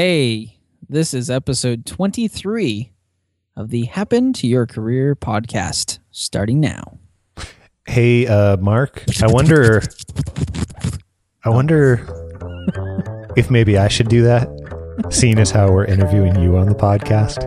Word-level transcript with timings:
Hey, 0.00 0.60
this 0.88 1.12
is 1.12 1.28
episode 1.28 1.84
23 1.84 2.92
of 3.56 3.70
the 3.70 3.86
Happen 3.86 4.32
to 4.34 4.46
Your 4.46 4.64
Career 4.64 5.16
podcast, 5.16 5.98
starting 6.12 6.60
now. 6.60 7.00
Hey, 7.84 8.24
uh, 8.28 8.58
Mark, 8.58 9.02
I 9.20 9.26
wonder, 9.26 9.82
I 11.44 11.48
wonder 11.48 12.06
if 13.36 13.50
maybe 13.50 13.76
I 13.76 13.88
should 13.88 14.08
do 14.08 14.22
that, 14.22 14.48
seeing 15.10 15.40
as 15.40 15.50
how 15.50 15.72
we're 15.72 15.86
interviewing 15.86 16.40
you 16.40 16.56
on 16.58 16.68
the 16.68 16.76
podcast. 16.76 17.42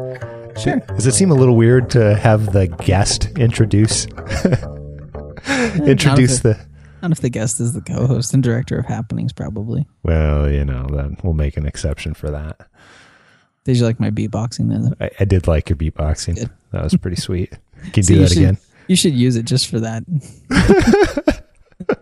Sure. 0.62 0.82
Does 0.94 1.08
it 1.08 1.14
seem 1.14 1.32
a 1.32 1.36
little 1.36 1.56
weird 1.56 1.90
to 1.92 2.18
have 2.18 2.52
the 2.52 2.68
guest 2.68 3.30
introduce 3.38 4.08
introduce 5.88 6.42
the? 6.42 6.60
Not 7.02 7.12
if 7.12 7.20
the 7.22 7.30
guest 7.30 7.60
is 7.60 7.74
the 7.74 7.82
co 7.82 8.06
host 8.08 8.34
and 8.34 8.44
director 8.44 8.78
of 8.78 8.86
happenings, 8.86 9.34
probably. 9.34 9.88
Well, 10.04 10.50
you 10.52 10.64
know, 10.66 10.88
then 10.92 11.18
we'll 11.24 11.34
make 11.34 11.58
an 11.58 11.66
exception 11.66 12.14
for 12.14 12.30
that. 12.32 12.60
Did 13.64 13.78
you 13.78 13.86
like 13.86 14.00
my 14.00 14.10
beatboxing 14.10 14.70
then? 14.70 14.94
I, 15.00 15.10
I 15.20 15.26
did 15.26 15.48
like 15.48 15.70
your 15.70 15.78
beatboxing. 15.78 16.36
Good. 16.36 16.50
That 16.72 16.84
was 16.84 16.96
pretty 16.96 17.18
sweet. 17.22 17.52
Can 17.92 17.92
you 17.96 18.04
So 18.04 18.14
do 18.14 18.20
that 18.22 18.30
should- 18.30 18.38
again? 18.38 18.58
You 18.88 18.96
should 18.96 19.14
use 19.14 19.36
it 19.38 19.44
just 19.46 19.68
for 19.70 19.80
that. 19.80 20.04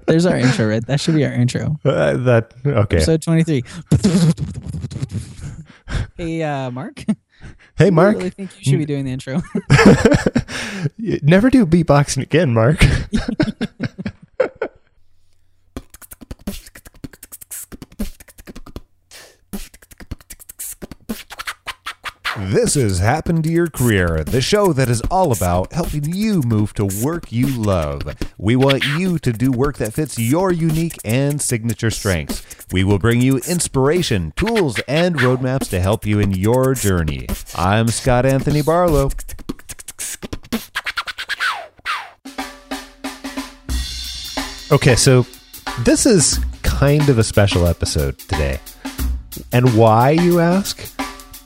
There's 0.08 0.26
our 0.26 0.36
intro, 0.38 0.68
right? 0.68 0.86
That 0.88 1.00
should 1.00 1.14
be 1.16 1.24
our 1.26 1.32
intro. 1.32 1.78
Uh, 1.86 2.18
that 2.18 2.54
okay? 2.66 2.98
Episode 2.98 3.22
23. 3.22 3.64
hey, 6.18 6.42
uh, 6.44 6.72
Mark. 6.72 7.04
Hey, 7.78 7.88
I 7.88 7.90
Mark. 7.92 8.18
really 8.18 8.30
think 8.32 8.52
you 8.58 8.64
should 8.72 8.80
be 8.80 8.86
doing 8.86 9.06
the 9.06 9.12
intro. 9.12 9.42
Never 11.22 11.50
do 11.50 11.66
beatboxing 11.66 12.24
again, 12.24 12.54
Mark. 12.54 12.84
This 22.42 22.78
is 22.78 23.00
Happen 23.00 23.42
to 23.42 23.52
Your 23.52 23.68
Career, 23.68 24.24
the 24.24 24.40
show 24.40 24.72
that 24.72 24.88
is 24.88 25.02
all 25.12 25.34
about 25.34 25.74
helping 25.74 26.14
you 26.14 26.42
move 26.42 26.74
to 26.76 26.88
work 27.04 27.34
you 27.34 27.48
love. 27.48 28.16
We 28.38 28.56
want 28.56 28.86
you 28.98 29.20
to 29.20 29.34
do 29.34 29.52
work 29.52 29.78
that 29.80 29.94
fits 29.94 30.18
your 30.18 30.50
unique 30.50 30.98
and 31.04 31.42
signature 31.42 31.92
strengths. 31.92 32.66
We 32.72 32.86
will 32.86 32.98
bring 32.98 33.20
you 33.22 33.40
inspiration, 33.40 34.32
tools, 34.38 34.80
and 34.88 35.18
roadmaps 35.18 35.70
to 35.72 35.82
help 35.82 36.06
you 36.06 36.20
in 36.20 36.32
your 36.32 36.74
journey. 36.76 37.28
I'm 37.56 37.90
Scott 37.90 38.26
Anthony 38.26 38.62
Barlow. 38.62 39.10
Okay, 44.72 44.96
so 44.96 45.26
this 45.82 46.06
is 46.06 46.40
kind 46.64 47.10
of 47.10 47.20
a 47.20 47.24
special 47.24 47.68
episode 47.68 48.18
today. 48.18 48.62
And 49.52 49.78
why, 49.78 50.12
you 50.12 50.40
ask? 50.40 50.99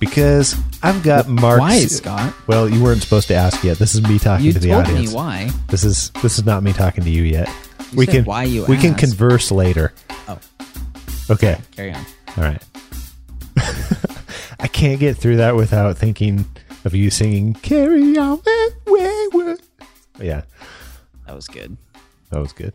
Because 0.06 0.56
I've 0.82 1.02
got 1.04 1.28
Mark. 1.28 1.60
Why, 1.60 1.80
Scott? 1.86 2.34
Well, 2.48 2.68
you 2.70 2.84
weren't 2.84 3.02
supposed 3.02 3.28
to 3.30 3.36
ask 3.36 3.64
yet. 3.64 3.78
This 3.78 3.96
is 3.96 4.02
me 4.08 4.20
talking 4.20 4.46
You 4.46 4.54
to 4.54 4.60
the 4.60 4.70
told 4.70 4.86
audience. 4.86 5.10
me 5.10 5.16
why. 5.16 5.50
This 5.70 5.84
is 5.84 6.10
this 6.22 6.38
is 6.38 6.46
not 6.46 6.64
me 6.64 6.74
talking 6.74 7.04
to 7.04 7.10
you 7.10 7.24
yet. 7.24 7.48
You 7.92 7.98
we 7.98 8.06
said 8.06 8.16
can 8.16 8.26
why 8.26 8.44
you 8.44 8.66
we 8.66 8.78
can 8.78 8.92
asked. 8.94 9.00
converse 9.00 9.52
later. 9.52 9.94
Oh, 10.28 10.40
Okay. 11.30 11.58
carry 11.76 11.94
on. 11.94 12.06
All 12.38 12.44
right. 12.44 12.62
I 14.60 14.68
can't 14.68 15.00
get 15.00 15.18
through 15.18 15.38
that 15.38 15.56
without 15.56 15.98
thinking 15.98 16.46
of 16.86 16.94
you 16.96 17.10
singing 17.10 17.54
"Carry 17.56 18.18
On 18.18 18.42
Wayward." 18.86 19.62
Yeah, 20.20 20.42
That 21.28 21.36
was 21.36 21.48
good. 21.48 21.78
that 22.30 22.40
was 22.40 22.52
good. 22.54 22.74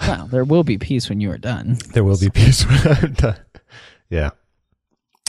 Well, 0.00 0.26
there 0.26 0.44
will 0.44 0.64
be 0.64 0.78
peace 0.78 1.08
when 1.08 1.20
you 1.20 1.30
are 1.30 1.38
done. 1.38 1.78
There 1.92 2.02
will 2.04 2.18
be 2.18 2.28
peace 2.30 2.66
when 2.66 2.78
I'm 2.96 3.12
done. 3.12 3.36
Yeah. 4.10 4.30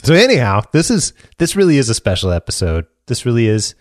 So 0.04 0.12
anyhow, 0.14 0.62
this 0.72 0.90
is 0.90 1.12
this 1.38 1.56
really 1.56 1.78
is 1.78 1.88
a 1.88 1.94
special 1.94 2.30
episode. 2.30 2.86
This 3.06 3.24
really 3.24 3.46
is 3.46 3.74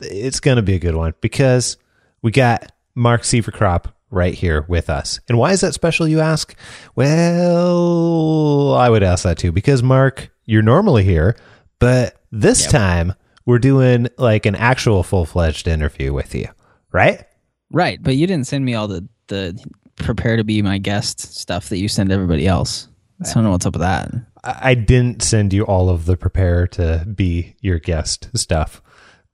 it's 0.00 0.40
going 0.40 0.56
to 0.56 0.62
be 0.62 0.74
a 0.74 0.78
good 0.78 0.94
one 0.94 1.14
because 1.22 1.78
we 2.22 2.30
got 2.30 2.72
Mark 2.94 3.22
Sieverkropp 3.22 3.86
right 4.10 4.34
here 4.34 4.66
with 4.68 4.90
us. 4.90 5.18
And 5.28 5.38
why 5.38 5.52
is 5.52 5.62
that 5.62 5.72
special 5.72 6.06
you 6.06 6.20
ask? 6.20 6.54
Well, 6.94 8.74
I 8.74 8.90
would 8.90 9.02
ask 9.02 9.24
that 9.24 9.38
too 9.38 9.52
because 9.52 9.82
Mark, 9.82 10.30
you're 10.44 10.62
normally 10.62 11.04
here, 11.04 11.36
but 11.78 12.20
this 12.30 12.62
Yep. 12.64 12.70
time 12.70 13.12
we're 13.46 13.58
doing 13.58 14.08
like 14.18 14.44
an 14.44 14.56
actual 14.56 15.02
full-fledged 15.02 15.68
interview 15.68 16.12
with 16.12 16.34
you, 16.34 16.48
right? 16.92 17.24
Right, 17.72 18.02
but 18.02 18.16
you 18.16 18.26
didn't 18.26 18.46
send 18.46 18.64
me 18.64 18.74
all 18.74 18.88
the 18.88 19.08
the 19.28 19.58
prepare 19.96 20.36
to 20.36 20.44
be 20.44 20.60
my 20.60 20.76
guest 20.78 21.20
stuff 21.34 21.70
that 21.70 21.78
you 21.78 21.88
send 21.88 22.12
everybody 22.12 22.46
else. 22.46 22.88
So 23.22 23.30
I 23.30 23.34
don't 23.34 23.44
know 23.44 23.50
what's 23.52 23.64
up 23.64 23.72
with 23.72 23.80
that. 23.80 24.12
I 24.46 24.70
I 24.70 24.74
didn't 24.74 25.22
send 25.22 25.52
you 25.52 25.64
all 25.64 25.90
of 25.90 26.06
the 26.06 26.16
prepare 26.16 26.66
to 26.68 27.04
be 27.12 27.56
your 27.60 27.78
guest 27.78 28.30
stuff 28.34 28.80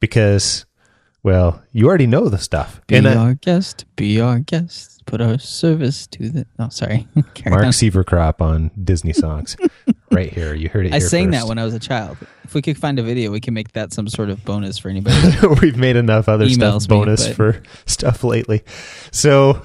because, 0.00 0.64
well, 1.22 1.62
you 1.72 1.86
already 1.86 2.06
know 2.06 2.28
the 2.28 2.38
stuff. 2.38 2.80
Be 2.86 2.96
and 2.96 3.06
our 3.06 3.34
guest, 3.34 3.84
be 3.96 4.20
our 4.20 4.40
guest. 4.40 4.88
Put 5.04 5.20
our 5.20 5.38
service 5.38 6.06
to 6.08 6.28
the. 6.28 6.46
Oh, 6.58 6.68
sorry. 6.68 7.08
Mark 7.14 7.64
on. 7.64 7.72
Sieverkropp 7.72 8.40
on 8.40 8.70
Disney 8.82 9.12
songs, 9.12 9.56
right 10.12 10.32
here. 10.32 10.54
You 10.54 10.68
heard 10.68 10.86
it. 10.86 10.94
I 10.94 11.00
sang 11.00 11.30
that 11.32 11.46
when 11.46 11.58
I 11.58 11.64
was 11.64 11.74
a 11.74 11.80
child. 11.80 12.18
If 12.44 12.54
we 12.54 12.62
could 12.62 12.78
find 12.78 12.98
a 12.98 13.02
video, 13.02 13.30
we 13.30 13.40
can 13.40 13.52
make 13.52 13.72
that 13.72 13.92
some 13.92 14.06
sort 14.06 14.30
of 14.30 14.44
bonus 14.44 14.78
for 14.78 14.88
anybody. 14.88 15.16
We've 15.60 15.76
made 15.76 15.96
enough 15.96 16.28
other 16.28 16.48
stuff 16.48 16.86
bonus 16.86 17.26
for 17.34 17.62
stuff 17.86 18.22
lately. 18.22 18.62
So, 19.10 19.60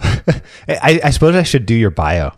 I, 0.68 1.00
I 1.04 1.10
suppose 1.12 1.36
I 1.36 1.44
should 1.44 1.66
do 1.66 1.76
your 1.76 1.92
bio, 1.92 2.32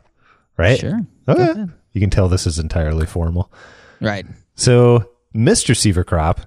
right? 0.58 0.80
Sure. 0.80 1.00
Oh, 1.28 1.34
okay. 1.34 1.72
You 1.94 2.02
can 2.02 2.10
tell 2.10 2.28
this 2.28 2.48
is 2.48 2.60
entirely 2.60 3.06
formal. 3.06 3.52
Right. 4.00 4.26
So, 4.56 5.10
Mr. 5.36 5.76
Sieverkropp, 5.76 6.46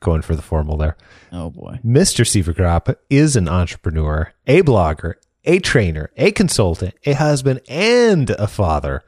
going 0.00 0.22
for 0.22 0.36
the 0.36 0.42
formal 0.42 0.76
there. 0.76 0.96
Oh 1.32 1.50
boy. 1.50 1.80
Mr. 1.84 2.24
Sieverkropp 2.24 2.94
is 3.10 3.36
an 3.36 3.48
entrepreneur, 3.48 4.32
a 4.46 4.62
blogger, 4.62 5.14
a 5.44 5.58
trainer, 5.58 6.10
a 6.16 6.30
consultant, 6.32 6.94
a 7.04 7.14
husband, 7.14 7.60
and 7.68 8.30
a 8.30 8.46
father. 8.46 9.02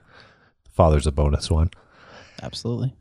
Father's 0.70 1.06
a 1.06 1.12
bonus 1.12 1.50
one. 1.50 1.70
Absolutely. 2.42 2.94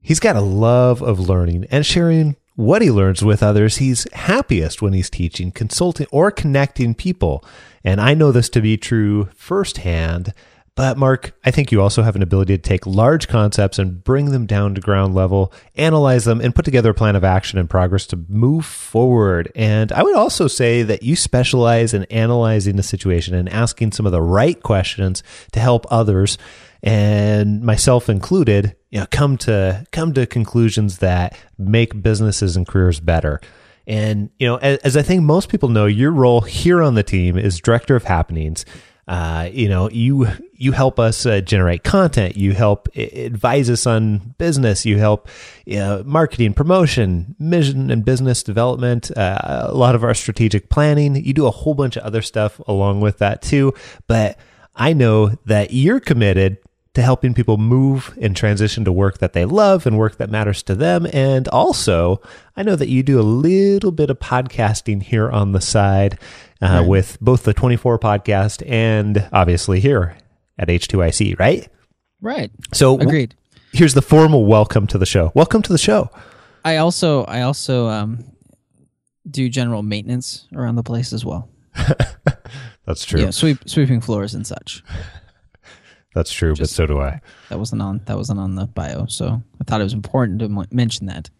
He's 0.00 0.20
got 0.20 0.36
a 0.36 0.40
love 0.40 1.02
of 1.02 1.20
learning 1.20 1.66
and 1.70 1.84
sharing 1.84 2.36
what 2.56 2.82
he 2.82 2.90
learns 2.90 3.22
with 3.22 3.42
others. 3.42 3.76
He's 3.76 4.10
happiest 4.12 4.80
when 4.80 4.92
he's 4.92 5.10
teaching, 5.10 5.50
consulting, 5.50 6.06
or 6.10 6.30
connecting 6.30 6.94
people. 6.94 7.44
And 7.84 8.00
I 8.00 8.14
know 8.14 8.32
this 8.32 8.48
to 8.50 8.60
be 8.60 8.76
true 8.76 9.28
firsthand. 9.34 10.32
But 10.80 10.96
Mark, 10.96 11.38
I 11.44 11.50
think 11.50 11.70
you 11.70 11.82
also 11.82 12.02
have 12.02 12.16
an 12.16 12.22
ability 12.22 12.56
to 12.56 12.62
take 12.62 12.86
large 12.86 13.28
concepts 13.28 13.78
and 13.78 14.02
bring 14.02 14.30
them 14.30 14.46
down 14.46 14.74
to 14.76 14.80
ground 14.80 15.14
level, 15.14 15.52
analyze 15.76 16.24
them, 16.24 16.40
and 16.40 16.54
put 16.54 16.64
together 16.64 16.92
a 16.92 16.94
plan 16.94 17.16
of 17.16 17.22
action 17.22 17.58
and 17.58 17.68
progress 17.68 18.06
to 18.06 18.24
move 18.30 18.64
forward. 18.64 19.52
And 19.54 19.92
I 19.92 20.02
would 20.02 20.16
also 20.16 20.48
say 20.48 20.82
that 20.84 21.02
you 21.02 21.16
specialize 21.16 21.92
in 21.92 22.04
analyzing 22.04 22.76
the 22.76 22.82
situation 22.82 23.34
and 23.34 23.46
asking 23.50 23.92
some 23.92 24.06
of 24.06 24.12
the 24.12 24.22
right 24.22 24.58
questions 24.62 25.22
to 25.52 25.60
help 25.60 25.84
others 25.90 26.38
and 26.82 27.60
myself 27.60 28.08
included, 28.08 28.74
you 28.88 29.00
know, 29.00 29.06
come 29.10 29.36
to 29.36 29.84
come 29.92 30.14
to 30.14 30.24
conclusions 30.24 31.00
that 31.00 31.36
make 31.58 32.02
businesses 32.02 32.56
and 32.56 32.66
careers 32.66 33.00
better. 33.00 33.38
And 33.86 34.30
you 34.38 34.46
know, 34.46 34.56
as, 34.56 34.78
as 34.78 34.96
I 34.96 35.02
think 35.02 35.24
most 35.24 35.50
people 35.50 35.68
know, 35.68 35.84
your 35.84 36.12
role 36.12 36.40
here 36.40 36.80
on 36.80 36.94
the 36.94 37.02
team 37.02 37.36
is 37.36 37.60
director 37.60 37.96
of 37.96 38.04
happenings. 38.04 38.64
Uh, 39.10 39.50
you 39.52 39.68
know, 39.68 39.90
you 39.90 40.28
you 40.54 40.70
help 40.70 41.00
us 41.00 41.26
uh, 41.26 41.40
generate 41.40 41.82
content. 41.82 42.36
You 42.36 42.52
help 42.52 42.88
advise 42.96 43.68
us 43.68 43.84
on 43.84 44.36
business. 44.38 44.86
You 44.86 44.98
help 44.98 45.28
you 45.66 45.78
know, 45.78 46.04
marketing, 46.06 46.54
promotion, 46.54 47.34
mission, 47.36 47.90
and 47.90 48.04
business 48.04 48.44
development. 48.44 49.10
Uh, 49.16 49.66
a 49.66 49.74
lot 49.74 49.96
of 49.96 50.04
our 50.04 50.14
strategic 50.14 50.68
planning. 50.68 51.16
You 51.16 51.32
do 51.32 51.48
a 51.48 51.50
whole 51.50 51.74
bunch 51.74 51.96
of 51.96 52.04
other 52.04 52.22
stuff 52.22 52.60
along 52.68 53.00
with 53.00 53.18
that 53.18 53.42
too. 53.42 53.74
But 54.06 54.38
I 54.76 54.92
know 54.92 55.30
that 55.46 55.72
you're 55.72 55.98
committed 55.98 56.58
to 56.94 57.02
helping 57.02 57.34
people 57.34 57.56
move 57.56 58.16
and 58.20 58.36
transition 58.36 58.84
to 58.84 58.92
work 58.92 59.18
that 59.18 59.32
they 59.32 59.44
love 59.44 59.86
and 59.86 59.98
work 59.98 60.18
that 60.18 60.30
matters 60.30 60.62
to 60.64 60.76
them. 60.76 61.08
And 61.12 61.48
also, 61.48 62.20
I 62.56 62.62
know 62.62 62.76
that 62.76 62.88
you 62.88 63.02
do 63.02 63.18
a 63.18 63.22
little 63.22 63.92
bit 63.92 64.10
of 64.10 64.20
podcasting 64.20 65.02
here 65.02 65.28
on 65.28 65.50
the 65.50 65.60
side 65.60 66.16
uh, 66.62 66.66
Right. 66.80 66.86
with 66.88 67.18
both 67.20 67.44
the 67.44 67.54
24 67.54 67.98
podcast 67.98 68.62
and 68.68 69.28
obviously 69.32 69.80
here 69.80 70.16
at 70.58 70.68
H2IC, 70.68 71.38
right? 71.38 71.68
Right. 72.20 72.50
So, 72.72 72.92
w- 72.96 73.08
Agreed. 73.08 73.34
here's 73.72 73.94
the 73.94 74.02
formal 74.02 74.44
welcome 74.46 74.86
to 74.88 74.98
the 74.98 75.06
show. 75.06 75.32
Welcome 75.34 75.62
to 75.62 75.72
the 75.72 75.78
show. 75.78 76.10
I 76.64 76.76
also 76.76 77.24
I 77.24 77.40
also 77.42 77.88
um 77.88 78.24
do 79.30 79.48
general 79.48 79.82
maintenance 79.82 80.46
around 80.54 80.74
the 80.76 80.82
place 80.82 81.12
as 81.12 81.24
well. 81.24 81.48
That's 82.86 83.04
true. 83.04 83.20
Yeah, 83.20 83.30
sweep 83.30 83.58
sweeping 83.68 84.00
floors 84.00 84.34
and 84.34 84.46
such. 84.46 84.82
That's 86.14 86.32
true, 86.32 86.54
Just- 86.54 86.72
but 86.72 86.74
so 86.76 86.86
do 86.86 87.00
I. 87.00 87.20
That 87.48 87.58
wasn't 87.58 87.80
on 87.82 88.00
that 88.06 88.16
wasn't 88.16 88.40
on 88.40 88.56
the 88.56 88.66
bio, 88.66 89.06
so 89.06 89.42
I 89.60 89.64
thought 89.64 89.80
it 89.80 89.84
was 89.84 89.92
important 89.94 90.40
to 90.40 90.48
mo- 90.48 90.64
mention 90.72 91.06
that. 91.06 91.30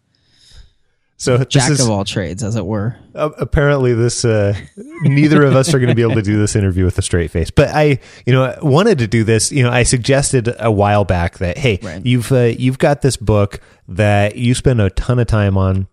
So 1.21 1.43
Jack 1.43 1.69
is 1.69 1.79
of 1.81 1.89
all 1.91 2.03
trades, 2.03 2.41
as 2.43 2.55
it 2.55 2.65
were. 2.65 2.95
uh, 3.13 3.29
apparently 3.37 3.93
this. 3.93 4.25
Uh, 4.25 4.55
neither 5.03 5.43
of 5.43 5.55
us 5.55 5.71
are 5.71 5.77
going 5.77 5.89
to 5.89 5.95
be 5.95 6.01
able 6.01 6.15
to 6.15 6.23
do 6.23 6.39
this 6.39 6.55
interview 6.55 6.83
with 6.83 6.97
a 6.97 7.03
straight 7.03 7.29
face. 7.29 7.51
But 7.51 7.69
I, 7.69 7.99
you 8.25 8.33
know, 8.33 8.57
wanted 8.63 8.97
to 8.99 9.07
do 9.07 9.23
this. 9.23 9.51
You 9.51 9.61
know, 9.61 9.69
I 9.69 9.83
suggested 9.83 10.51
a 10.59 10.71
while 10.71 11.05
back 11.05 11.37
that 11.37 11.59
hey, 11.59 11.77
Right. 11.83 12.03
you've 12.03 12.31
uh, 12.31 12.51
you've 12.57 12.79
got 12.79 13.03
this 13.03 13.17
book 13.17 13.59
that 13.87 14.35
you 14.35 14.55
spend 14.55 14.81
a 14.81 14.89
ton 14.89 15.19
of 15.19 15.27
time 15.27 15.57
on. 15.57 15.87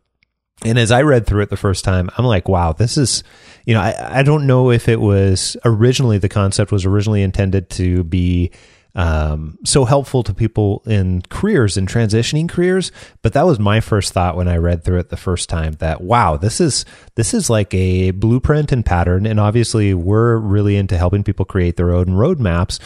And 0.64 0.78
as 0.78 0.90
I 0.90 1.02
read 1.02 1.26
through 1.26 1.42
it 1.42 1.50
the 1.50 1.56
first 1.58 1.84
time, 1.84 2.08
I'm 2.16 2.24
like, 2.24 2.48
wow, 2.48 2.72
this 2.72 2.96
is, 2.96 3.22
you 3.66 3.74
know, 3.74 3.80
I, 3.80 4.20
I 4.20 4.22
don't 4.22 4.46
know 4.46 4.70
if 4.72 4.88
it 4.88 5.00
was 5.00 5.56
originally 5.64 6.16
the 6.18 6.28
concept 6.30 6.72
was 6.72 6.84
originally 6.86 7.22
intended 7.22 7.68
to 7.70 8.02
be 8.02 8.50
um, 8.98 9.56
so 9.64 9.84
helpful 9.84 10.24
to 10.24 10.34
people 10.34 10.82
in 10.84 11.22
careers 11.30 11.76
and 11.76 11.88
transitioning 11.88 12.48
careers. 12.48 12.90
But 13.22 13.32
that 13.34 13.46
was 13.46 13.60
my 13.60 13.78
first 13.78 14.12
thought 14.12 14.36
when 14.36 14.48
I 14.48 14.56
read 14.56 14.82
through 14.82 14.98
it 14.98 15.08
the 15.08 15.16
first 15.16 15.48
time 15.48 15.74
that, 15.74 16.00
wow, 16.00 16.36
this 16.36 16.60
is, 16.60 16.84
this 17.14 17.32
is 17.32 17.48
like 17.48 17.72
a 17.72 18.10
blueprint 18.10 18.72
and 18.72 18.84
pattern. 18.84 19.24
And 19.24 19.38
obviously 19.38 19.94
we're 19.94 20.36
really 20.36 20.74
into 20.76 20.98
helping 20.98 21.22
people 21.22 21.44
create 21.44 21.76
their 21.76 21.94
own 21.94 22.06
roadmaps 22.06 22.80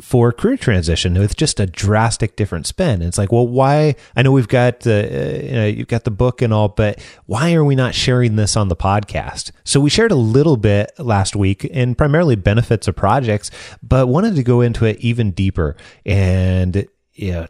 for 0.00 0.32
career 0.32 0.56
transition 0.56 1.14
with 1.14 1.36
just 1.36 1.60
a 1.60 1.66
drastic 1.66 2.36
different 2.36 2.66
spin. 2.66 3.02
It's 3.02 3.18
like, 3.18 3.30
well, 3.30 3.46
why? 3.46 3.94
I 4.16 4.22
know 4.22 4.32
we've 4.32 4.48
got 4.48 4.86
uh, 4.86 4.90
you 4.90 5.52
know 5.52 5.66
you've 5.66 5.88
got 5.88 6.04
the 6.04 6.10
book 6.10 6.42
and 6.42 6.52
all, 6.52 6.68
but 6.68 7.00
why 7.26 7.54
are 7.54 7.64
we 7.64 7.74
not 7.74 7.94
sharing 7.94 8.36
this 8.36 8.56
on 8.56 8.68
the 8.68 8.76
podcast? 8.76 9.52
So 9.64 9.80
we 9.80 9.90
shared 9.90 10.12
a 10.12 10.16
little 10.16 10.56
bit 10.56 10.92
last 10.98 11.36
week, 11.36 11.68
and 11.72 11.96
primarily 11.96 12.36
benefits 12.36 12.88
of 12.88 12.96
projects, 12.96 13.50
but 13.82 14.08
wanted 14.08 14.36
to 14.36 14.42
go 14.42 14.60
into 14.60 14.84
it 14.84 14.98
even 15.00 15.30
deeper 15.30 15.76
and 16.04 16.86
yeah. 17.12 17.46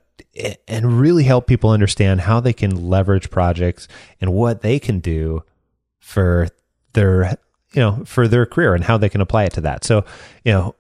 And 0.67 1.01
really 1.01 1.23
help 1.25 1.47
people 1.47 1.71
understand 1.71 2.23
how 2.23 2.41
they 2.41 2.53
can 2.53 2.89
leverage 2.89 3.31
projects 3.31 3.87
and 4.21 4.33
what 4.33 4.63
they 4.63 4.81
can 4.81 4.99
do 4.99 5.45
for 6.01 6.49
their 6.93 7.37
you 7.73 7.81
know 7.81 8.05
for 8.05 8.27
their 8.27 8.47
career 8.47 8.75
and 8.75 8.85
how 8.85 8.99
they 8.99 9.09
can 9.09 9.21
apply 9.21 9.45
it 9.45 9.53
to 9.55 9.61
that. 9.63 9.85
So 9.85 10.05
you 10.45 10.53
know 10.53 10.75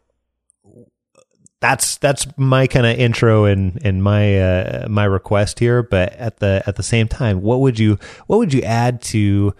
that's 1.60 1.96
that's 1.98 2.26
my 2.36 2.66
kind 2.66 2.84
of 2.86 2.98
intro 2.98 3.44
and 3.44 3.78
and 3.84 4.02
my 4.02 4.38
uh, 4.40 4.86
my 4.88 5.04
request 5.04 5.58
here. 5.58 5.82
But 5.82 6.12
at 6.14 6.38
the 6.38 6.62
at 6.66 6.76
the 6.76 6.82
same 6.82 7.08
time, 7.08 7.40
what 7.40 7.60
would 7.60 7.78
you 7.78 7.98
what 8.26 8.38
would 8.38 8.52
you 8.52 8.62
add 8.62 9.00
to 9.02 9.54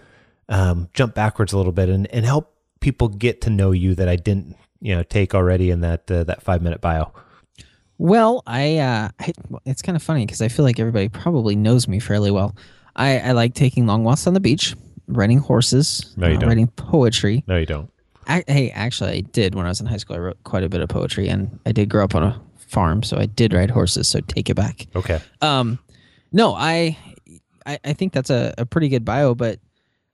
um, 0.49 0.89
jump 0.93 1.15
backwards 1.15 1.53
a 1.53 1.57
little 1.57 1.71
bit 1.71 1.89
and, 1.89 2.07
and 2.13 2.25
help 2.25 2.53
people 2.79 3.07
get 3.07 3.41
to 3.41 3.49
know 3.49 3.71
you 3.71 3.95
that 3.95 4.07
I 4.07 4.15
didn't 4.15 4.55
you 4.81 4.95
know 4.95 5.03
take 5.03 5.33
already 5.33 5.71
in 5.71 5.81
that 5.81 6.09
uh, 6.11 6.23
that 6.25 6.41
five 6.43 6.61
minute 6.61 6.81
bio? 6.81 7.11
Well, 7.97 8.43
I, 8.45 8.77
uh, 8.79 9.09
I 9.19 9.33
it's 9.65 9.81
kind 9.81 9.95
of 9.95 10.03
funny 10.03 10.25
because 10.25 10.41
I 10.41 10.49
feel 10.49 10.65
like 10.65 10.79
everybody 10.79 11.07
probably 11.09 11.55
knows 11.55 11.87
me 11.87 11.99
fairly 11.99 12.29
well. 12.29 12.55
I, 12.95 13.19
I 13.19 13.31
like 13.31 13.53
taking 13.53 13.87
long 13.87 14.03
walks 14.03 14.27
on 14.27 14.33
the 14.33 14.39
beach, 14.41 14.75
riding 15.07 15.39
horses, 15.39 16.13
No, 16.17 16.27
you 16.27 16.35
uh, 16.35 16.39
don't. 16.39 16.49
writing 16.49 16.67
poetry. 16.67 17.43
No, 17.47 17.57
you 17.57 17.65
don't. 17.65 17.89
I, 18.27 18.43
hey, 18.47 18.71
actually, 18.71 19.11
I 19.11 19.21
did 19.21 19.55
when 19.55 19.65
I 19.65 19.69
was 19.69 19.79
in 19.79 19.87
high 19.87 19.97
school. 19.97 20.15
I 20.15 20.19
wrote 20.19 20.43
quite 20.43 20.63
a 20.63 20.69
bit 20.69 20.81
of 20.81 20.89
poetry, 20.89 21.27
and 21.27 21.59
I 21.65 21.71
did 21.71 21.89
grow 21.89 22.03
up 22.03 22.15
on 22.15 22.23
a 22.23 22.41
farm, 22.57 23.03
so 23.03 23.17
I 23.17 23.25
did 23.25 23.53
ride 23.53 23.71
horses. 23.71 24.07
So 24.07 24.19
take 24.21 24.49
it 24.49 24.55
back. 24.55 24.87
Okay. 24.95 25.19
Um, 25.41 25.79
no, 26.31 26.53
I, 26.53 26.97
I, 27.65 27.79
I 27.83 27.93
think 27.93 28.13
that's 28.13 28.29
a, 28.29 28.53
a 28.57 28.65
pretty 28.65 28.89
good 28.89 29.05
bio, 29.05 29.35
but 29.35 29.59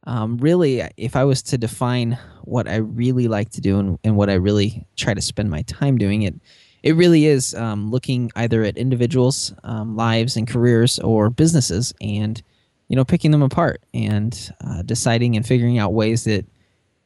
um, 0.06 0.38
really, 0.38 0.84
if 0.98 1.16
I 1.16 1.24
was 1.24 1.42
to 1.44 1.58
define 1.58 2.18
what 2.44 2.68
I 2.68 2.78
really 2.78 3.28
like 3.28 3.50
to 3.52 3.62
do 3.62 3.80
and, 3.80 4.00
and 4.04 4.18
what 4.18 4.30
I 4.30 4.34
really 4.34 4.86
try 4.96 5.14
to 5.14 5.22
spend 5.22 5.50
my 5.50 5.62
time 5.64 5.98
doing, 5.98 6.24
it, 6.24 6.36
it 6.84 6.96
really 6.96 7.28
is 7.28 7.54
um, 7.56 7.92
looking 7.92 8.32
either 8.36 8.64
at 8.64 8.78
individuals' 8.78 9.54
um, 9.64 9.96
lives 9.96 10.36
and 10.36 10.48
careers 10.48 11.00
or 11.00 11.30
businesses, 11.30 11.94
and 12.02 12.42
you 12.88 12.96
know, 12.98 13.06
picking 13.06 13.32
them 13.32 13.42
apart 13.42 13.82
and 13.94 14.52
uh, 14.68 14.82
deciding 14.82 15.38
and 15.38 15.48
figuring 15.48 15.78
out 15.78 15.94
ways 15.94 16.26
that 16.26 16.46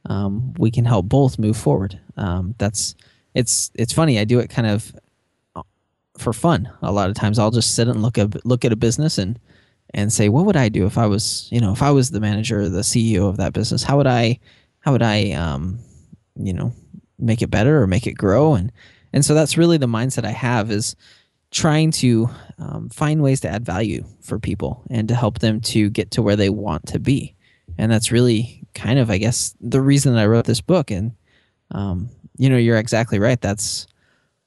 um, 0.06 0.54
we 0.58 0.72
can 0.72 0.86
help 0.86 1.08
both 1.08 1.40
move 1.40 1.58
forward. 1.58 2.00
Um, 2.18 2.56
that's 2.58 2.96
it's 3.34 3.72
it's 3.76 3.94
funny. 3.94 4.20
I 4.20 4.24
do 4.24 4.40
it 4.40 4.50
kind 4.50 4.68
of 4.68 4.96
for 6.18 6.34
fun. 6.34 6.70
A 6.82 6.92
lot 6.92 7.10
of 7.10 7.16
times, 7.16 7.40
I'll 7.40 7.52
just 7.52 7.76
sit 7.76 7.88
and 7.88 8.02
look 8.02 8.18
at 8.18 8.46
look 8.46 8.66
at 8.66 8.72
a 8.72 8.78
business 8.78 9.18
and 9.18 9.40
and 9.94 10.12
say, 10.12 10.30
what 10.30 10.46
would 10.46 10.58
I 10.58 10.70
do 10.70 10.86
if 10.86 10.98
I 10.98 11.06
was 11.06 11.48
you 11.52 11.60
know 11.60 11.72
if 11.72 11.82
I 11.82 11.92
was 11.92 12.12
the 12.12 12.20
manager 12.20 12.62
or 12.62 12.70
the 12.70 12.82
CEO 12.82 13.28
of 13.28 13.38
that 13.38 13.54
business? 13.54 13.84
How 13.84 13.98
would 13.98 14.08
I 14.08 14.40
how 14.80 14.92
would 14.92 15.04
I 15.04 15.32
um, 15.32 15.80
you 16.36 16.54
know 16.54 16.74
make 17.18 17.42
it 17.42 17.50
better 17.50 17.82
or 17.82 17.88
make 17.88 18.08
it 18.08 18.14
grow 18.14 18.56
and 18.56 18.72
and 19.14 19.24
so 19.24 19.34
that's 19.34 19.58
really 19.58 19.78
the 19.78 19.88
mindset 19.88 20.26
I 20.26 20.32
have 20.32 20.70
is 20.70 20.96
trying 21.52 21.92
to 21.92 22.30
um, 22.60 22.90
find 22.90 23.24
ways 23.24 23.40
to 23.40 23.48
add 23.48 23.66
value 23.66 24.04
for 24.20 24.38
people 24.38 24.84
and 24.90 25.08
to 25.08 25.16
help 25.16 25.40
them 25.40 25.62
to 25.62 25.90
get 25.90 26.12
to 26.12 26.22
where 26.22 26.36
they 26.36 26.50
want 26.50 26.86
to 26.88 27.00
be 27.00 27.34
and 27.78 27.90
that's 27.90 28.12
really 28.12 28.65
kind 28.76 29.00
of 29.00 29.10
i 29.10 29.18
guess 29.18 29.56
the 29.60 29.82
reason 29.82 30.14
that 30.14 30.22
i 30.22 30.26
wrote 30.26 30.46
this 30.46 30.62
book. 30.62 30.92
And 30.92 31.14
um, 31.72 32.10
you 32.38 32.50
know 32.50 32.58
you're 32.58 32.78
exactly 32.78 33.18
right. 33.20 33.40
That's 33.40 33.88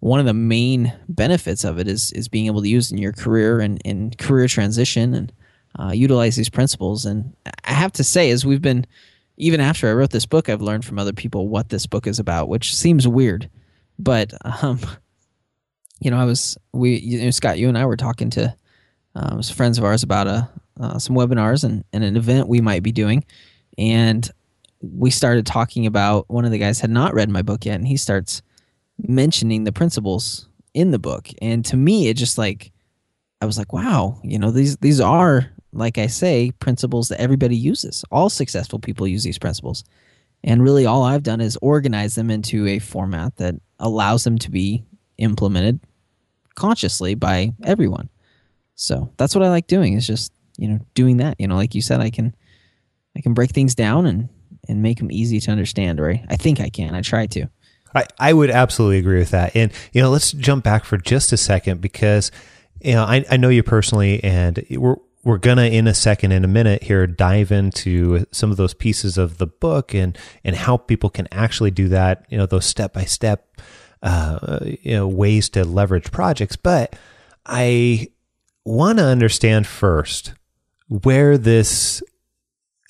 one 0.00 0.20
of 0.20 0.26
the 0.26 0.34
main 0.34 0.92
benefits 1.08 1.64
of 1.64 1.78
it 1.78 1.88
is 1.88 2.12
is 2.12 2.28
being 2.28 2.46
able 2.46 2.62
to 2.62 2.68
use 2.68 2.92
in 2.92 2.98
your 2.98 3.12
career 3.12 3.60
and 3.60 3.80
in 3.84 4.12
career 4.12 4.46
transition 4.46 5.14
and 5.14 5.32
uh, 5.78 5.92
utilize 5.92 6.36
these 6.36 6.50
principles. 6.50 7.04
And 7.04 7.34
i 7.64 7.72
have 7.72 7.92
to 7.92 8.04
say 8.04 8.30
as 8.30 8.46
we've 8.46 8.62
been 8.62 8.86
even 9.36 9.60
after 9.60 9.88
i 9.88 9.92
wrote 9.92 10.10
this 10.10 10.26
book 10.26 10.48
i've 10.48 10.62
learned 10.62 10.84
from 10.84 10.98
other 10.98 11.12
people 11.12 11.48
what 11.48 11.68
this 11.68 11.86
book 11.86 12.06
is 12.06 12.18
about 12.18 12.48
which 12.48 12.74
seems 12.74 13.08
weird. 13.08 13.50
But 13.98 14.32
um, 14.62 14.80
you 16.00 16.10
know 16.10 16.18
i 16.18 16.24
was 16.24 16.56
we 16.72 16.96
you 16.98 17.24
know, 17.24 17.30
scott 17.30 17.58
you 17.58 17.68
and 17.68 17.76
i 17.76 17.84
were 17.84 17.96
talking 17.96 18.30
to 18.30 18.54
um, 19.16 19.42
some 19.42 19.56
friends 19.56 19.78
of 19.78 19.84
ours 19.84 20.04
about 20.04 20.28
a 20.28 20.48
uh, 20.80 20.96
some 20.96 21.16
webinars 21.16 21.64
and, 21.64 21.84
and 21.92 22.04
an 22.04 22.16
event 22.16 22.46
we 22.46 22.60
might 22.60 22.84
be 22.84 22.92
doing 22.92 23.24
and 23.78 24.28
we 24.80 25.10
started 25.10 25.46
talking 25.46 25.86
about 25.86 26.28
one 26.28 26.44
of 26.44 26.50
the 26.50 26.58
guys 26.58 26.80
had 26.80 26.90
not 26.90 27.14
read 27.14 27.30
my 27.30 27.42
book 27.42 27.64
yet 27.64 27.76
and 27.76 27.86
he 27.86 27.96
starts 27.96 28.42
mentioning 28.98 29.64
the 29.64 29.72
principles 29.72 30.48
in 30.74 30.90
the 30.90 30.98
book. 30.98 31.28
And 31.40 31.64
to 31.66 31.76
me 31.76 32.08
it 32.08 32.14
just 32.14 32.36
like 32.36 32.72
i 33.40 33.46
was 33.46 33.56
like 33.56 33.72
wow 33.72 34.18
you 34.24 34.36
know 34.36 34.50
these 34.50 34.76
these 34.78 35.00
are 35.00 35.48
like 35.72 35.96
i 35.96 36.08
say 36.08 36.50
principles 36.58 37.08
that 37.08 37.20
everybody 37.20 37.56
uses. 37.56 38.04
All 38.10 38.28
successful 38.28 38.78
people 38.78 39.06
use 39.06 39.22
these 39.22 39.38
principles. 39.38 39.84
And 40.44 40.62
really 40.62 40.86
all 40.86 41.04
i've 41.04 41.22
done 41.22 41.40
is 41.40 41.58
organize 41.62 42.14
them 42.14 42.30
into 42.30 42.66
a 42.66 42.78
format 42.78 43.36
that 43.36 43.54
allows 43.78 44.24
them 44.24 44.38
to 44.38 44.50
be 44.50 44.84
implemented 45.18 45.80
consciously 46.54 47.14
by 47.14 47.52
everyone. 47.64 48.08
So 48.74 49.12
that's 49.16 49.34
what 49.34 49.44
i 49.44 49.48
like 49.48 49.66
doing 49.68 49.94
is 49.94 50.06
just 50.06 50.32
you 50.56 50.68
know 50.68 50.80
doing 50.94 51.18
that. 51.18 51.36
You 51.38 51.48
know 51.48 51.56
like 51.56 51.74
you 51.74 51.82
said 51.82 52.00
i 52.00 52.10
can 52.10 52.34
i 53.18 53.20
can 53.20 53.34
break 53.34 53.50
things 53.50 53.74
down 53.74 54.06
and 54.06 54.28
and 54.68 54.82
make 54.82 54.98
them 54.98 55.10
easy 55.10 55.40
to 55.40 55.50
understand 55.50 56.00
i, 56.00 56.24
I 56.30 56.36
think 56.36 56.60
i 56.60 56.70
can 56.70 56.94
i 56.94 57.02
try 57.02 57.26
to 57.26 57.48
I, 57.94 58.06
I 58.18 58.32
would 58.32 58.50
absolutely 58.50 58.98
agree 58.98 59.18
with 59.18 59.30
that. 59.30 59.54
And, 59.56 59.72
you 59.92 60.02
know, 60.02 60.10
let's 60.10 60.32
jump 60.32 60.64
back 60.64 60.84
for 60.84 60.98
just 60.98 61.32
a 61.32 61.36
second 61.36 61.80
because, 61.80 62.30
you 62.80 62.92
know, 62.92 63.04
I, 63.04 63.24
I 63.30 63.36
know 63.36 63.48
you 63.48 63.62
personally 63.62 64.22
and 64.22 64.64
we're, 64.70 64.96
we're 65.24 65.38
gonna 65.38 65.64
in 65.64 65.86
a 65.86 65.94
second, 65.94 66.32
in 66.32 66.44
a 66.44 66.48
minute 66.48 66.82
here, 66.82 67.06
dive 67.06 67.50
into 67.50 68.24
some 68.30 68.50
of 68.50 68.56
those 68.56 68.74
pieces 68.74 69.18
of 69.18 69.38
the 69.38 69.46
book 69.46 69.94
and, 69.94 70.16
and 70.44 70.54
how 70.56 70.76
people 70.76 71.10
can 71.10 71.28
actually 71.32 71.70
do 71.70 71.88
that, 71.88 72.24
you 72.28 72.38
know, 72.38 72.46
those 72.46 72.66
step 72.66 72.92
by 72.92 73.04
step, 73.04 73.60
uh, 74.02 74.60
you 74.62 74.92
know, 74.92 75.08
ways 75.08 75.48
to 75.50 75.64
leverage 75.64 76.10
projects. 76.12 76.56
But 76.56 76.94
I 77.44 78.08
want 78.64 78.98
to 78.98 79.04
understand 79.04 79.66
first 79.66 80.34
where 80.88 81.36
this 81.36 82.02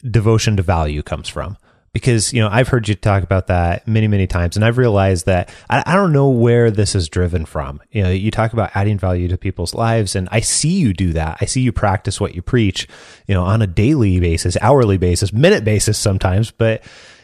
devotion 0.03 0.57
to 0.57 0.63
value 0.63 1.03
comes 1.03 1.29
from 1.29 1.57
because 1.93 2.33
you 2.33 2.41
know 2.41 2.49
I've 2.51 2.69
heard 2.69 2.89
you 2.89 2.95
talk 2.95 3.23
about 3.23 3.47
that 3.49 3.87
many 3.89 4.09
many 4.09 4.27
times, 4.27 4.57
and 4.57 4.65
I've 4.65 4.79
realized 4.79 5.27
that 5.27 5.53
I, 5.69 5.83
I, 5.87 5.95
don't 5.95 6.13
know 6.13 6.29
where 6.29 6.71
this 6.71 6.95
is 6.95 7.09
driven 7.09 7.45
from. 7.45 7.81
You 7.91 8.03
know, 8.05 8.11
you 8.11 8.31
talk 8.31 8.53
about 8.53 8.71
adding 8.75 8.99
value 8.99 9.29
to 9.29 9.39
people's 9.39 9.75
lives, 9.75 10.15
and 10.15 10.29
I 10.31 10.41
see 10.41 10.79
you 10.79 10.93
do 10.93 11.13
that. 11.15 11.39
I 11.41 11.47
see 11.47 11.61
you 11.61 11.73
practice 11.73 12.21
what 12.21 12.35
you 12.35 12.43
preach, 12.43 12.87
you 13.27 13.35
know, 13.35 13.43
on 13.43 13.63
a 13.63 13.67
daily 13.67 14.21
basis, 14.21 14.57
hourly 14.61 14.99
basis, 14.99 15.33
minute 15.33 15.65
basis 15.65 15.99
sometimes. 15.99 16.51
But 16.51 16.83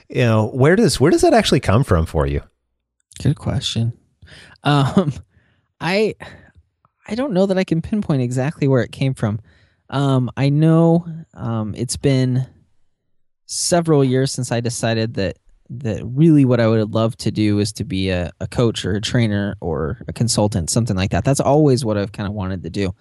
you 0.08 0.22
know, 0.22 0.46
where 0.48 0.76
does 0.76 1.00
where 1.00 1.10
does 1.10 1.22
that 1.22 1.34
actually 1.34 1.60
come 1.60 1.84
from 1.84 2.06
for 2.06 2.26
you? 2.26 2.42
Good 3.22 3.36
question. 3.36 3.92
Um, 4.62 5.12
I 5.80 6.14
I 7.06 7.14
don't 7.14 7.32
know 7.32 7.46
that 7.46 7.58
I 7.58 7.64
can 7.64 7.82
pinpoint 7.82 8.22
exactly 8.22 8.66
where 8.66 8.82
it 8.82 8.92
came 8.92 9.14
from. 9.14 9.40
Um, 9.90 10.30
I 10.36 10.48
know 10.48 11.06
um, 11.34 11.74
it's 11.76 11.96
been 11.96 12.46
several 13.46 14.04
years 14.04 14.32
since 14.32 14.50
I 14.52 14.60
decided 14.60 15.14
that 15.14 15.38
that 15.70 16.02
really 16.04 16.44
what 16.44 16.60
I 16.60 16.68
would 16.68 16.92
love 16.92 17.16
to 17.18 17.30
do 17.30 17.58
is 17.58 17.72
to 17.74 17.84
be 17.84 18.10
a, 18.10 18.30
a 18.40 18.46
coach 18.46 18.84
or 18.84 18.92
a 18.96 19.00
trainer 19.00 19.56
or 19.60 20.02
a 20.08 20.12
consultant, 20.12 20.70
something 20.70 20.96
like 20.96 21.10
that. 21.10 21.24
That's 21.24 21.40
always 21.40 21.84
what 21.84 21.96
I've 21.96 22.12
kind 22.12 22.26
of 22.26 22.34
wanted 22.34 22.62
to 22.64 22.70
do. 22.70 22.94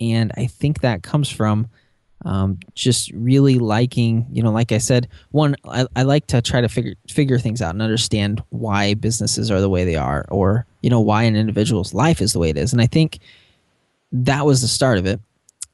And 0.00 0.32
I 0.36 0.46
think 0.46 0.80
that 0.80 1.02
comes 1.04 1.30
from 1.30 1.68
um, 2.24 2.58
just 2.74 3.12
really 3.12 3.58
liking, 3.58 4.26
you 4.30 4.42
know, 4.42 4.50
like 4.50 4.72
I 4.72 4.78
said, 4.78 5.08
one, 5.30 5.54
I, 5.64 5.86
I 5.94 6.02
like 6.02 6.26
to 6.28 6.42
try 6.42 6.60
to 6.60 6.68
figure 6.68 6.94
figure 7.08 7.38
things 7.38 7.62
out 7.62 7.74
and 7.74 7.82
understand 7.82 8.42
why 8.50 8.94
businesses 8.94 9.50
are 9.50 9.60
the 9.60 9.68
way 9.68 9.84
they 9.84 9.96
are, 9.96 10.24
or 10.30 10.66
you 10.82 10.90
know, 10.90 11.00
why 11.00 11.24
an 11.24 11.36
individual's 11.36 11.94
life 11.94 12.20
is 12.20 12.32
the 12.32 12.38
way 12.38 12.50
it 12.50 12.58
is. 12.58 12.72
And 12.72 12.80
I 12.82 12.86
think 12.86 13.18
that 14.10 14.46
was 14.46 14.62
the 14.62 14.68
start 14.68 14.98
of 14.98 15.06
it. 15.06 15.20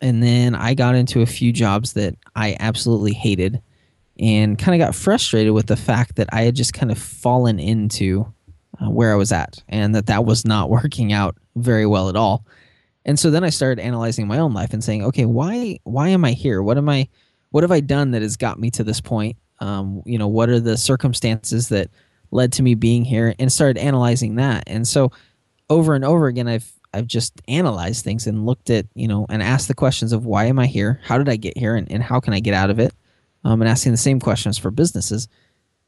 and 0.01 0.23
then 0.23 0.55
I 0.55 0.75
got 0.75 0.95
into 0.95 1.21
a 1.23 1.27
few 1.27 1.53
jobs 1.53 1.93
that 1.95 2.15
I 2.35 2.57
absolutely 2.59 3.13
hated 3.13 3.63
and 4.21 4.59
kind 4.59 4.81
of 4.81 4.87
got 4.87 4.95
frustrated 4.95 5.53
with 5.53 5.67
the 5.67 5.77
fact 5.77 6.17
that 6.17 6.29
I 6.33 6.43
had 6.43 6.55
just 6.55 6.75
kind 6.75 6.93
of 6.93 6.99
fallen 6.99 7.59
into 7.59 8.33
uh, 8.81 8.91
where 8.91 9.13
I 9.13 9.17
was 9.17 9.33
at 9.33 9.63
and 9.69 9.95
that 9.95 10.07
that 10.07 10.25
was 10.25 10.45
not 10.45 10.71
working 10.71 11.13
out 11.13 11.37
very 11.57 11.87
well 11.87 12.09
at 12.09 12.17
all. 12.17 12.45
And 13.05 13.19
so 13.19 13.31
then 13.31 13.43
I 13.43 13.51
started 13.51 13.83
analyzing 13.83 14.27
my 14.27 14.39
own 14.39 14.53
life 14.53 14.75
and 14.75 14.85
saying, 14.85 15.05
okay, 15.05 15.25
why 15.25 15.79
why 15.85 16.09
am 16.11 16.25
I 16.25 16.33
here? 16.33 16.63
What 16.63 16.77
am 16.77 16.89
I 16.89 17.09
what 17.51 17.65
have 17.65 17.73
I 17.73 17.81
done 17.81 18.13
that 18.13 18.23
has 18.23 18.37
got 18.37 18.61
me 18.61 18.71
to 18.73 18.85
this 18.85 19.01
point? 19.01 19.37
Um, 19.59 20.03
you 20.05 20.19
know, 20.19 20.29
what 20.29 20.51
are 20.51 20.61
the 20.61 20.77
circumstances 20.77 21.71
that 21.71 21.91
led 22.31 22.53
to 22.55 22.63
me 22.63 22.75
being 22.75 23.05
here 23.05 23.35
and 23.39 23.53
started 23.53 23.79
analyzing 23.79 24.37
that. 24.37 24.65
And 24.67 24.87
so 24.87 25.13
over 25.69 25.95
and 25.95 26.05
over 26.05 26.27
again 26.27 26.49
I've 26.49 26.71
I've 26.93 27.07
just 27.07 27.41
analyzed 27.47 28.03
things 28.03 28.27
and 28.27 28.47
looked 28.47 28.69
at, 28.69 28.87
you 28.95 29.07
know, 29.07 29.25
and 29.29 29.45
asked 29.45 29.69
the 29.69 29.75
questions 29.75 30.13
of 30.13 30.27
why 30.27 30.47
am 30.47 30.59
I 30.59 30.67
here? 30.67 31.01
How 31.05 31.19
did 31.19 31.29
I 31.29 31.37
get 31.37 31.57
here? 31.57 31.77
And, 31.77 31.91
and 31.91 32.03
how 32.03 32.19
can 32.19 32.35
I 32.35 32.41
get 32.41 32.53
out 32.53 32.69
of 32.69 32.81
it? 32.81 32.93
Um, 33.43 33.63
and 33.63 33.69
asking 33.69 33.93
the 33.93 33.99
same 33.99 34.21
questions 34.21 34.59
for 34.59 34.71
businesses. 34.71 35.29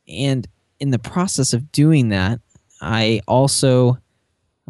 And 0.08 0.48
in 0.80 0.90
the 0.90 0.98
process 0.98 1.52
of 1.52 1.70
doing 1.70 2.08
that, 2.08 2.40
I 2.80 3.20
also 3.28 3.98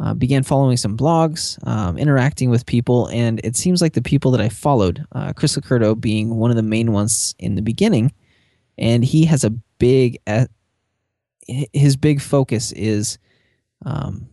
uh, 0.01 0.15
began 0.15 0.43
following 0.43 0.77
some 0.77 0.97
blogs, 0.97 1.65
um, 1.67 1.97
interacting 1.97 2.51
with 2.51 2.67
people, 2.67 3.09
and 3.09 3.41
it 3.45 3.57
seems 3.57 3.81
like 3.81 3.93
the 3.93 4.03
people 4.03 4.31
that 4.33 4.41
I 4.41 4.49
followed, 4.49 5.05
uh, 5.13 5.33
Chris 5.33 5.57
LoCurto 5.57 6.01
being 6.01 6.37
one 6.37 6.51
of 6.51 6.57
the 6.57 6.63
main 6.63 6.93
ones 6.93 7.35
in 7.39 7.55
the 7.55 7.63
beginning, 7.63 8.13
and 8.79 9.05
he 9.05 9.25
has 9.27 9.45
a 9.45 9.51
big, 9.79 10.19
uh, 10.27 10.47
his 11.47 11.97
big 11.97 12.21
focus 12.21 12.73
is 12.73 13.19
um, 13.85 14.27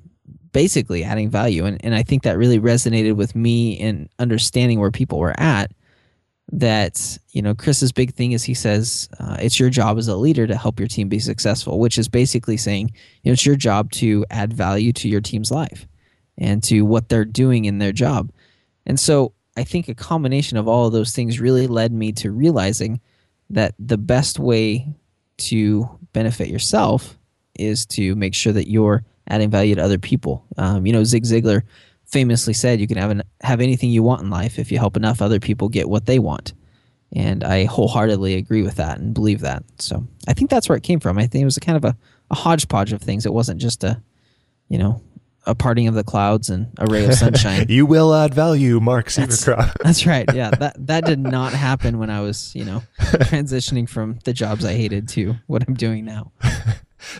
basically 0.51 1.03
adding 1.03 1.29
value. 1.29 1.65
And, 1.65 1.83
and 1.83 1.93
I 1.93 2.03
think 2.03 2.23
that 2.23 2.37
really 2.37 2.59
resonated 2.59 3.15
with 3.15 3.35
me 3.35 3.73
in 3.73 4.09
understanding 4.17 4.79
where 4.79 4.91
people 4.91 5.19
were 5.19 5.39
at. 5.39 5.71
That, 6.51 7.17
you 7.29 7.43
know, 7.43 7.53
Chris's 7.53 7.91
big 7.91 8.13
thing 8.15 8.31
is 8.31 8.43
he 8.43 8.55
says 8.55 9.07
uh, 9.19 9.37
it's 9.39 9.59
your 9.59 9.69
job 9.69 9.99
as 9.99 10.07
a 10.07 10.15
leader 10.15 10.47
to 10.47 10.57
help 10.57 10.79
your 10.79 10.87
team 10.87 11.07
be 11.07 11.19
successful, 11.19 11.77
which 11.77 11.99
is 11.99 12.07
basically 12.07 12.57
saying, 12.57 12.91
you 13.21 13.29
know, 13.29 13.33
it's 13.33 13.45
your 13.45 13.55
job 13.55 13.91
to 13.91 14.25
add 14.31 14.51
value 14.51 14.91
to 14.93 15.07
your 15.07 15.21
team's 15.21 15.51
life 15.51 15.87
and 16.39 16.63
to 16.63 16.81
what 16.81 17.07
they're 17.07 17.23
doing 17.25 17.65
in 17.65 17.77
their 17.77 17.91
job. 17.91 18.31
And 18.87 18.99
so 18.99 19.33
I 19.57 19.63
think 19.63 19.89
a 19.89 19.93
combination 19.93 20.57
of 20.57 20.67
all 20.67 20.87
of 20.87 20.93
those 20.93 21.11
things 21.11 21.39
really 21.39 21.67
led 21.67 21.91
me 21.91 22.11
to 22.13 22.31
realizing 22.31 22.99
that 23.49 23.75
the 23.77 23.97
best 23.97 24.39
way 24.39 24.87
to 25.37 25.89
benefit 26.13 26.47
yourself 26.47 27.17
is 27.59 27.85
to 27.87 28.15
make 28.15 28.33
sure 28.33 28.53
that 28.53 28.69
you're 28.69 29.03
adding 29.29 29.49
value 29.49 29.75
to 29.75 29.83
other 29.83 29.99
people. 29.99 30.45
Um, 30.57 30.85
you 30.85 30.93
know, 30.93 31.03
Zig 31.03 31.23
Ziglar 31.23 31.63
famously 32.09 32.53
said, 32.53 32.79
"You 32.79 32.87
can 32.87 32.97
have 32.97 33.11
an, 33.11 33.23
have 33.41 33.61
anything 33.61 33.89
you 33.89 34.03
want 34.03 34.21
in 34.21 34.29
life 34.29 34.59
if 34.59 34.71
you 34.71 34.77
help 34.77 34.97
enough 34.97 35.21
other 35.21 35.39
people 35.39 35.69
get 35.69 35.89
what 35.89 36.05
they 36.05 36.19
want." 36.19 36.53
And 37.13 37.43
I 37.43 37.65
wholeheartedly 37.65 38.35
agree 38.35 38.61
with 38.61 38.75
that 38.75 38.99
and 38.99 39.13
believe 39.13 39.41
that. 39.41 39.63
So 39.79 40.05
I 40.27 40.33
think 40.33 40.49
that's 40.49 40.69
where 40.69 40.77
it 40.77 40.83
came 40.83 40.99
from. 40.99 41.17
I 41.17 41.25
think 41.25 41.41
it 41.41 41.45
was 41.45 41.57
a 41.57 41.61
kind 41.61 41.77
of 41.77 41.85
a, 41.85 41.97
a 42.29 42.35
hodgepodge 42.35 42.93
of 42.93 43.01
things. 43.01 43.25
It 43.25 43.33
wasn't 43.33 43.59
just 43.59 43.83
a, 43.83 44.01
you 44.67 44.77
know, 44.77 45.01
a 45.45 45.55
parting 45.55 45.87
of 45.87 45.95
the 45.95 46.03
clouds 46.03 46.49
and 46.49 46.67
a 46.77 46.85
ray 46.85 47.05
of 47.05 47.15
sunshine. 47.15 47.65
you 47.69 47.85
will 47.87 48.13
add 48.13 48.33
value, 48.33 48.79
Mark 48.79 49.07
Sieverkropp. 49.07 49.57
That's, 49.57 49.73
that's 49.83 50.05
right. 50.05 50.25
Yeah, 50.33 50.51
that 50.51 50.87
that 50.87 51.05
did 51.05 51.19
not 51.37 51.53
happen 51.53 51.97
when 51.97 52.11
I 52.11 52.21
was, 52.21 52.53
you 52.53 52.65
know, 52.65 52.83
transitioning 52.99 53.89
from 53.89 54.19
the 54.25 54.33
jobs 54.33 54.63
I 54.63 54.73
hated 54.73 55.07
to 55.09 55.35
what 55.47 55.63
I'm 55.67 55.73
doing 55.73 56.05
now 56.05 56.31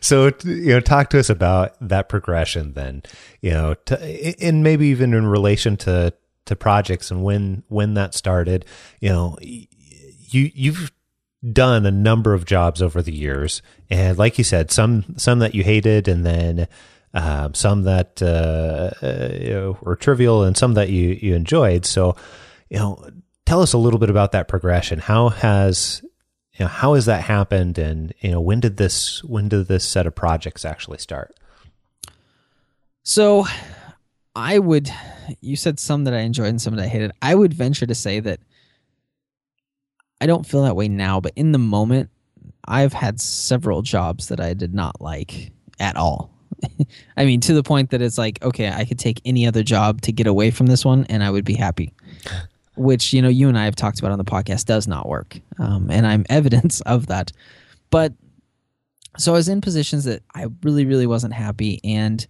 so 0.02 0.32
you 0.44 0.74
know 0.74 0.80
talk 0.80 1.10
to 1.10 1.20
us 1.20 1.30
about 1.30 1.76
that 1.82 2.10
progression 2.10 2.74
then 2.74 3.04
you 3.42 3.52
know 3.52 3.74
to, 3.86 4.36
and 4.44 4.64
maybe 4.64 4.88
even 4.88 5.14
in 5.14 5.26
relation 5.26 5.78
to 5.78 6.14
to 6.50 6.56
projects 6.56 7.12
and 7.12 7.24
when 7.24 7.64
when 7.68 7.94
that 7.94 8.14
started. 8.14 8.66
You 9.00 9.10
know 9.10 9.38
you 9.42 10.52
you've 10.54 10.92
done 11.54 11.86
a 11.86 11.92
number 11.92 12.34
of 12.34 12.44
jobs 12.44 12.82
over 12.82 13.02
the 13.02 13.14
years. 13.14 13.62
And 13.90 14.18
like 14.18 14.38
you 14.38 14.44
said 14.44 14.72
some 14.72 15.16
some 15.18 15.40
that 15.40 15.56
you 15.56 15.64
hated 15.64 16.08
and 16.08 16.26
then 16.26 16.68
um, 17.14 17.54
some 17.54 17.84
that 17.84 18.22
uh, 18.22 18.92
uh, 19.06 19.30
you 19.40 19.50
know, 19.50 19.78
were 19.82 19.96
trivial 19.96 20.44
and 20.44 20.58
some 20.58 20.74
that 20.74 20.90
you 20.90 21.18
you 21.22 21.36
enjoyed. 21.36 21.86
So 21.86 22.16
you 22.70 22.80
know 22.80 23.10
tell 23.46 23.62
us 23.62 23.74
a 23.74 23.78
little 23.78 24.00
bit 24.00 24.10
about 24.10 24.34
that 24.34 24.48
progression. 24.48 25.00
How 25.00 25.30
has 25.30 26.04
you 26.60 26.66
know, 26.66 26.70
how 26.70 26.94
has 26.94 27.06
that 27.06 27.24
happened 27.24 27.78
and 27.78 28.14
you 28.20 28.32
know 28.32 28.42
when 28.42 28.60
did 28.60 28.78
this 28.78 29.24
when 29.24 29.48
did 29.48 29.68
this 29.68 29.88
set 29.88 30.06
of 30.06 30.14
projects 30.14 30.66
actually 30.66 30.98
start? 30.98 31.34
So 33.04 33.46
i 34.36 34.60
would 34.60 34.92
you 35.42 35.56
said 35.56 35.80
some 35.80 36.04
that 36.04 36.14
i 36.14 36.20
enjoyed 36.20 36.50
and 36.50 36.62
some 36.62 36.76
that 36.76 36.84
i 36.84 36.88
hated. 36.88 37.12
I 37.22 37.34
would 37.34 37.54
venture 37.54 37.86
to 37.86 37.96
say 37.96 38.20
that 38.20 38.40
i 40.22 40.28
don't 40.28 40.46
feel 40.46 40.64
that 40.64 40.76
way 40.76 40.88
now 40.88 41.20
but 41.20 41.34
in 41.36 41.52
the 41.52 41.58
moment 41.58 42.10
i've 42.68 42.94
had 42.94 43.20
several 43.20 43.82
jobs 43.82 44.28
that 44.28 44.40
i 44.40 44.54
did 44.54 44.74
not 44.74 45.02
like 45.02 45.52
at 45.80 45.96
all. 45.96 46.30
I 47.18 47.26
mean 47.26 47.40
to 47.42 47.54
the 47.54 47.64
point 47.64 47.90
that 47.92 48.02
it's 48.02 48.18
like 48.18 48.44
okay 48.44 48.70
i 48.70 48.86
could 48.86 49.00
take 49.00 49.22
any 49.26 49.48
other 49.48 49.64
job 49.64 50.02
to 50.02 50.12
get 50.12 50.28
away 50.28 50.52
from 50.52 50.68
this 50.68 50.86
one 50.86 51.06
and 51.10 51.24
i 51.24 51.32
would 51.32 51.46
be 51.46 51.56
happy 51.56 51.94
which 52.80 53.14
you 53.14 53.22
know 53.22 53.30
you 53.30 53.48
and 53.50 53.58
I 53.58 53.66
have 53.66 53.76
talked 53.76 54.00
about 54.00 54.12
on 54.12 54.18
the 54.18 54.24
podcast 54.24 54.66
does 54.66 54.88
not 54.88 55.08
work, 55.08 55.40
um, 55.60 55.90
and 55.92 56.08
I'm 56.08 56.26
evidence 56.30 56.82
of 56.82 57.08
that. 57.08 57.32
But 57.90 58.14
so 59.18 59.34
I 59.34 59.36
was 59.38 59.50
in 59.50 59.62
positions 59.62 60.06
that 60.06 60.24
I 60.34 60.48
really, 60.64 60.86
really 60.86 61.08
wasn't 61.08 61.34
happy, 61.34 61.80
and 61.84 62.26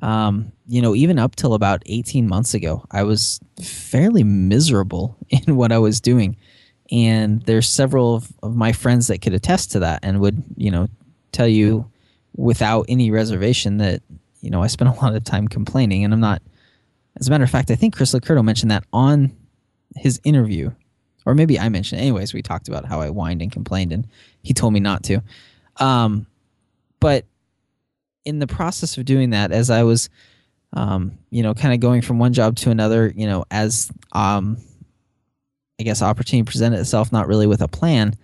um, 0.00 0.52
you 0.66 0.80
know, 0.80 0.94
even 0.94 1.18
up 1.18 1.36
till 1.36 1.54
about 1.54 1.82
18 1.86 2.28
months 2.28 2.54
ago, 2.54 2.84
I 2.90 3.02
was 3.02 3.40
fairly 3.60 4.22
miserable 4.22 5.16
in 5.28 5.56
what 5.56 5.72
I 5.72 5.78
was 5.78 6.00
doing. 6.00 6.36
And 6.90 7.42
there's 7.42 7.68
several 7.68 8.14
of, 8.14 8.32
of 8.42 8.56
my 8.56 8.72
friends 8.72 9.08
that 9.08 9.20
could 9.20 9.34
attest 9.34 9.72
to 9.72 9.80
that 9.80 10.00
and 10.02 10.20
would, 10.20 10.42
you 10.56 10.70
know, 10.70 10.88
tell 11.32 11.48
you 11.48 11.90
without 12.34 12.86
any 12.88 13.10
reservation 13.10 13.76
that, 13.78 14.02
you 14.40 14.50
know, 14.50 14.62
I 14.62 14.68
spent 14.68 14.88
a 14.88 15.00
lot 15.00 15.14
of 15.14 15.24
time 15.24 15.48
complaining. 15.48 16.04
And 16.04 16.14
I'm 16.14 16.20
not, 16.20 16.40
as 17.20 17.28
a 17.28 17.30
matter 17.30 17.44
of 17.44 17.50
fact, 17.50 17.70
I 17.70 17.74
think 17.74 17.94
Chris 17.94 18.14
LoCurto 18.14 18.42
mentioned 18.42 18.70
that 18.70 18.84
on 18.92 19.36
his 19.96 20.20
interview, 20.24 20.70
or 21.26 21.34
maybe 21.34 21.58
I 21.58 21.68
mentioned. 21.68 22.00
It. 22.00 22.04
Anyways, 22.04 22.34
we 22.34 22.42
talked 22.42 22.68
about 22.68 22.84
how 22.84 23.00
I 23.00 23.08
whined 23.08 23.42
and 23.42 23.52
complained, 23.52 23.92
and 23.92 24.06
he 24.42 24.54
told 24.54 24.72
me 24.72 24.80
not 24.80 25.02
to. 25.04 25.22
Um, 25.76 26.26
but 27.00 27.24
in 28.24 28.38
the 28.38 28.46
process 28.46 28.98
of 28.98 29.04
doing 29.04 29.30
that, 29.30 29.52
as 29.52 29.70
I 29.70 29.82
was, 29.82 30.10
um, 30.72 31.18
you 31.30 31.42
know, 31.42 31.54
kind 31.54 31.72
of 31.72 31.80
going 31.80 32.02
from 32.02 32.18
one 32.18 32.32
job 32.32 32.56
to 32.56 32.70
another, 32.70 33.12
you 33.14 33.26
know, 33.26 33.44
as 33.50 33.90
um, 34.12 34.58
I 35.80 35.84
guess 35.84 36.02
opportunity 36.02 36.44
presented 36.44 36.80
itself, 36.80 37.12
not 37.12 37.28
really 37.28 37.46
with 37.46 37.62
a 37.62 37.68
plan, 37.68 38.14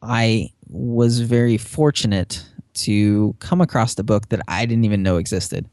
I 0.00 0.50
was 0.68 1.20
very 1.20 1.58
fortunate 1.58 2.44
to 2.74 3.34
come 3.40 3.60
across 3.60 3.94
the 3.94 4.04
book 4.04 4.28
that 4.30 4.40
I 4.48 4.64
didn't 4.64 4.84
even 4.84 5.02
know 5.02 5.18
existed. 5.18 5.68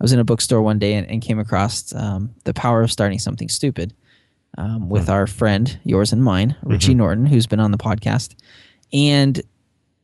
I 0.00 0.04
was 0.04 0.12
in 0.12 0.20
a 0.20 0.24
bookstore 0.24 0.62
one 0.62 0.78
day 0.78 0.94
and, 0.94 1.08
and 1.10 1.20
came 1.20 1.38
across 1.38 1.92
um, 1.94 2.34
The 2.44 2.54
Power 2.54 2.82
of 2.82 2.92
Starting 2.92 3.18
Something 3.18 3.48
Stupid 3.48 3.92
um, 4.58 4.88
with 4.88 5.04
mm-hmm. 5.04 5.12
our 5.12 5.26
friend, 5.26 5.78
yours 5.84 6.12
and 6.12 6.22
mine, 6.22 6.56
Richie 6.64 6.90
mm-hmm. 6.90 6.98
Norton, 6.98 7.26
who's 7.26 7.46
been 7.46 7.60
on 7.60 7.70
the 7.70 7.78
podcast. 7.78 8.34
And 8.92 9.40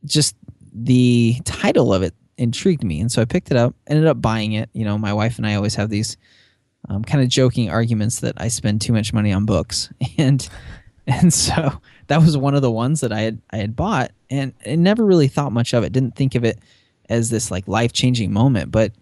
just 0.04 0.36
the 0.72 1.36
title 1.44 1.92
of 1.92 2.02
it 2.02 2.14
intrigued 2.38 2.84
me. 2.84 3.00
And 3.00 3.10
so 3.10 3.20
I 3.20 3.24
picked 3.24 3.50
it 3.50 3.56
up, 3.56 3.74
ended 3.88 4.06
up 4.06 4.22
buying 4.22 4.52
it. 4.52 4.70
You 4.72 4.84
know, 4.84 4.96
my 4.96 5.12
wife 5.12 5.38
and 5.38 5.46
I 5.46 5.56
always 5.56 5.74
have 5.74 5.90
these 5.90 6.16
um, 6.88 7.02
kind 7.02 7.22
of 7.22 7.28
joking 7.28 7.68
arguments 7.68 8.20
that 8.20 8.34
I 8.36 8.46
spend 8.48 8.80
too 8.80 8.92
much 8.92 9.12
money 9.12 9.32
on 9.32 9.44
books. 9.44 9.92
And 10.18 10.48
and 11.06 11.34
so 11.34 11.82
that 12.06 12.22
was 12.22 12.34
one 12.36 12.54
of 12.54 12.62
the 12.62 12.70
ones 12.70 13.00
that 13.00 13.12
I 13.12 13.20
had 13.20 13.42
I 13.50 13.58
had 13.58 13.76
bought 13.76 14.12
and, 14.30 14.54
and 14.64 14.82
never 14.82 15.04
really 15.04 15.28
thought 15.28 15.52
much 15.52 15.74
of 15.74 15.84
it. 15.84 15.92
Didn't 15.92 16.16
think 16.16 16.34
of 16.34 16.44
it 16.44 16.60
as 17.10 17.28
this 17.28 17.50
like 17.50 17.68
life 17.68 17.92
changing 17.92 18.32
moment, 18.32 18.70
but 18.70 18.92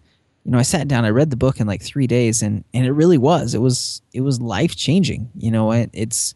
you 0.45 0.51
know, 0.51 0.57
I 0.57 0.63
sat 0.63 0.87
down, 0.87 1.05
I 1.05 1.09
read 1.09 1.29
the 1.29 1.37
book 1.37 1.59
in 1.59 1.67
like 1.67 1.81
three 1.81 2.07
days, 2.07 2.41
and 2.41 2.63
and 2.73 2.85
it 2.85 2.91
really 2.91 3.17
was. 3.17 3.55
It 3.55 3.61
was 3.61 4.01
it 4.13 4.21
was 4.21 4.41
life 4.41 4.75
changing. 4.75 5.29
You 5.35 5.51
know, 5.51 5.71
it, 5.71 5.89
it's 5.93 6.35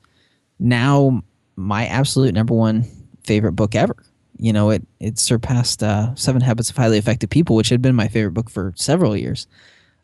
now 0.59 1.23
my 1.55 1.87
absolute 1.87 2.33
number 2.33 2.53
one 2.53 2.85
favorite 3.23 3.53
book 3.53 3.75
ever. 3.75 3.95
You 4.37 4.53
know, 4.53 4.69
it 4.69 4.87
it 4.99 5.19
surpassed 5.19 5.83
uh, 5.83 6.15
Seven 6.15 6.41
Habits 6.41 6.69
of 6.69 6.77
Highly 6.77 6.97
Effective 6.97 7.29
People, 7.29 7.55
which 7.55 7.69
had 7.69 7.81
been 7.81 7.95
my 7.95 8.07
favorite 8.07 8.33
book 8.33 8.49
for 8.49 8.73
several 8.75 9.17
years. 9.17 9.47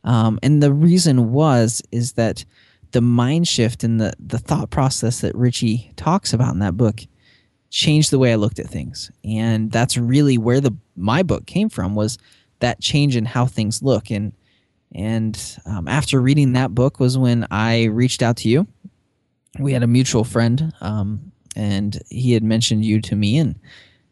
Um, 0.04 0.38
and 0.44 0.62
the 0.62 0.74
reason 0.74 1.32
was 1.32 1.82
is 1.92 2.14
that 2.14 2.44
the 2.92 3.02
mind 3.02 3.48
shift 3.48 3.84
and 3.84 4.02
the 4.02 4.14
the 4.20 4.38
thought 4.38 4.70
process 4.70 5.22
that 5.22 5.36
Richie 5.36 5.94
talks 5.96 6.34
about 6.34 6.54
in 6.54 6.60
that 6.60 6.76
book 6.76 7.02
changed 7.70 8.12
the 8.12 8.20
way 8.20 8.34
I 8.34 8.36
looked 8.36 8.60
at 8.60 8.68
things, 8.68 9.12
and 9.24 9.72
that's 9.72 9.96
really 9.96 10.38
where 10.38 10.60
the 10.60 10.76
my 10.98 11.24
book 11.24 11.46
came 11.46 11.70
from. 11.70 11.96
Was 11.96 12.18
that 12.64 12.80
change 12.80 13.16
in 13.16 13.26
how 13.26 13.46
things 13.46 13.84
look. 13.84 14.10
And 14.10 14.34
and 14.96 15.60
um, 15.66 15.88
after 15.88 16.22
reading 16.22 16.54
that 16.54 16.74
book 16.74 17.00
was 17.00 17.18
when 17.18 17.46
I 17.52 17.86
reached 17.86 18.22
out 18.22 18.38
to 18.38 18.50
you. 18.50 18.68
We 19.60 19.74
had 19.74 19.84
a 19.84 19.88
mutual 19.88 20.24
friend, 20.24 20.74
um, 20.82 21.32
and 21.56 22.02
he 22.10 22.34
had 22.34 22.42
mentioned 22.44 22.84
you 22.84 23.00
to 23.02 23.16
me, 23.16 23.38
and 23.38 23.60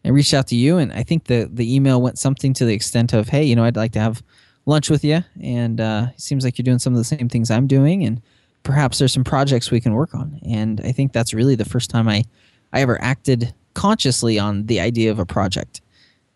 I 0.06 0.10
reached 0.10 0.36
out 0.36 0.46
to 0.48 0.56
you. 0.56 0.78
And 0.78 0.94
I 0.94 1.02
think 1.02 1.26
the 1.26 1.50
the 1.52 1.74
email 1.76 2.00
went 2.00 2.20
something 2.20 2.54
to 2.54 2.66
the 2.66 2.76
extent 2.76 3.14
of, 3.14 3.30
"Hey, 3.30 3.44
you 3.44 3.56
know, 3.56 3.64
I'd 3.64 3.76
like 3.76 3.94
to 3.94 4.00
have 4.00 4.22
lunch 4.68 4.92
with 4.92 5.04
you, 5.04 5.24
and 5.42 5.82
uh, 5.82 6.08
it 6.14 6.22
seems 6.22 6.44
like 6.46 6.60
you're 6.60 6.64
doing 6.64 6.78
some 6.78 6.94
of 6.94 6.98
the 6.98 7.04
same 7.04 7.28
things 7.28 7.50
I'm 7.50 7.66
doing, 7.66 8.04
and 8.04 8.22
perhaps 8.62 9.00
there's 9.00 9.14
some 9.14 9.24
projects 9.24 9.72
we 9.72 9.82
can 9.82 9.94
work 9.94 10.14
on. 10.14 10.40
And 10.48 10.80
I 10.82 10.92
think 10.92 11.14
that's 11.14 11.34
really 11.34 11.56
the 11.56 11.66
first 11.66 11.90
time 11.90 12.08
I, 12.08 12.24
I 12.72 12.82
ever 12.82 13.02
acted 13.02 13.54
consciously 13.74 14.38
on 14.38 14.68
the 14.68 14.80
idea 14.80 15.10
of 15.10 15.18
a 15.18 15.26
project. 15.26 15.81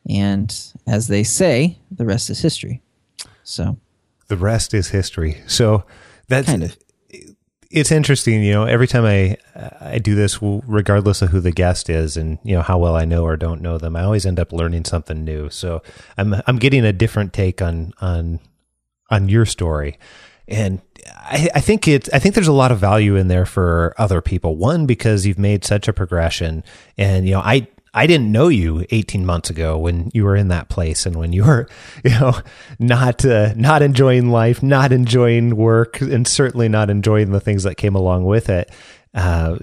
And 0.10 0.56
as 0.88 1.08
they 1.08 1.24
say, 1.24 1.80
the 1.92 2.06
rest 2.06 2.30
is 2.30 2.42
history. 2.42 2.82
So 3.44 3.78
the 4.28 4.38
rest 4.38 4.74
is 4.74 4.90
history. 4.90 5.42
So 5.48 5.84
that's 6.28 6.48
kind 6.48 6.64
of 6.64 6.78
it's 7.72 7.92
interesting, 7.92 8.42
you 8.42 8.54
know, 8.54 8.64
every 8.64 8.88
time 8.88 9.06
I 9.06 9.38
I 9.82 10.00
do 10.00 10.16
this 10.16 10.40
regardless 10.42 11.22
of 11.22 11.30
who 11.30 11.40
the 11.40 11.52
guest 11.52 11.90
is 11.90 12.16
and 12.16 12.38
you 12.44 12.56
know 12.56 12.62
how 12.62 12.78
well 12.78 12.96
I 12.96 13.06
know 13.06 13.24
or 13.24 13.36
don't 13.36 13.62
know 13.62 13.78
them, 13.78 13.96
I 13.96 14.04
always 14.04 14.26
end 14.26 14.40
up 14.40 14.54
learning 14.54 14.86
something 14.86 15.24
new. 15.24 15.50
So 15.50 15.82
I'm 16.18 16.36
I'm 16.48 16.58
getting 16.58 16.86
a 16.86 16.94
different 16.94 17.34
take 17.34 17.62
on 17.62 17.94
on 18.00 18.40
on 19.10 19.30
your 19.30 19.46
story. 19.46 19.98
And 20.48 20.82
I, 21.08 21.50
I 21.56 21.60
think 21.60 21.88
it's 21.88 22.10
I 22.14 22.20
think 22.20 22.36
there's 22.36 22.48
a 22.48 22.54
lot 22.54 22.72
of 22.72 22.80
value 22.80 23.16
in 23.16 23.28
there 23.28 23.46
for 23.46 23.94
other 23.98 24.22
people. 24.22 24.56
One, 24.56 24.86
because 24.86 25.26
you've 25.26 25.40
made 25.40 25.66
such 25.66 25.88
a 25.88 25.94
progression 25.94 26.64
and 26.98 27.28
you 27.28 27.34
know, 27.34 27.42
I 27.42 27.68
I 27.96 28.08
didn't 28.08 28.30
know 28.30 28.50
you 28.50 28.86
18 28.92 29.26
months 29.26 29.50
ago 29.50 29.78
when 29.78 30.12
you 30.14 30.26
were 30.26 30.36
in 30.36 30.50
that 30.50 30.68
place 30.68 31.06
and 31.06 31.16
when 31.16 31.32
you 31.32 31.46
were, 31.46 31.68
you 32.04 32.12
know, 32.12 32.34
not 32.78 33.26
uh, 33.26 33.54
not 33.56 33.82
enjoying 33.82 34.30
life, 34.30 34.62
not 34.62 34.92
enjoying 34.92 35.56
work, 35.56 36.02
and 36.02 36.28
certainly 36.28 36.68
not 36.68 36.90
enjoying 36.90 37.32
the 37.32 37.40
things 37.40 37.64
that 37.64 37.76
came 37.76 37.96
along 37.96 38.26
with 38.26 38.50
it. 38.50 38.70
Uh, 39.14 39.58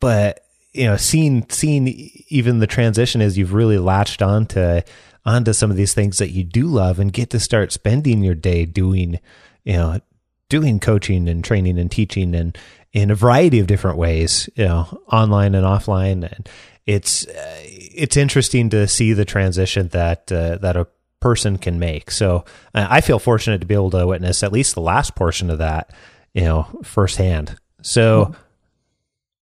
but 0.00 0.40
you 0.72 0.86
know, 0.86 0.96
seeing 0.96 1.46
seeing 1.50 1.88
even 2.28 2.60
the 2.60 2.66
transition 2.66 3.20
as 3.20 3.36
you've 3.36 3.52
really 3.52 3.78
latched 3.78 4.22
onto 4.22 4.80
onto 5.26 5.52
some 5.52 5.70
of 5.70 5.76
these 5.76 5.92
things 5.92 6.16
that 6.18 6.30
you 6.30 6.44
do 6.44 6.66
love 6.66 6.98
and 6.98 7.12
get 7.12 7.28
to 7.30 7.38
start 7.38 7.72
spending 7.72 8.22
your 8.22 8.34
day 8.34 8.64
doing, 8.64 9.20
you 9.64 9.74
know, 9.74 10.00
doing 10.48 10.80
coaching 10.80 11.28
and 11.28 11.44
training 11.44 11.78
and 11.78 11.90
teaching 11.90 12.34
and 12.34 12.56
in 12.92 13.10
a 13.10 13.14
variety 13.14 13.58
of 13.58 13.66
different 13.66 13.98
ways, 13.98 14.48
you 14.54 14.64
know, 14.64 15.02
online 15.12 15.54
and 15.54 15.66
offline 15.66 16.24
and 16.24 16.48
it's 16.88 17.26
uh, 17.26 17.60
it's 17.60 18.16
interesting 18.16 18.70
to 18.70 18.88
see 18.88 19.12
the 19.12 19.26
transition 19.26 19.88
that 19.88 20.32
uh, 20.32 20.56
that 20.56 20.74
a 20.74 20.88
person 21.20 21.58
can 21.58 21.78
make. 21.78 22.10
So 22.10 22.46
uh, 22.74 22.86
I 22.88 23.02
feel 23.02 23.18
fortunate 23.18 23.60
to 23.60 23.66
be 23.66 23.74
able 23.74 23.90
to 23.90 24.06
witness 24.06 24.42
at 24.42 24.52
least 24.52 24.74
the 24.74 24.80
last 24.80 25.14
portion 25.14 25.50
of 25.50 25.58
that, 25.58 25.92
you 26.32 26.42
know, 26.42 26.66
firsthand. 26.82 27.56
So. 27.82 28.34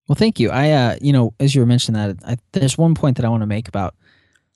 Well, 0.08 0.16
thank 0.16 0.38
you. 0.38 0.50
I, 0.50 0.70
uh, 0.70 0.96
you 1.00 1.12
know, 1.12 1.34
as 1.40 1.52
you 1.52 1.60
were 1.60 1.66
mentioning 1.66 2.00
that, 2.00 2.16
I, 2.24 2.36
there's 2.52 2.78
one 2.78 2.94
point 2.94 3.16
that 3.16 3.26
I 3.26 3.28
want 3.28 3.42
to 3.42 3.46
make 3.46 3.66
about 3.66 3.96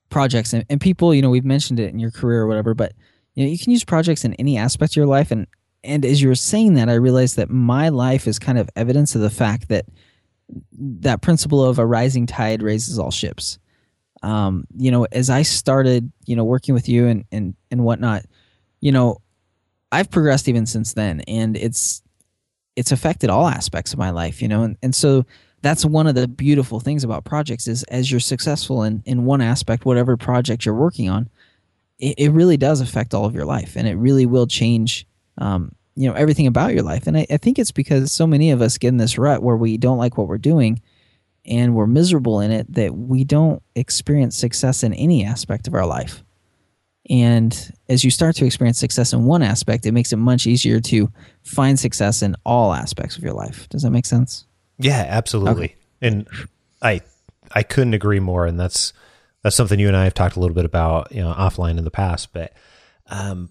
projects 0.09 0.53
and, 0.53 0.65
and 0.71 0.81
people. 0.81 1.13
You 1.13 1.23
know, 1.23 1.31
we've 1.31 1.45
mentioned 1.45 1.81
it 1.81 1.93
in 1.93 1.99
your 1.99 2.13
career 2.13 2.43
or 2.43 2.47
whatever, 2.47 2.73
but 2.75 2.93
you 3.35 3.45
know, 3.45 3.51
you 3.51 3.59
can 3.59 3.73
use 3.73 3.85
projects 3.85 4.25
in 4.25 4.35
any 4.35 4.57
aspect 4.57 4.93
of 4.93 4.97
your 4.97 5.07
life. 5.07 5.31
And 5.31 5.47
and 5.85 6.05
as 6.05 6.21
you 6.21 6.29
were 6.29 6.35
saying 6.35 6.75
that, 6.75 6.89
I 6.89 6.95
realized 6.95 7.37
that 7.37 7.51
my 7.51 7.89
life 7.89 8.27
is 8.27 8.39
kind 8.39 8.59
of 8.59 8.69
evidence 8.75 9.15
of 9.15 9.21
the 9.21 9.31
fact 9.31 9.69
that 9.69 9.87
that 10.73 11.23
principle 11.23 11.65
of 11.65 11.79
a 11.79 11.87
rising 11.87 12.27
tide 12.27 12.63
raises 12.63 12.99
all 12.99 13.11
ships. 13.11 13.59
Um, 14.23 14.65
you 14.77 14.91
know, 14.91 15.07
as 15.13 15.31
I 15.31 15.43
started, 15.43 16.11
you 16.27 16.37
know, 16.37 16.45
working 16.45 16.75
with 16.75 16.89
you 16.89 17.07
and 17.07 17.25
and 17.33 17.55
and 17.71 17.85
whatnot, 17.85 18.25
you 18.81 18.93
know, 18.93 19.21
I've 19.93 20.11
progressed 20.11 20.49
even 20.49 20.67
since 20.67 20.93
then, 20.95 21.21
and 21.23 21.57
it's 21.57 22.03
it's 22.77 22.93
affected 22.93 23.31
all 23.31 23.49
aspects 23.49 23.93
of 23.93 23.99
my 23.99 24.11
life. 24.11 24.43
You 24.43 24.49
know, 24.49 24.63
and 24.63 24.77
and 24.83 24.95
so 24.95 25.25
that's 25.63 25.85
one 25.85 26.07
of 26.07 26.15
the 26.15 26.29
beautiful 26.29 26.81
things 26.81 27.05
about 27.05 27.25
projects 27.25 27.67
is 27.67 27.83
as 27.85 28.11
you're 28.11 28.21
successful 28.21 28.83
in 28.83 29.03
in 29.07 29.25
one 29.25 29.41
aspect, 29.41 29.85
whatever 29.85 30.17
project 30.17 30.65
you're 30.65 30.75
working 30.75 31.09
on, 31.09 31.29
it, 31.99 32.15
it 32.19 32.31
really 32.31 32.57
does 32.57 32.81
affect 32.81 33.15
all 33.15 33.25
of 33.25 33.35
your 33.35 33.47
life, 33.47 33.77
and 33.77 33.89
it 33.89 33.95
really 33.95 34.27
will 34.27 34.47
change 34.47 35.07
um, 35.39 35.75
you 35.95 36.09
know 36.09 36.15
everything 36.15 36.47
about 36.47 36.75
your 36.75 36.83
life. 36.83 37.07
And 37.07 37.17
I, 37.17 37.27
I, 37.31 37.37
think 37.37 37.59
it's 37.59 37.73
because 37.73 38.13
so 38.13 38.27
many 38.27 38.51
of 38.51 38.63
us 38.63 38.79
get 38.79 38.89
in 38.89 38.97
this 38.97 39.19
rut 39.19 39.43
where 39.43 39.57
we 39.57 39.77
don't 39.77 39.99
like 39.99 40.17
what 40.17 40.29
we're 40.29 40.39
doing 40.39 40.81
and 41.45 41.75
we're 41.75 41.87
miserable 41.87 42.41
in 42.41 42.51
it 42.51 42.73
that 42.75 42.95
we 42.95 43.25
don't 43.25 43.63
experience 43.75 44.37
success 44.37 44.83
in 44.83 44.95
any 44.95 45.25
aspect 45.25 45.67
of 45.67 45.75
our 45.75 45.87
life. 45.87 46.23
And 47.09 47.73
as 47.89 48.05
you 48.05 48.11
start 48.11 48.37
to 48.37 48.47
experience 48.47 48.79
success 48.79 49.13
in 49.13 49.25
one 49.25 49.43
aspect 49.43 49.87
it 49.87 49.93
makes 49.93 50.13
it 50.13 50.17
much 50.17 50.47
easier 50.47 50.81
to 50.81 51.11
find 51.43 51.79
success 51.79 52.23
in 52.23 52.37
all 52.45 52.73
aspects 52.73 53.17
of 53.17 53.23
your 53.23 53.33
life. 53.33 53.69
Does 53.69 53.83
that 53.83 53.91
make 53.91 54.07
sense? 54.07 54.47
Yeah 54.79 55.07
absolutely. 55.09 55.65
Okay. 55.65 55.77
and 56.03 56.29
i 56.83 57.01
i 57.53 57.63
couldn't 57.63 57.95
agree 57.95 58.21
more. 58.21 58.47
And 58.47 58.59
that's 58.59 58.93
that's 59.43 59.57
something 59.57 59.81
you 59.81 59.89
and 59.89 59.97
i 59.97 60.05
have 60.05 60.15
talked 60.15 60.37
a 60.37 60.41
little 60.41 60.55
bit 60.55 60.65
about 60.65 61.11
you 61.13 61.23
know 61.23 61.33
offline 61.33 61.79
in 61.79 61.85
the 61.85 61.91
past 61.91 62.33
but 62.33 62.53
um 63.09 63.51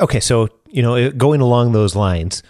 okay, 0.00 0.20
so 0.20 0.48
you 0.68 0.82
know, 0.82 1.10
going 1.10 1.40
along 1.40 1.72
those 1.72 1.94
lines, 1.94 2.42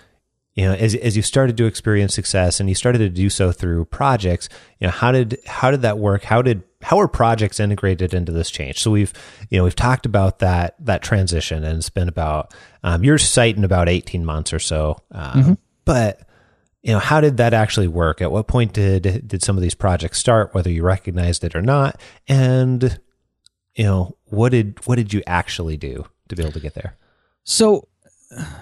you 0.55 0.65
know, 0.65 0.73
as 0.73 0.95
as 0.95 1.17
you 1.17 1.23
started 1.23 1.57
to 1.57 1.67
experience 1.67 2.15
success 2.15 2.61
and 2.61 2.69
you 2.69 2.75
started 2.75 2.99
to 2.99 3.09
do 3.09 3.29
so 3.29 3.53
through 3.53 3.85
projects, 3.87 4.49
you 4.79 4.87
know, 4.87 4.93
how 4.93 5.13
did 5.13 5.39
how 5.47 5.71
did 5.71 5.83
that 5.83 5.99
work? 5.99 6.25
How 6.25 6.43
did 6.43 6.63
how 6.83 7.01
are 7.01 7.09
projects 7.09 7.59
integrated 7.59 8.15
into 8.15 8.33
this 8.33 8.51
change? 8.51 8.79
So 8.79 8.91
we've 8.91 9.13
you 9.51 9.59
know 9.59 9.65
we've 9.65 9.75
talked 9.75 10.07
about 10.07 10.39
that 10.39 10.77
that 10.85 11.03
transition, 11.03 11.65
and 11.65 11.79
it's 11.79 11.91
been 11.91 12.09
about 12.09 12.55
um, 12.83 13.03
your 13.03 13.19
site 13.19 13.57
in 13.57 13.65
about 13.65 13.89
eighteen 13.89 14.25
months 14.25 14.53
or 14.53 14.61
so, 14.61 14.99
um, 15.11 15.33
mm-hmm. 15.33 15.53
but 15.85 16.21
you 16.85 16.93
know 16.93 17.01
how 17.01 17.21
did 17.21 17.39
that 17.39 17.53
actually 17.53 17.89
work 17.89 18.23
at 18.23 18.31
what 18.31 18.47
point 18.47 18.73
did 18.73 19.27
did 19.27 19.43
some 19.43 19.57
of 19.57 19.63
these 19.63 19.75
projects 19.75 20.19
start 20.19 20.55
whether 20.55 20.71
you 20.71 20.83
recognized 20.83 21.43
it 21.43 21.57
or 21.57 21.63
not 21.63 21.99
and 22.29 23.01
you 23.75 23.85
know 23.85 24.17
what 24.27 24.51
did 24.51 24.79
what 24.87 24.97
did 24.97 25.13
you 25.13 25.23
actually 25.27 25.79
do 25.79 26.05
to 26.29 26.37
be 26.37 26.43
able 26.43 26.53
to 26.53 26.61
get 26.61 26.75
there? 26.75 26.97
So, 27.45 27.89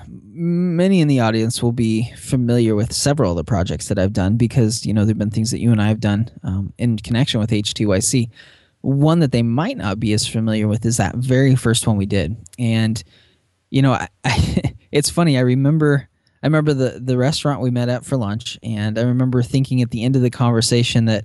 many 0.07 1.01
in 1.01 1.09
the 1.09 1.21
audience 1.21 1.63
will 1.63 1.73
be 1.73 2.13
familiar 2.17 2.75
with 2.75 2.93
several 2.93 3.33
of 3.33 3.37
the 3.37 3.45
projects 3.45 3.89
that 3.89 3.99
I've 3.99 4.13
done 4.13 4.37
because 4.37 4.85
you 4.85 4.93
know 4.93 5.05
there've 5.05 5.19
been 5.19 5.31
things 5.31 5.51
that 5.51 5.61
you 5.61 5.73
and 5.73 5.81
I 5.81 5.89
have 5.89 6.01
done 6.01 6.31
um, 6.43 6.73
in 6.79 6.99
connection 6.99 7.41
with 7.41 7.51
H2YC. 7.51 8.31
One 8.83 9.21
that 9.21 9.33
they 9.33 9.43
might 9.43 9.77
not 9.77 10.01
be 10.01 10.13
as 10.13 10.27
familiar 10.27 10.67
with 10.67 10.85
is 10.85 10.97
that 10.97 11.15
very 11.15 11.55
first 11.55 11.87
one 11.87 11.97
we 11.97 12.07
did, 12.07 12.37
and 12.59 13.03
you 13.71 13.83
know, 13.83 13.93
I, 13.93 14.09
I, 14.25 14.75
it's 14.93 15.11
funny. 15.11 15.39
I 15.39 15.43
remember, 15.43 16.09
I 16.43 16.47
remember 16.47 16.75
the 16.75 17.01
the 17.03 17.17
restaurant 17.17 17.61
we 17.61 17.71
met 17.71 17.89
at 17.89 18.05
for 18.05 18.17
lunch, 18.17 18.59
and 18.63 18.99
I 18.99 19.03
remember 19.03 19.43
thinking 19.43 19.83
at 19.83 19.91
the 19.91 20.05
end 20.05 20.17
of 20.17 20.23
the 20.23 20.31
conversation 20.31 21.07
that, 21.07 21.25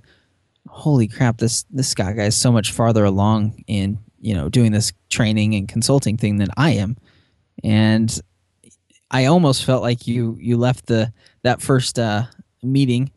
holy 0.68 1.08
crap, 1.08 1.38
this 1.38 1.64
this 1.70 1.94
guy 1.94 2.12
guy 2.12 2.24
is 2.24 2.36
so 2.36 2.52
much 2.52 2.72
farther 2.72 3.04
along 3.04 3.62
in 3.66 3.98
you 4.20 4.34
know 4.34 4.48
doing 4.48 4.72
this 4.72 4.92
training 5.08 5.54
and 5.54 5.68
consulting 5.68 6.16
thing 6.16 6.36
than 6.36 6.48
I 6.56 6.70
am, 6.70 6.96
and 7.62 8.20
I 9.10 9.26
almost 9.26 9.64
felt 9.64 9.82
like 9.82 10.06
you 10.06 10.36
you 10.40 10.56
left 10.56 10.86
the 10.86 11.12
that 11.42 11.62
first 11.62 11.98
uh, 11.98 12.24
meeting 12.62 13.10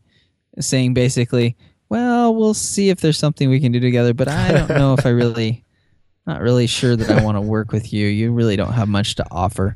saying 0.60 0.94
basically, 0.94 1.56
well, 1.90 2.34
we'll 2.36 2.54
see 2.54 2.90
if 2.90 3.00
there's 3.02 3.18
something 3.18 3.50
we 3.50 3.60
can 3.60 3.72
do 3.72 3.80
together, 3.80 4.14
but 4.14 4.28
I 4.28 4.52
don't 4.52 4.70
know 4.70 4.94
if 4.94 5.06
I 5.06 5.10
really 5.10 5.64
not 6.28 6.42
really 6.42 6.68
sure 6.68 6.96
that 6.96 7.10
I 7.10 7.24
want 7.24 7.38
to 7.38 7.42
work 7.42 7.72
with 7.72 7.92
you. 7.92 8.08
You 8.08 8.32
really 8.32 8.56
don't 8.56 8.74
have 8.74 8.88
much 8.88 9.16
to 9.16 9.26
offer. 9.32 9.76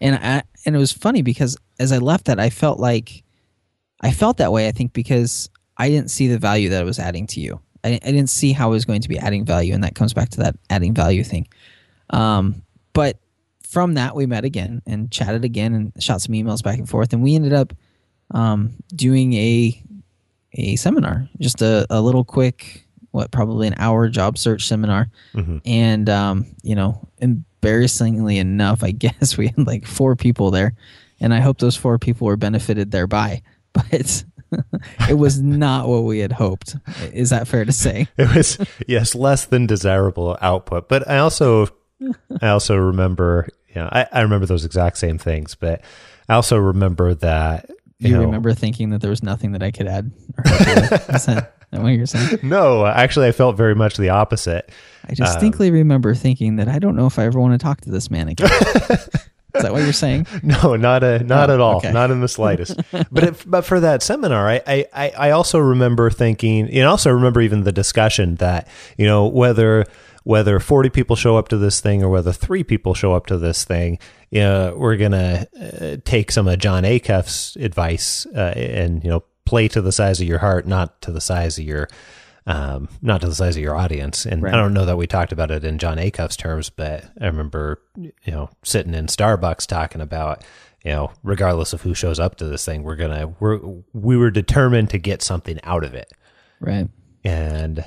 And 0.00 0.16
I 0.16 0.42
and 0.64 0.74
it 0.74 0.78
was 0.78 0.92
funny 0.92 1.22
because 1.22 1.56
as 1.78 1.92
I 1.92 1.98
left 1.98 2.26
that 2.26 2.40
I 2.40 2.50
felt 2.50 2.80
like 2.80 3.22
I 4.00 4.12
felt 4.12 4.38
that 4.38 4.52
way 4.52 4.68
I 4.68 4.72
think 4.72 4.92
because 4.92 5.48
I 5.76 5.88
didn't 5.88 6.10
see 6.10 6.28
the 6.28 6.38
value 6.38 6.68
that 6.70 6.80
I 6.80 6.84
was 6.84 6.98
adding 6.98 7.26
to 7.28 7.40
you. 7.40 7.60
I, 7.84 7.94
I 8.02 8.12
didn't 8.12 8.30
see 8.30 8.52
how 8.52 8.68
it 8.68 8.72
was 8.72 8.84
going 8.84 9.02
to 9.02 9.08
be 9.08 9.18
adding 9.18 9.44
value, 9.44 9.74
and 9.74 9.84
that 9.84 9.94
comes 9.94 10.12
back 10.12 10.30
to 10.30 10.40
that 10.40 10.56
adding 10.70 10.94
value 10.94 11.24
thing. 11.24 11.48
Um, 12.10 12.62
but 12.92 13.18
from 13.66 13.94
that, 13.94 14.14
we 14.14 14.26
met 14.26 14.44
again 14.44 14.82
and 14.86 15.10
chatted 15.10 15.44
again 15.44 15.74
and 15.74 16.02
shot 16.02 16.20
some 16.20 16.34
emails 16.34 16.62
back 16.62 16.78
and 16.78 16.88
forth, 16.88 17.12
and 17.12 17.22
we 17.22 17.34
ended 17.34 17.52
up 17.52 17.72
um, 18.32 18.74
doing 18.94 19.32
a 19.34 19.82
a 20.54 20.76
seminar, 20.76 21.28
just 21.40 21.62
a, 21.62 21.86
a 21.88 22.00
little 22.00 22.24
quick, 22.24 22.86
what 23.10 23.30
probably 23.30 23.66
an 23.66 23.74
hour 23.78 24.08
job 24.08 24.36
search 24.36 24.66
seminar, 24.66 25.08
mm-hmm. 25.34 25.58
and 25.64 26.10
um, 26.10 26.46
you 26.62 26.74
know, 26.74 27.08
embarrassingly 27.18 28.38
enough, 28.38 28.82
I 28.82 28.90
guess 28.92 29.36
we 29.36 29.48
had 29.48 29.66
like 29.66 29.86
four 29.86 30.16
people 30.16 30.50
there, 30.50 30.74
and 31.20 31.32
I 31.32 31.40
hope 31.40 31.58
those 31.58 31.76
four 31.76 31.98
people 31.98 32.26
were 32.26 32.36
benefited 32.36 32.90
thereby. 32.90 33.42
But 33.90 34.24
it 35.08 35.14
was 35.14 35.40
not 35.40 35.88
what 35.88 36.04
we 36.04 36.18
had 36.18 36.32
hoped. 36.32 36.76
Is 37.12 37.30
that 37.30 37.48
fair 37.48 37.64
to 37.64 37.72
say? 37.72 38.08
It 38.16 38.34
was 38.34 38.58
yes, 38.86 39.14
less 39.14 39.46
than 39.46 39.66
desirable 39.66 40.36
output. 40.40 40.88
But 40.88 41.08
I 41.08 41.18
also 41.18 41.68
I 42.40 42.48
also 42.48 42.76
remember, 42.76 43.48
you 43.68 43.76
know, 43.76 43.88
I, 43.90 44.06
I 44.12 44.20
remember 44.20 44.46
those 44.46 44.64
exact 44.64 44.98
same 44.98 45.18
things, 45.18 45.54
but 45.54 45.82
I 46.28 46.34
also 46.34 46.56
remember 46.56 47.14
that 47.14 47.70
you, 47.98 48.10
you 48.10 48.14
know, 48.14 48.24
remember 48.24 48.52
thinking 48.52 48.90
that 48.90 49.00
there 49.00 49.10
was 49.10 49.22
nothing 49.22 49.52
that 49.52 49.62
I 49.62 49.70
could 49.70 49.86
add 49.86 50.12
Is 50.44 51.26
that 51.26 51.52
what 51.70 51.88
you're 51.88 52.06
saying? 52.06 52.40
No, 52.42 52.86
actually 52.86 53.28
I 53.28 53.32
felt 53.32 53.56
very 53.56 53.74
much 53.74 53.96
the 53.96 54.10
opposite. 54.10 54.70
I 55.08 55.14
distinctly 55.14 55.68
um, 55.68 55.74
remember 55.74 56.14
thinking 56.14 56.56
that 56.56 56.68
I 56.68 56.78
don't 56.78 56.96
know 56.96 57.06
if 57.06 57.18
I 57.18 57.24
ever 57.24 57.40
want 57.40 57.54
to 57.54 57.58
talk 57.58 57.80
to 57.82 57.90
this 57.90 58.10
man 58.10 58.28
again. 58.28 58.50
Is 59.54 59.62
that 59.62 59.72
what 59.72 59.82
you're 59.82 59.92
saying? 59.92 60.26
no, 60.42 60.76
not 60.76 61.02
a, 61.04 61.22
not 61.22 61.50
oh, 61.50 61.54
at 61.54 61.60
all, 61.60 61.76
okay. 61.76 61.92
not 61.92 62.10
in 62.10 62.20
the 62.20 62.28
slightest. 62.28 62.80
but 63.10 63.24
if, 63.24 63.48
but 63.48 63.62
for 63.62 63.80
that 63.80 64.02
seminar, 64.02 64.48
I, 64.48 64.86
I 64.94 65.12
I 65.16 65.30
also 65.30 65.58
remember 65.58 66.10
thinking, 66.10 66.70
and 66.70 66.86
also 66.86 67.10
remember 67.10 67.40
even 67.40 67.64
the 67.64 67.72
discussion 67.72 68.36
that 68.36 68.68
you 68.96 69.06
know 69.06 69.26
whether 69.26 69.86
whether 70.24 70.60
40 70.60 70.90
people 70.90 71.16
show 71.16 71.36
up 71.36 71.48
to 71.48 71.58
this 71.58 71.80
thing 71.80 72.02
or 72.02 72.08
whether 72.08 72.32
three 72.32 72.62
people 72.62 72.94
show 72.94 73.12
up 73.12 73.26
to 73.26 73.38
this 73.38 73.64
thing, 73.64 73.98
you 74.30 74.40
know, 74.40 74.74
we're 74.76 74.96
going 74.96 75.12
to 75.12 75.48
uh, 75.60 75.96
take 76.04 76.30
some 76.30 76.46
of 76.48 76.58
Jon 76.58 76.84
Acuff's 76.84 77.56
advice 77.56 78.26
uh, 78.26 78.52
and, 78.56 79.02
you 79.02 79.10
know, 79.10 79.24
play 79.44 79.68
to 79.68 79.80
the 79.80 79.92
size 79.92 80.20
of 80.20 80.28
your 80.28 80.38
heart, 80.38 80.66
not 80.66 81.00
to 81.02 81.10
the 81.10 81.20
size 81.20 81.58
of 81.58 81.64
your, 81.64 81.88
um, 82.46 82.88
not 83.00 83.20
to 83.20 83.28
the 83.28 83.34
size 83.34 83.56
of 83.56 83.62
your 83.62 83.76
audience. 83.76 84.26
And 84.26 84.42
Right. 84.42 84.52
I 84.54 84.56
don't 84.56 84.74
know 84.74 84.84
that 84.86 84.96
we 84.96 85.06
talked 85.06 85.32
about 85.32 85.50
it 85.50 85.64
in 85.64 85.78
Jon 85.78 85.98
Acuff's 85.98 86.36
terms, 86.36 86.70
but 86.70 87.04
I 87.20 87.26
remember, 87.26 87.80
you 87.96 88.12
know, 88.26 88.50
sitting 88.64 88.94
in 88.94 89.06
Starbucks 89.06 89.66
talking 89.66 90.00
about, 90.00 90.42
you 90.84 90.90
know, 90.90 91.12
regardless 91.22 91.72
of 91.72 91.82
who 91.82 91.94
shows 91.94 92.18
up 92.18 92.36
to 92.36 92.44
this 92.46 92.64
thing, 92.64 92.82
we're 92.82 92.96
gonna 92.96 93.28
we're 93.38 93.60
we 93.92 94.16
were 94.16 94.30
determined 94.32 94.90
to 94.90 94.98
get 94.98 95.22
something 95.22 95.60
out 95.62 95.84
of 95.84 95.94
it, 95.94 96.10
Right. 96.60 96.88
and 97.22 97.84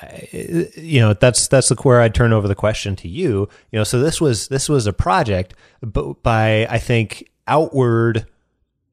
I, 0.00 0.28
you 0.76 1.00
know 1.00 1.14
that's 1.14 1.48
that's 1.48 1.68
the 1.68 1.74
where 1.76 2.00
I'd 2.00 2.14
turn 2.14 2.32
over 2.32 2.46
the 2.46 2.54
question 2.54 2.94
to 2.96 3.08
you. 3.08 3.48
You 3.72 3.80
know, 3.80 3.84
so 3.84 3.98
this 4.00 4.20
was 4.20 4.46
this 4.46 4.68
was 4.68 4.86
a 4.86 4.92
project, 4.92 5.54
but 5.80 6.22
by 6.22 6.66
I 6.70 6.78
think 6.78 7.28
outward 7.48 8.26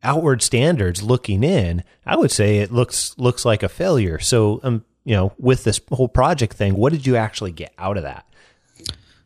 outward 0.01 0.41
standards 0.41 1.03
looking 1.03 1.43
in, 1.43 1.83
I 2.05 2.15
would 2.15 2.31
say 2.31 2.57
it 2.57 2.71
looks 2.71 3.15
looks 3.19 3.45
like 3.45 3.61
a 3.61 3.69
failure. 3.69 4.17
So 4.19 4.59
um, 4.63 4.83
you 5.05 5.15
know, 5.15 5.33
with 5.37 5.63
this 5.63 5.79
whole 5.91 6.07
project 6.09 6.53
thing, 6.53 6.75
what 6.75 6.91
did 6.91 7.05
you 7.05 7.15
actually 7.15 7.51
get 7.51 7.73
out 7.77 7.95
of 7.95 8.03
that? 8.03 8.25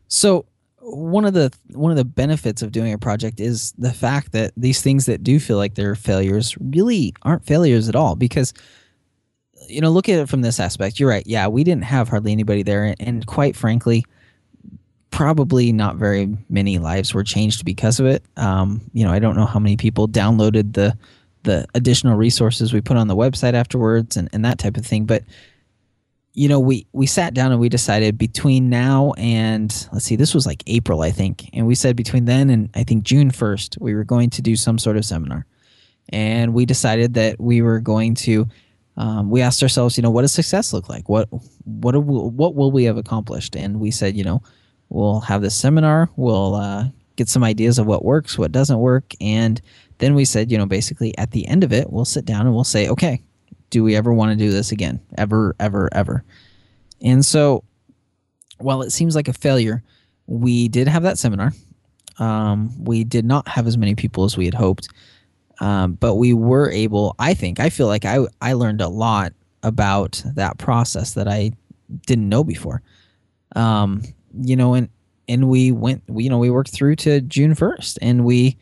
So 0.08 0.44
one 0.80 1.24
of 1.24 1.34
the 1.34 1.52
one 1.72 1.90
of 1.90 1.96
the 1.96 2.04
benefits 2.04 2.62
of 2.62 2.72
doing 2.72 2.92
a 2.92 2.98
project 2.98 3.40
is 3.40 3.72
the 3.78 3.92
fact 3.92 4.32
that 4.32 4.52
these 4.56 4.82
things 4.82 5.06
that 5.06 5.22
do 5.22 5.40
feel 5.40 5.56
like 5.56 5.74
they're 5.74 5.94
failures 5.94 6.56
really 6.60 7.14
aren't 7.22 7.44
failures 7.44 7.88
at 7.88 7.96
all 7.96 8.16
because 8.16 8.52
you 9.68 9.80
know 9.80 9.90
look 9.90 10.08
at 10.08 10.18
it 10.18 10.28
from 10.28 10.42
this 10.42 10.60
aspect. 10.60 11.00
You're 11.00 11.08
right. 11.08 11.26
Yeah 11.26 11.48
we 11.48 11.64
didn't 11.64 11.84
have 11.84 12.08
hardly 12.08 12.32
anybody 12.32 12.62
there. 12.62 12.94
And, 12.98 13.26
quite 13.26 13.56
frankly 13.56 14.04
probably 15.10 15.72
not 15.72 15.96
very 15.96 16.36
many 16.48 16.78
lives 16.78 17.12
were 17.12 17.24
changed 17.24 17.64
because 17.64 18.00
of 18.00 18.06
it. 18.06 18.22
Um, 18.36 18.80
you 18.92 19.04
know 19.04 19.12
i 19.12 19.18
don't 19.18 19.36
know 19.36 19.46
how 19.46 19.58
many 19.58 19.76
people 19.76 20.08
downloaded 20.08 20.72
the 20.74 20.96
the 21.42 21.66
additional 21.74 22.16
resources 22.16 22.72
we 22.72 22.80
put 22.80 22.96
on 22.96 23.08
the 23.08 23.16
website 23.16 23.54
afterwards 23.54 24.16
and, 24.16 24.28
and 24.32 24.44
that 24.44 24.58
type 24.58 24.76
of 24.76 24.84
thing. 24.84 25.04
But 25.04 25.24
you 26.32 26.48
know 26.48 26.60
we 26.60 26.86
we 26.92 27.06
sat 27.06 27.34
down 27.34 27.50
and 27.50 27.60
we 27.60 27.68
decided 27.68 28.16
between 28.16 28.70
now 28.70 29.12
and 29.16 29.88
let's 29.92 30.04
see 30.04 30.16
this 30.16 30.34
was 30.34 30.46
like 30.46 30.62
april 30.66 31.02
i 31.02 31.10
think. 31.10 31.50
And 31.52 31.66
we 31.66 31.74
said 31.74 31.96
between 31.96 32.24
then 32.24 32.50
and 32.50 32.70
i 32.74 32.84
think 32.84 33.04
june 33.04 33.30
1st 33.30 33.80
we 33.80 33.94
were 33.94 34.04
going 34.04 34.30
to 34.30 34.42
do 34.42 34.56
some 34.56 34.78
sort 34.78 34.96
of 34.96 35.04
seminar. 35.04 35.46
And 36.12 36.54
we 36.54 36.66
decided 36.66 37.14
that 37.14 37.40
we 37.40 37.62
were 37.62 37.80
going 37.80 38.14
to 38.16 38.48
um, 38.96 39.30
we 39.30 39.40
asked 39.40 39.62
ourselves 39.62 39.96
you 39.96 40.02
know 40.02 40.10
what 40.10 40.22
does 40.22 40.32
success 40.32 40.72
look 40.72 40.88
like? 40.88 41.08
What 41.08 41.28
what 41.64 41.94
we, 41.94 42.00
what 42.02 42.54
will 42.54 42.70
we 42.70 42.84
have 42.84 42.96
accomplished? 42.96 43.56
And 43.56 43.80
we 43.80 43.90
said 43.90 44.16
you 44.16 44.24
know 44.24 44.42
we'll 44.88 45.20
have 45.20 45.42
this 45.42 45.54
seminar. 45.54 46.10
We'll 46.16 46.54
uh, 46.54 46.84
get 47.16 47.28
some 47.28 47.44
ideas 47.44 47.78
of 47.78 47.86
what 47.86 48.04
works 48.04 48.38
what 48.38 48.52
doesn't 48.52 48.78
work. 48.78 49.14
And 49.20 49.60
then 49.98 50.14
we 50.14 50.24
said 50.24 50.50
you 50.50 50.58
know 50.58 50.66
basically 50.66 51.16
at 51.18 51.32
the 51.32 51.46
end 51.46 51.64
of 51.64 51.72
it 51.72 51.92
we'll 51.92 52.04
sit 52.04 52.24
down 52.24 52.46
and 52.46 52.54
we'll 52.54 52.64
say 52.64 52.88
okay 52.88 53.22
do 53.70 53.82
we 53.82 53.96
ever 53.96 54.12
want 54.12 54.32
to 54.32 54.36
do 54.36 54.50
this 54.50 54.72
again? 54.72 55.00
Ever 55.16 55.54
ever 55.58 55.88
ever. 55.92 56.24
And 57.00 57.24
so 57.24 57.64
while 58.58 58.82
it 58.82 58.90
seems 58.90 59.14
like 59.14 59.28
a 59.28 59.32
failure 59.32 59.82
we 60.30 60.68
did 60.68 60.86
have 60.86 61.02
that 61.02 61.18
seminar. 61.18 61.52
Um, 62.18 62.72
we 62.84 63.02
did 63.02 63.24
not 63.24 63.48
have 63.48 63.66
as 63.66 63.76
many 63.76 63.94
people 63.94 64.24
as 64.24 64.36
we 64.36 64.44
had 64.44 64.54
hoped. 64.54 64.88
Um, 65.58 65.94
but 65.94 66.14
we 66.14 66.32
were 66.32 66.70
able 66.70 67.14
i 67.18 67.34
think 67.34 67.60
i 67.60 67.68
feel 67.68 67.86
like 67.86 68.06
I, 68.06 68.20
I 68.40 68.54
learned 68.54 68.80
a 68.80 68.88
lot 68.88 69.34
about 69.62 70.22
that 70.34 70.56
process 70.56 71.12
that 71.12 71.28
i 71.28 71.52
didn't 72.06 72.30
know 72.30 72.44
before. 72.44 72.80
Um, 73.56 74.02
you 74.40 74.56
know 74.56 74.72
and 74.72 74.88
and 75.28 75.50
we 75.50 75.70
went 75.70 76.02
we, 76.08 76.24
you 76.24 76.30
know 76.30 76.38
we 76.38 76.48
worked 76.48 76.70
through 76.70 76.96
to 76.96 77.20
june 77.20 77.54
1st 77.54 77.98
and 78.00 78.24
we 78.24 78.56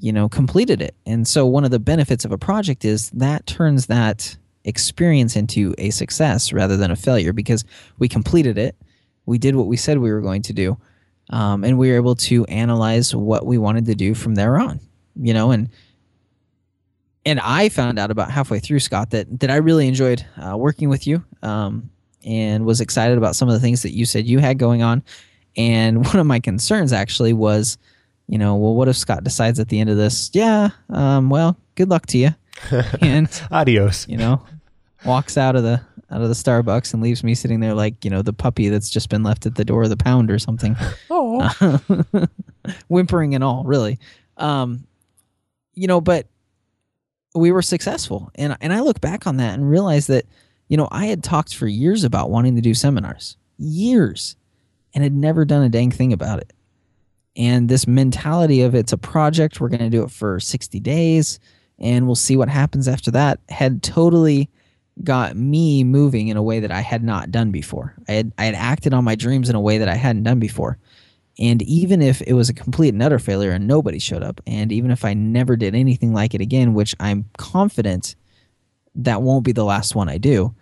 you 0.00 0.12
know 0.12 0.28
completed 0.28 0.80
it. 0.80 0.94
And 1.06 1.26
so 1.26 1.46
one 1.46 1.64
of 1.64 1.70
the 1.70 1.78
benefits 1.78 2.24
of 2.24 2.32
a 2.32 2.38
project 2.38 2.84
is 2.84 3.10
that 3.10 3.46
turns 3.46 3.86
that 3.86 4.36
experience 4.64 5.36
into 5.36 5.74
a 5.78 5.90
success 5.90 6.52
rather 6.52 6.76
than 6.76 6.90
a 6.90 6.96
failure 6.96 7.32
because 7.32 7.64
we 7.98 8.08
completed 8.08 8.56
it. 8.56 8.76
We 9.26 9.38
did 9.38 9.56
what 9.56 9.66
we 9.66 9.76
said 9.76 9.98
we 9.98 10.12
were 10.12 10.20
going 10.20 10.42
to 10.42 10.52
do 10.52 10.76
um, 11.30 11.64
and 11.64 11.78
we 11.78 11.90
were 11.90 11.96
able 11.96 12.14
to 12.16 12.44
analyze 12.46 13.14
what 13.14 13.46
we 13.46 13.58
wanted 13.58 13.86
to 13.86 13.94
do 13.94 14.14
from 14.14 14.34
there 14.34 14.58
on 14.58 14.80
you 15.16 15.32
know 15.32 15.52
and 15.52 15.70
and 17.24 17.38
i 17.38 17.68
found 17.68 18.00
out 18.00 18.10
about 18.10 18.28
halfway 18.28 18.58
through 18.58 18.80
scott 18.80 19.10
that 19.10 19.40
that 19.40 19.48
i 19.48 19.54
really 19.54 19.86
enjoyed 19.86 20.26
uh, 20.36 20.56
working 20.56 20.88
with 20.88 21.06
you 21.06 21.24
um, 21.42 21.88
and 22.24 22.64
was 22.64 22.80
excited 22.80 23.18
about 23.18 23.36
some 23.36 23.48
of 23.48 23.54
the 23.54 23.60
things 23.60 23.82
that 23.82 23.92
you 23.92 24.04
said 24.04 24.26
you 24.26 24.38
had 24.38 24.58
going 24.58 24.82
on. 24.82 25.02
And 25.56 26.04
one 26.06 26.16
of 26.16 26.26
my 26.26 26.40
concerns 26.40 26.92
actually 26.92 27.32
was 27.32 27.78
you 28.28 28.38
know, 28.38 28.56
well, 28.56 28.74
what 28.74 28.88
if 28.88 28.96
Scott 28.96 29.22
decides 29.24 29.60
at 29.60 29.68
the 29.68 29.80
end 29.80 29.90
of 29.90 29.96
this, 29.96 30.30
yeah, 30.32 30.70
um, 30.90 31.28
well, 31.30 31.56
good 31.74 31.90
luck 31.90 32.06
to 32.06 32.18
you, 32.18 32.30
and 33.00 33.28
Adios. 33.50 34.08
you 34.08 34.16
know, 34.16 34.42
walks 35.04 35.36
out 35.36 35.56
of 35.56 35.62
the 35.62 35.80
out 36.10 36.22
of 36.22 36.28
the 36.28 36.34
Starbucks 36.34 36.92
and 36.94 37.02
leaves 37.02 37.24
me 37.24 37.34
sitting 37.34 37.60
there 37.60 37.74
like 37.74 38.04
you 38.04 38.10
know 38.10 38.22
the 38.22 38.32
puppy 38.32 38.68
that's 38.68 38.88
just 38.90 39.08
been 39.08 39.22
left 39.22 39.46
at 39.46 39.56
the 39.56 39.64
door 39.64 39.82
of 39.82 39.90
the 39.90 39.96
pound 39.96 40.30
or 40.30 40.38
something, 40.38 40.76
Oh, 41.10 41.80
whimpering 42.88 43.34
and 43.34 43.44
all, 43.44 43.64
really. 43.64 43.98
Um, 44.36 44.86
you 45.74 45.86
know, 45.86 46.00
but 46.00 46.26
we 47.34 47.52
were 47.52 47.62
successful, 47.62 48.30
and 48.36 48.56
and 48.60 48.72
I 48.72 48.80
look 48.80 49.00
back 49.00 49.26
on 49.26 49.36
that 49.38 49.54
and 49.54 49.68
realize 49.68 50.06
that 50.06 50.24
you 50.68 50.76
know 50.76 50.88
I 50.90 51.06
had 51.06 51.22
talked 51.22 51.54
for 51.54 51.66
years 51.66 52.04
about 52.04 52.30
wanting 52.30 52.54
to 52.56 52.62
do 52.62 52.74
seminars, 52.74 53.36
years, 53.58 54.36
and 54.94 55.02
had 55.02 55.12
never 55.14 55.44
done 55.44 55.62
a 55.62 55.68
dang 55.68 55.90
thing 55.90 56.12
about 56.12 56.38
it 56.40 56.52
and 57.36 57.68
this 57.68 57.86
mentality 57.86 58.62
of 58.62 58.74
it's 58.74 58.92
a 58.92 58.98
project 58.98 59.60
we're 59.60 59.68
going 59.68 59.80
to 59.80 59.90
do 59.90 60.02
it 60.02 60.10
for 60.10 60.38
60 60.38 60.78
days 60.80 61.38
and 61.78 62.06
we'll 62.06 62.14
see 62.14 62.36
what 62.36 62.48
happens 62.48 62.86
after 62.86 63.10
that 63.10 63.40
had 63.48 63.82
totally 63.82 64.48
got 65.02 65.36
me 65.36 65.82
moving 65.82 66.28
in 66.28 66.36
a 66.36 66.42
way 66.42 66.60
that 66.60 66.70
I 66.70 66.80
had 66.80 67.02
not 67.02 67.30
done 67.30 67.50
before. 67.50 67.94
I 68.08 68.12
had 68.12 68.32
I 68.38 68.44
had 68.44 68.54
acted 68.54 68.94
on 68.94 69.04
my 69.04 69.16
dreams 69.16 69.48
in 69.48 69.56
a 69.56 69.60
way 69.60 69.78
that 69.78 69.88
I 69.88 69.94
hadn't 69.94 70.22
done 70.22 70.38
before. 70.38 70.78
And 71.38 71.62
even 71.62 72.00
if 72.00 72.22
it 72.22 72.34
was 72.34 72.48
a 72.48 72.54
complete 72.54 72.94
and 72.94 73.02
utter 73.02 73.18
failure 73.18 73.50
and 73.50 73.66
nobody 73.66 73.98
showed 73.98 74.22
up, 74.22 74.40
and 74.46 74.70
even 74.70 74.92
if 74.92 75.04
I 75.04 75.14
never 75.14 75.56
did 75.56 75.74
anything 75.74 76.12
like 76.12 76.32
it 76.32 76.40
again, 76.40 76.74
which 76.74 76.94
I'm 77.00 77.24
confident 77.38 78.14
that 78.94 79.22
won't 79.22 79.44
be 79.44 79.50
the 79.50 79.64
last 79.64 79.96
one 79.96 80.08
I 80.08 80.18
do 80.18 80.54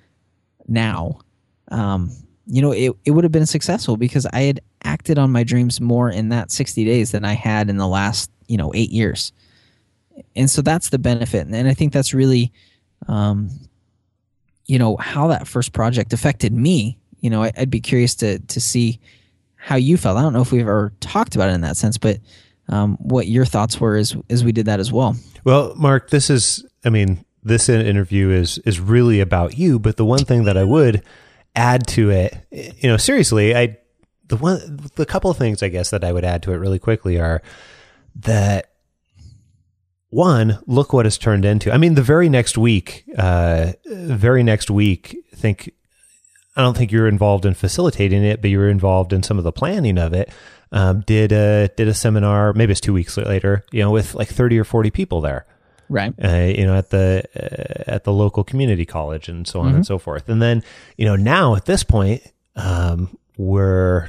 now, 0.67 1.21
um, 1.69 2.11
you 2.47 2.63
know, 2.63 2.73
it, 2.73 2.93
it 3.05 3.11
would 3.11 3.25
have 3.25 3.33
been 3.33 3.45
successful 3.45 3.99
because 3.99 4.25
I 4.33 4.41
had 4.41 4.61
acted 4.85 5.19
on 5.19 5.31
my 5.31 5.45
dreams 5.45 5.81
more 5.81 6.11
in 6.11 6.31
that 6.31 6.51
60 6.51 6.85
days 6.85 7.13
than 7.13 7.25
I 7.25 7.35
had 7.35 7.71
in 7.71 7.77
the 7.77 7.87
last, 7.87 8.31
you 8.47 8.57
know, 8.57 8.73
eight 8.75 8.91
years. 8.91 9.33
And 10.37 10.51
so 10.51 10.63
that's 10.63 10.91
the 10.91 10.99
benefit. 10.99 11.47
And 11.47 11.69
I 11.69 11.75
think 11.75 11.93
that's 11.93 12.15
really, 12.15 12.53
um, 13.09 13.51
you 14.67 14.79
know, 14.79 14.97
how 14.97 15.29
that 15.29 15.49
first 15.49 15.73
project 15.73 16.13
affected 16.13 16.53
me. 16.53 16.99
You 17.21 17.31
know, 17.31 17.43
I, 17.43 17.53
I'd 17.57 17.71
be 17.71 17.81
curious 17.81 18.15
to, 18.17 18.39
to 18.39 18.61
see 18.61 19.01
how 19.57 19.77
you 19.77 19.97
felt. 19.97 20.19
I 20.19 20.23
don't 20.23 20.33
know 20.33 20.43
if 20.43 20.53
we've 20.53 20.63
ever 20.63 20.93
talked 21.01 21.35
about 21.35 21.51
it 21.51 21.55
in 21.55 21.61
that 21.63 21.77
sense, 21.77 21.99
but 21.99 22.19
um, 22.69 22.97
what 22.99 23.27
your 23.27 23.45
thoughts 23.45 23.81
were 23.81 23.97
as, 23.97 24.17
as 24.29 24.45
we 24.45 24.53
did 24.53 24.67
that 24.67 24.81
as 24.81 24.93
well. 24.93 25.17
Well, 25.45 25.75
Mark, 25.77 26.11
this 26.11 26.31
is, 26.31 26.65
I 26.85 26.91
mean, 26.91 27.25
this 27.43 27.69
interview 27.69 28.31
is 28.31 28.59
is 28.59 28.81
really 28.81 29.21
about 29.21 29.59
you. 29.59 29.79
But 29.79 29.97
the 29.97 30.05
one 30.05 30.25
thing 30.25 30.45
that 30.45 30.57
I 30.57 30.65
would 30.65 31.03
add 31.55 31.87
to 31.89 32.11
it, 32.11 32.37
you 32.51 32.89
know, 32.89 32.97
seriously, 32.97 33.57
I 33.57 33.79
the 34.33 34.39
one 34.39 34.81
the 34.95 35.05
couple 35.05 35.31
of 35.31 35.37
things 35.37 35.63
I 35.63 35.69
guess 35.69 35.91
that 35.91 36.03
I 36.03 36.11
would 36.11 36.25
add 36.25 36.43
to 36.45 36.53
it 36.53 36.57
really 36.57 36.79
quickly 36.79 37.21
are 37.21 37.43
that 38.17 38.71
one, 40.09 40.59
look 40.67 40.93
what 40.95 41.05
it's 41.07 41.19
turned 41.19 41.45
into. 41.45 41.71
I 41.71 41.77
mean, 41.77 41.95
the 41.97 42.03
very 42.03 42.31
next 42.31 42.57
week, 42.57 43.05
uh, 43.17 43.73
very 43.87 44.43
next 44.43 44.71
week, 44.71 45.17
I 45.33 45.37
think 45.37 45.73
I 46.57 46.63
don't 46.63 46.77
think 46.77 46.93
you're 46.93 47.09
involved 47.09 47.45
in 47.45 47.53
facilitating 47.53 48.25
it, 48.25 48.41
but 48.41 48.49
you 48.49 48.59
were 48.59 48.71
involved 48.71 49.13
in 49.13 49.23
some 49.23 49.37
of 49.37 49.45
the 49.45 49.53
planning 49.53 49.99
of 49.99 50.15
it. 50.15 50.31
Um, 50.71 51.01
did 51.01 51.31
a 51.33 51.69
did 51.77 51.89
a 51.89 51.95
seminar, 51.95 52.55
maybe 52.55 52.73
it's 52.73 52.81
two 52.81 52.95
weeks 52.95 53.19
later, 53.19 53.65
you 53.71 53.81
know, 53.81 53.91
with 53.91 54.15
like 54.15 54.29
thirty 54.29 54.59
or 54.59 54.65
forty 54.65 54.91
people 54.91 55.21
there 55.21 55.45
Right. 55.91 56.15
uh, 56.25 56.51
you 56.59 56.65
know, 56.65 56.75
at 56.75 56.89
the 56.89 57.23
uh, 57.37 57.91
at 57.91 58.05
the 58.05 58.13
local 58.15 58.45
community 58.45 58.87
college 58.87 59.29
and 59.29 59.47
so 59.47 59.61
on 59.61 59.75
and 59.75 59.87
so 59.87 59.99
forth. 59.99 60.31
And 60.31 60.41
then, 60.41 60.63
you 60.97 61.05
know, 61.05 61.17
now 61.17 61.55
at 61.55 61.67
this 61.67 61.85
point, 61.85 62.23
um, 62.57 63.17
we're 63.37 64.09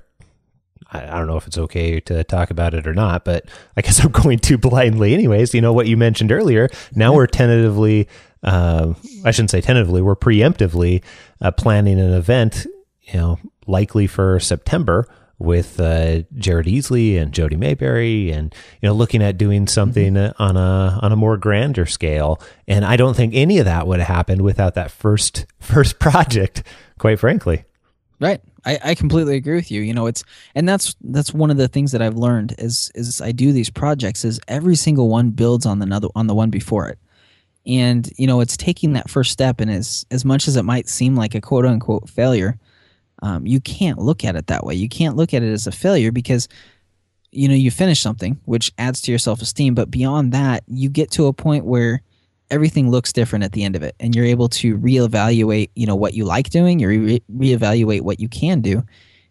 I, 0.93 1.17
don't 1.17 1.27
know 1.27 1.37
if 1.37 1.47
it's 1.47 1.57
okay 1.57 1.99
to 2.01 2.23
talk 2.23 2.51
about 2.51 2.73
it 2.73 2.87
or 2.87 2.93
not, 2.93 3.25
but 3.25 3.45
I 3.75 3.81
guess 3.81 3.99
I'm 4.03 4.11
going 4.11 4.39
too 4.39 4.57
blindly, 4.57 5.13
anyways. 5.13 5.53
You 5.53 5.61
know 5.61 5.73
what 5.73 5.87
you 5.87 5.97
mentioned 5.97 6.31
earlier. 6.31 6.69
Now 6.95 7.13
we're 7.13 7.27
tentatively, 7.27 8.07
um, 8.43 8.95
I 9.25 9.31
shouldn't 9.31 9.51
say 9.51 9.61
tentatively, 9.61 10.01
we're 10.01 10.15
preemptively 10.15 11.03
uh, 11.41 11.51
planning 11.51 11.99
an 11.99 12.13
event, 12.13 12.65
you 13.01 13.19
know, 13.19 13.39
likely 13.67 14.07
for 14.07 14.39
September 14.39 15.07
with 15.39 15.79
uh, 15.79 16.21
Jared 16.35 16.67
Easley 16.67 17.19
and 17.19 17.33
Jody 17.33 17.57
Mayberry, 17.57 18.31
and 18.31 18.53
you 18.81 18.87
know, 18.87 18.93
looking 18.93 19.21
at 19.21 19.37
doing 19.37 19.67
something 19.67 20.15
on 20.17 20.57
a 20.57 20.99
on 21.01 21.11
a 21.11 21.15
more 21.15 21.37
grander 21.37 21.85
scale. 21.85 22.39
And 22.67 22.85
I 22.85 22.95
don't 22.95 23.15
think 23.15 23.33
any 23.35 23.57
of 23.57 23.65
that 23.65 23.87
would 23.87 23.99
have 23.99 24.07
happened 24.07 24.41
without 24.41 24.75
that 24.75 24.91
first 24.91 25.45
first 25.59 25.99
project, 25.99 26.63
quite 26.97 27.19
frankly. 27.19 27.65
Right. 28.19 28.41
I, 28.65 28.79
I 28.83 28.95
completely 28.95 29.35
agree 29.35 29.55
with 29.55 29.71
you. 29.71 29.81
You 29.81 29.93
know, 29.93 30.07
it's 30.07 30.23
and 30.55 30.67
that's 30.67 30.95
that's 31.01 31.33
one 31.33 31.51
of 31.51 31.57
the 31.57 31.67
things 31.67 31.91
that 31.91 32.01
I've 32.01 32.15
learned 32.15 32.55
is 32.57 32.91
is 32.95 33.21
I 33.21 33.31
do 33.31 33.51
these 33.51 33.69
projects 33.69 34.23
is 34.23 34.39
every 34.47 34.75
single 34.75 35.09
one 35.09 35.31
builds 35.31 35.65
on 35.65 35.79
the 35.79 35.83
another 35.83 36.07
on 36.15 36.27
the 36.27 36.35
one 36.35 36.49
before 36.49 36.87
it. 36.87 36.99
And 37.65 38.11
you 38.17 38.27
know, 38.27 38.41
it's 38.41 38.57
taking 38.57 38.93
that 38.93 39.09
first 39.09 39.31
step 39.31 39.59
and 39.59 39.71
as 39.71 40.05
as 40.11 40.25
much 40.25 40.47
as 40.47 40.55
it 40.55 40.63
might 40.63 40.87
seem 40.89 41.15
like 41.15 41.35
a 41.35 41.41
quote 41.41 41.65
unquote 41.65 42.09
failure, 42.09 42.57
um, 43.21 43.45
you 43.45 43.59
can't 43.59 43.99
look 43.99 44.23
at 44.23 44.35
it 44.35 44.47
that 44.47 44.65
way. 44.65 44.75
You 44.75 44.89
can't 44.89 45.15
look 45.15 45.33
at 45.33 45.43
it 45.43 45.51
as 45.51 45.67
a 45.67 45.71
failure 45.71 46.11
because 46.11 46.47
you 47.33 47.47
know, 47.47 47.55
you 47.55 47.71
finish 47.71 47.99
something, 47.99 48.39
which 48.45 48.71
adds 48.77 49.01
to 49.01 49.11
your 49.11 49.19
self 49.19 49.41
esteem, 49.41 49.75
but 49.75 49.91
beyond 49.91 50.31
that, 50.31 50.63
you 50.67 50.89
get 50.89 51.11
to 51.11 51.25
a 51.25 51.33
point 51.33 51.65
where 51.65 52.01
everything 52.53 52.89
looks 52.89 53.11
different 53.11 53.43
at 53.43 53.51
the 53.51 53.63
end 53.63 53.75
of 53.75 53.83
it. 53.83 53.95
And 53.99 54.15
you're 54.15 54.25
able 54.25 54.49
to 54.49 54.77
reevaluate 54.77 55.69
you 55.75 55.85
know 55.85 55.95
what 55.95 56.13
you 56.13 56.25
like 56.25 56.49
doing 56.49 56.79
you 56.79 56.87
re- 56.87 57.23
reevaluate 57.31 58.01
what 58.01 58.19
you 58.19 58.29
can 58.29 58.61
do 58.61 58.83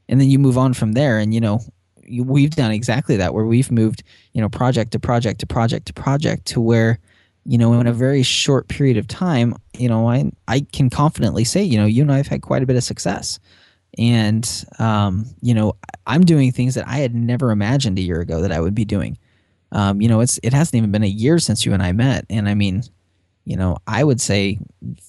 and 0.08 0.20
then 0.20 0.28
you 0.28 0.38
move 0.38 0.58
on 0.58 0.74
from 0.74 0.92
there. 0.92 1.18
And 1.18 1.32
you 1.32 1.40
know 1.40 1.60
you, 2.04 2.24
we've 2.24 2.50
done 2.50 2.70
exactly 2.70 3.16
that 3.16 3.34
where 3.34 3.46
we've 3.46 3.70
moved 3.70 4.02
you 4.32 4.40
know 4.40 4.48
project 4.48 4.92
to 4.92 4.98
project 4.98 5.40
to 5.40 5.46
project 5.46 5.86
to 5.86 5.92
project 5.92 6.46
to 6.46 6.60
where 6.60 6.98
you 7.44 7.58
know 7.58 7.72
in 7.80 7.86
a 7.86 7.92
very 7.92 8.22
short 8.22 8.68
period 8.68 8.96
of 8.96 9.08
time 9.08 9.54
you 9.78 9.88
know 9.88 10.08
i 10.08 10.30
i 10.48 10.60
can 10.72 10.90
confidently 10.90 11.44
say 11.44 11.62
you 11.62 11.78
know 11.78 11.86
you 11.86 12.02
and 12.02 12.12
i've 12.12 12.26
had 12.26 12.42
quite 12.42 12.62
a 12.62 12.66
bit 12.66 12.76
of 12.76 12.84
success. 12.84 13.38
And 13.98 14.48
um, 14.78 15.26
you 15.42 15.52
know 15.52 15.74
i'm 16.06 16.24
doing 16.24 16.50
things 16.50 16.74
that 16.76 16.88
i 16.88 16.98
had 16.98 17.14
never 17.14 17.50
imagined 17.50 17.98
a 17.98 18.02
year 18.02 18.20
ago 18.20 18.40
that 18.40 18.52
i 18.52 18.60
would 18.60 18.74
be 18.74 18.84
doing. 18.84 19.18
Um, 19.70 20.00
you 20.00 20.08
know 20.08 20.20
it's 20.20 20.38
it 20.42 20.52
hasn't 20.52 20.76
even 20.76 20.92
been 20.92 21.02
a 21.02 21.06
year 21.24 21.38
since 21.38 21.64
you 21.64 21.72
and 21.72 21.82
i 21.82 21.92
met. 21.92 22.24
And 22.30 22.48
i 22.48 22.54
mean 22.54 22.82
you 23.44 23.56
know, 23.56 23.78
I 23.86 24.04
would 24.04 24.20
say 24.20 24.58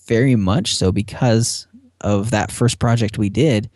very 0.08 0.36
much 0.36 0.76
so 0.76 0.92
because 0.92 1.68
of 2.02 2.32
that 2.32 2.52
first 2.52 2.80
project 2.80 3.18
we 3.18 3.30
did. 3.30 3.70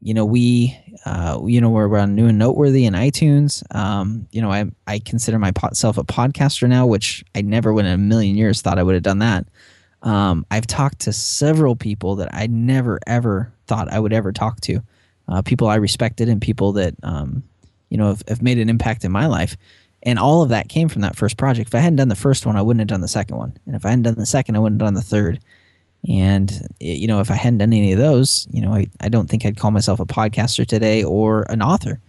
You 0.00 0.14
know, 0.14 0.24
we, 0.24 0.76
uh, 1.06 1.40
you 1.44 1.60
know, 1.60 1.70
we're 1.70 1.96
on 1.96 2.14
new 2.14 2.26
and 2.26 2.38
noteworthy 2.38 2.86
in 2.86 2.94
iTunes. 2.94 3.62
Um, 3.74 4.26
you 4.32 4.42
know, 4.42 4.50
I 4.50 4.66
I 4.86 4.98
consider 4.98 5.38
myself 5.38 5.96
a 5.96 6.04
podcaster 6.04 6.68
now, 6.68 6.86
which 6.86 7.24
I 7.34 7.42
never 7.42 7.72
would 7.72 7.84
in 7.84 7.92
a 7.92 7.98
million 7.98 8.36
years 8.36 8.60
thought 8.60 8.78
I 8.78 8.82
would 8.82 8.94
have 8.94 9.04
done 9.04 9.20
that. 9.20 9.46
Um, 10.02 10.44
I've 10.50 10.66
talked 10.66 11.00
to 11.00 11.12
several 11.12 11.76
people 11.76 12.16
that 12.16 12.28
I 12.32 12.48
never 12.48 12.98
ever 13.06 13.52
thought 13.66 13.92
I 13.92 14.00
would 14.00 14.12
ever 14.12 14.32
talk 14.32 14.60
to, 14.62 14.82
uh, 15.28 15.42
people 15.42 15.68
I 15.68 15.76
respected 15.76 16.28
and 16.28 16.42
people 16.42 16.72
that 16.72 16.94
um, 17.04 17.44
you 17.88 17.96
know 17.96 18.08
have, 18.08 18.22
have 18.28 18.42
made 18.42 18.58
an 18.58 18.68
impact 18.68 19.04
in 19.04 19.12
my 19.12 19.26
life. 19.26 19.56
And 20.02 20.18
all 20.18 20.42
of 20.42 20.48
that 20.48 20.68
came 20.68 20.88
from 20.88 21.02
that 21.02 21.16
first 21.16 21.36
project. 21.36 21.68
If 21.68 21.74
I 21.74 21.78
hadn't 21.78 21.96
done 21.96 22.08
the 22.08 22.16
first 22.16 22.44
one, 22.44 22.56
I 22.56 22.62
wouldn't 22.62 22.80
have 22.80 22.88
done 22.88 23.00
the 23.02 23.08
second 23.08 23.36
one. 23.36 23.56
And 23.66 23.76
if 23.76 23.86
I 23.86 23.90
hadn't 23.90 24.02
done 24.02 24.14
the 24.16 24.26
second, 24.26 24.56
I 24.56 24.58
wouldn't 24.58 24.80
have 24.80 24.86
done 24.86 24.94
the 24.94 25.02
third. 25.02 25.40
And, 26.08 26.66
you 26.80 27.06
know, 27.06 27.20
if 27.20 27.30
I 27.30 27.34
hadn't 27.34 27.58
done 27.58 27.72
any 27.72 27.92
of 27.92 27.98
those, 27.98 28.48
you 28.50 28.60
know, 28.60 28.74
I, 28.74 28.88
I 29.00 29.08
don't 29.08 29.30
think 29.30 29.46
I'd 29.46 29.56
call 29.56 29.70
myself 29.70 30.00
a 30.00 30.04
podcaster 30.04 30.66
today 30.66 31.04
or 31.04 31.46
an 31.48 31.62
author. 31.62 32.00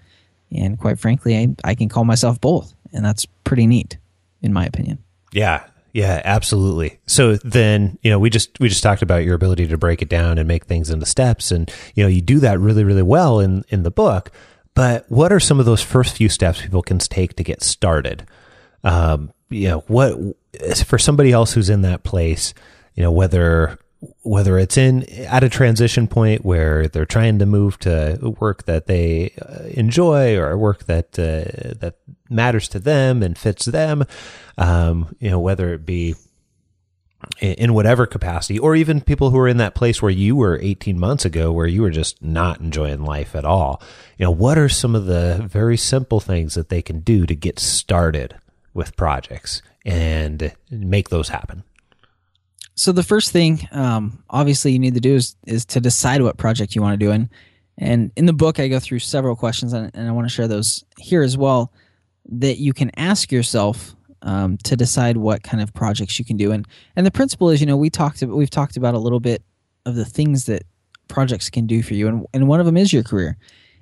And 0.51 0.79
quite 0.79 0.99
frankly, 0.99 1.37
I, 1.37 1.55
I 1.63 1.75
can 1.75 1.89
call 1.89 2.03
myself 2.03 2.41
both. 2.41 2.73
And 2.91 3.05
that's 3.05 3.25
pretty 3.43 3.67
neat, 3.67 3.97
in 4.41 4.53
my 4.53 4.65
opinion. 4.65 4.97
Yeah. 5.31 5.63
Yeah, 5.93 6.21
absolutely. 6.25 6.99
So 7.05 7.35
then, 7.35 7.99
you 8.01 8.09
know, 8.09 8.17
we 8.17 8.31
just 8.31 8.59
we 8.59 8.67
just 8.67 8.81
talked 8.81 9.03
about 9.03 9.23
your 9.23 9.35
ability 9.35 9.67
to 9.67 9.77
break 9.77 10.01
it 10.01 10.09
down 10.09 10.39
and 10.39 10.47
make 10.47 10.65
things 10.65 10.89
into 10.89 11.05
steps 11.05 11.51
and 11.51 11.71
you 11.93 12.03
know, 12.03 12.09
you 12.09 12.19
do 12.19 12.39
that 12.39 12.59
really 12.59 12.83
really 12.83 13.03
well 13.03 13.39
in 13.39 13.63
in 13.69 13.83
the 13.83 13.91
book. 13.91 14.31
But 14.73 15.09
what 15.09 15.31
are 15.31 15.39
some 15.39 15.59
of 15.59 15.65
those 15.65 15.81
first 15.81 16.17
few 16.17 16.29
steps 16.29 16.61
people 16.61 16.81
can 16.81 16.97
take 16.97 17.35
to 17.35 17.43
get 17.43 17.61
started? 17.61 18.25
Um, 18.83 19.31
you 19.49 19.69
know, 19.69 19.83
what 19.87 20.35
for 20.85 20.97
somebody 20.97 21.31
else 21.31 21.53
who's 21.53 21.69
in 21.69 21.81
that 21.83 22.03
place, 22.03 22.53
you 22.95 23.03
know, 23.03 23.11
whether 23.11 23.77
whether 24.23 24.57
it's 24.57 24.77
in 24.77 25.03
at 25.25 25.43
a 25.43 25.49
transition 25.49 26.07
point 26.07 26.43
where 26.43 26.87
they're 26.87 27.05
trying 27.05 27.39
to 27.39 27.45
move 27.45 27.79
to 27.79 28.35
work 28.39 28.65
that 28.65 28.87
they 28.87 29.33
uh, 29.41 29.63
enjoy 29.69 30.35
or 30.37 30.57
work 30.57 30.85
that 30.85 31.17
uh, 31.17 31.73
that 31.79 31.95
matters 32.29 32.67
to 32.69 32.79
them 32.79 33.23
and 33.23 33.37
fits 33.37 33.65
them, 33.65 34.03
um, 34.57 35.15
you 35.19 35.29
know, 35.29 35.39
whether 35.39 35.73
it 35.73 35.85
be 35.85 36.15
in 37.39 37.73
whatever 37.73 38.05
capacity, 38.05 38.59
or 38.59 38.75
even 38.75 39.01
people 39.01 39.29
who 39.29 39.37
are 39.37 39.47
in 39.47 39.57
that 39.57 39.75
place 39.75 40.01
where 40.01 40.11
you 40.11 40.35
were 40.35 40.59
18 40.61 40.99
months 40.99 41.25
ago, 41.25 41.51
where 41.51 41.67
you 41.67 41.81
were 41.81 41.89
just 41.89 42.21
not 42.21 42.59
enjoying 42.59 43.03
life 43.03 43.35
at 43.35 43.45
all. 43.45 43.81
You 44.17 44.25
know, 44.25 44.31
what 44.31 44.57
are 44.57 44.69
some 44.69 44.95
of 44.95 45.05
the 45.05 45.45
very 45.47 45.77
simple 45.77 46.19
things 46.19 46.53
that 46.55 46.69
they 46.69 46.81
can 46.81 46.99
do 46.99 47.25
to 47.25 47.35
get 47.35 47.59
started 47.59 48.35
with 48.73 48.95
projects 48.95 49.61
and 49.85 50.53
make 50.69 51.09
those 51.09 51.29
happen? 51.29 51.63
So 52.75 52.91
the 52.91 53.03
first 53.03 53.31
thing, 53.31 53.67
um, 53.71 54.23
obviously, 54.29 54.71
you 54.71 54.79
need 54.79 54.95
to 54.95 54.99
do 54.99 55.15
is 55.15 55.35
is 55.45 55.65
to 55.65 55.79
decide 55.79 56.21
what 56.21 56.37
project 56.37 56.75
you 56.75 56.81
want 56.81 56.99
to 56.99 57.05
do. 57.05 57.11
And 57.11 57.29
and 57.77 58.11
in 58.15 58.25
the 58.25 58.33
book, 58.33 58.59
I 58.59 58.67
go 58.67 58.79
through 58.79 58.99
several 58.99 59.35
questions, 59.35 59.73
and, 59.73 59.91
and 59.93 60.07
I 60.07 60.11
want 60.11 60.27
to 60.27 60.33
share 60.33 60.47
those 60.47 60.83
here 60.97 61.21
as 61.21 61.37
well. 61.37 61.71
That 62.25 62.57
you 62.57 62.73
can 62.73 62.89
ask 62.97 63.31
yourself 63.31 63.95
um, 64.23 64.57
to 64.63 64.75
decide 64.75 65.17
what 65.17 65.43
kind 65.43 65.61
of 65.61 65.73
projects 65.73 66.17
you 66.17 66.25
can 66.25 66.37
do. 66.37 66.51
And 66.51 66.67
and 66.95 67.05
the 67.05 67.11
principle 67.11 67.49
is, 67.49 67.61
you 67.61 67.67
know, 67.67 67.77
we 67.77 67.89
talked 67.89 68.21
about, 68.21 68.35
we've 68.35 68.49
talked 68.49 68.77
about 68.77 68.95
a 68.95 68.99
little 68.99 69.19
bit 69.19 69.43
of 69.85 69.95
the 69.95 70.05
things 70.05 70.45
that 70.45 70.63
projects 71.07 71.49
can 71.49 71.67
do 71.67 71.83
for 71.83 71.93
you, 71.93 72.07
and 72.07 72.25
and 72.33 72.47
one 72.47 72.59
of 72.59 72.65
them 72.65 72.77
is 72.77 72.91
your 72.91 73.03
career. 73.03 73.37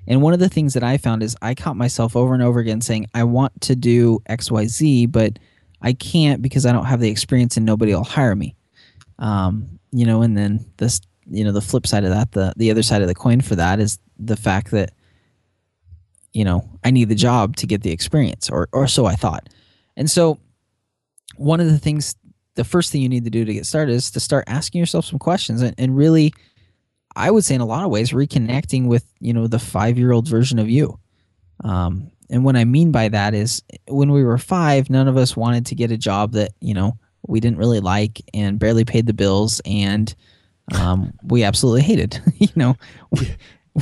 And 0.08 0.21
one 0.21 0.34
of 0.34 0.39
the 0.39 0.49
things 0.49 0.73
that 0.73 0.84
I 0.84 0.97
found 0.97 1.21
is 1.21 1.38
I 1.41 1.54
caught 1.54 1.77
myself 1.77 2.15
over 2.15 2.34
and 2.34 2.41
over 2.41 2.60
again 2.60 2.82
saying 2.82 3.06
I 3.13 3.23
want 3.23 3.60
to 3.62 3.75
do 3.75 4.19
X 4.25 4.49
Y 4.49 4.65
Z, 4.65 5.06
but 5.08 5.38
I 5.82 5.93
can't 5.93 6.41
because 6.41 6.65
I 6.65 6.71
don't 6.71 6.86
have 6.86 6.99
the 6.99 7.10
experience 7.10 7.56
and 7.56 7.65
nobody 7.65 7.93
will 7.93 8.04
hire 8.04 8.36
me. 8.36 8.56
Um, 9.19 9.80
you 9.91 10.06
know, 10.06 10.23
and 10.23 10.36
then 10.36 10.65
this, 10.77 11.01
you 11.30 11.43
know, 11.43 11.51
the 11.51 11.62
flip 11.62 11.86
side 11.86 12.04
of 12.04 12.10
that, 12.10 12.32
the 12.32 12.54
the 12.58 12.71
other 12.71 12.84
side 12.84 13.01
of 13.01 13.08
the 13.08 13.15
coin 13.15 13.41
for 13.41 13.56
that 13.56 13.80
is 13.80 13.99
the 14.17 14.36
fact 14.38 14.71
that 14.71 14.91
you 16.34 16.43
know 16.43 16.67
I 16.84 16.91
need 16.91 17.10
the 17.10 17.15
job 17.15 17.56
to 17.58 17.67
get 17.67 17.84
the 17.84 17.91
experience, 17.91 18.49
or 18.49 18.69
or 18.71 18.88
so 18.88 19.06
I 19.06 19.15
thought. 19.15 19.49
And 19.97 20.10
so, 20.10 20.39
one 21.36 21.60
of 21.60 21.67
the 21.67 21.80
things, 21.80 22.15
the 22.56 22.63
first 22.63 22.91
thing 22.91 23.01
you 23.01 23.10
need 23.10 23.23
to 23.23 23.30
do 23.30 23.45
to 23.45 23.54
get 23.54 23.65
started 23.65 23.93
is 23.93 24.12
to 24.12 24.19
start 24.19 24.45
asking 24.47 24.80
yourself 24.80 25.06
some 25.06 25.19
questions 25.19 25.62
and, 25.62 25.75
and 25.77 25.95
really, 25.95 26.34
I 27.15 27.32
would 27.32 27.43
say 27.43 27.56
in 27.56 27.62
a 27.62 27.65
lot 27.65 27.84
of 27.84 27.91
ways, 27.91 28.12
reconnecting 28.12 28.88
with 28.88 29.06
you 29.19 29.34
know 29.34 29.47
the 29.47 29.60
five 29.60 29.97
year 29.97 30.12
old 30.12 30.27
version 30.27 30.60
of 30.60 30.69
you. 30.69 30.99
Um, 31.63 32.12
and 32.30 32.45
what 32.45 32.56
I 32.56 32.63
mean 32.63 32.91
by 32.91 33.10
that 33.10 33.34
is 33.34 33.62
when 33.88 34.12
we 34.12 34.23
were 34.23 34.38
five, 34.38 34.89
none 34.89 35.08
of 35.08 35.17
us 35.17 35.36
wanted 35.36 35.65
to 35.67 35.75
get 35.75 35.91
a 35.91 35.97
job 35.97 36.32
that 36.34 36.51
you 36.62 36.73
know 36.73 36.97
we 37.27 37.39
didn't 37.39 37.58
really 37.58 37.80
like 37.80 38.21
and 38.34 38.60
barely 38.60 38.86
paid 38.86 39.06
the 39.06 39.13
bills, 39.13 39.62
and 39.65 40.13
um, 40.73 41.13
we 41.23 41.43
absolutely 41.43 41.82
hated. 41.82 42.19
you 42.38 42.47
know. 42.56 42.77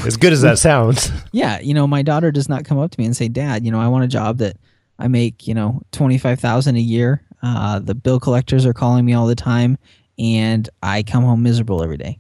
as 0.06 0.17
good 0.17 0.34
as 0.34 0.41
that 0.41 0.60
sounds. 0.60 1.12
Yeah, 1.32 1.60
you 1.60 1.76
know, 1.76 1.86
my 1.86 2.02
daughter 2.02 2.32
does 2.32 2.50
not 2.50 2.65
come 2.65 2.80
up 2.80 2.89
to 2.91 3.00
me 3.00 3.06
and 3.06 3.15
say, 3.15 3.28
"Dad, 3.28 3.63
you 3.63 3.72
know, 3.72 3.80
I 3.80 3.88
want 3.88 4.04
a 4.04 4.08
job 4.08 4.39
that 4.39 4.58
I 5.00 5.08
make 5.08 5.48
you 5.48 5.54
know 5.54 5.82
twenty 5.92 6.18
five 6.18 6.40
thousand 6.40 6.76
a 6.76 6.82
year. 6.82 7.24
Uh, 7.42 7.80
the 7.80 7.96
bill 7.96 8.20
collectors 8.20 8.66
are 8.66 8.74
calling 8.74 9.06
me 9.06 9.14
all 9.14 9.26
the 9.26 9.36
time, 9.36 9.78
and 10.20 10.70
I 10.84 11.04
come 11.04 11.24
home 11.24 11.42
miserable 11.42 11.82
every 11.82 11.98
day. 11.98 12.20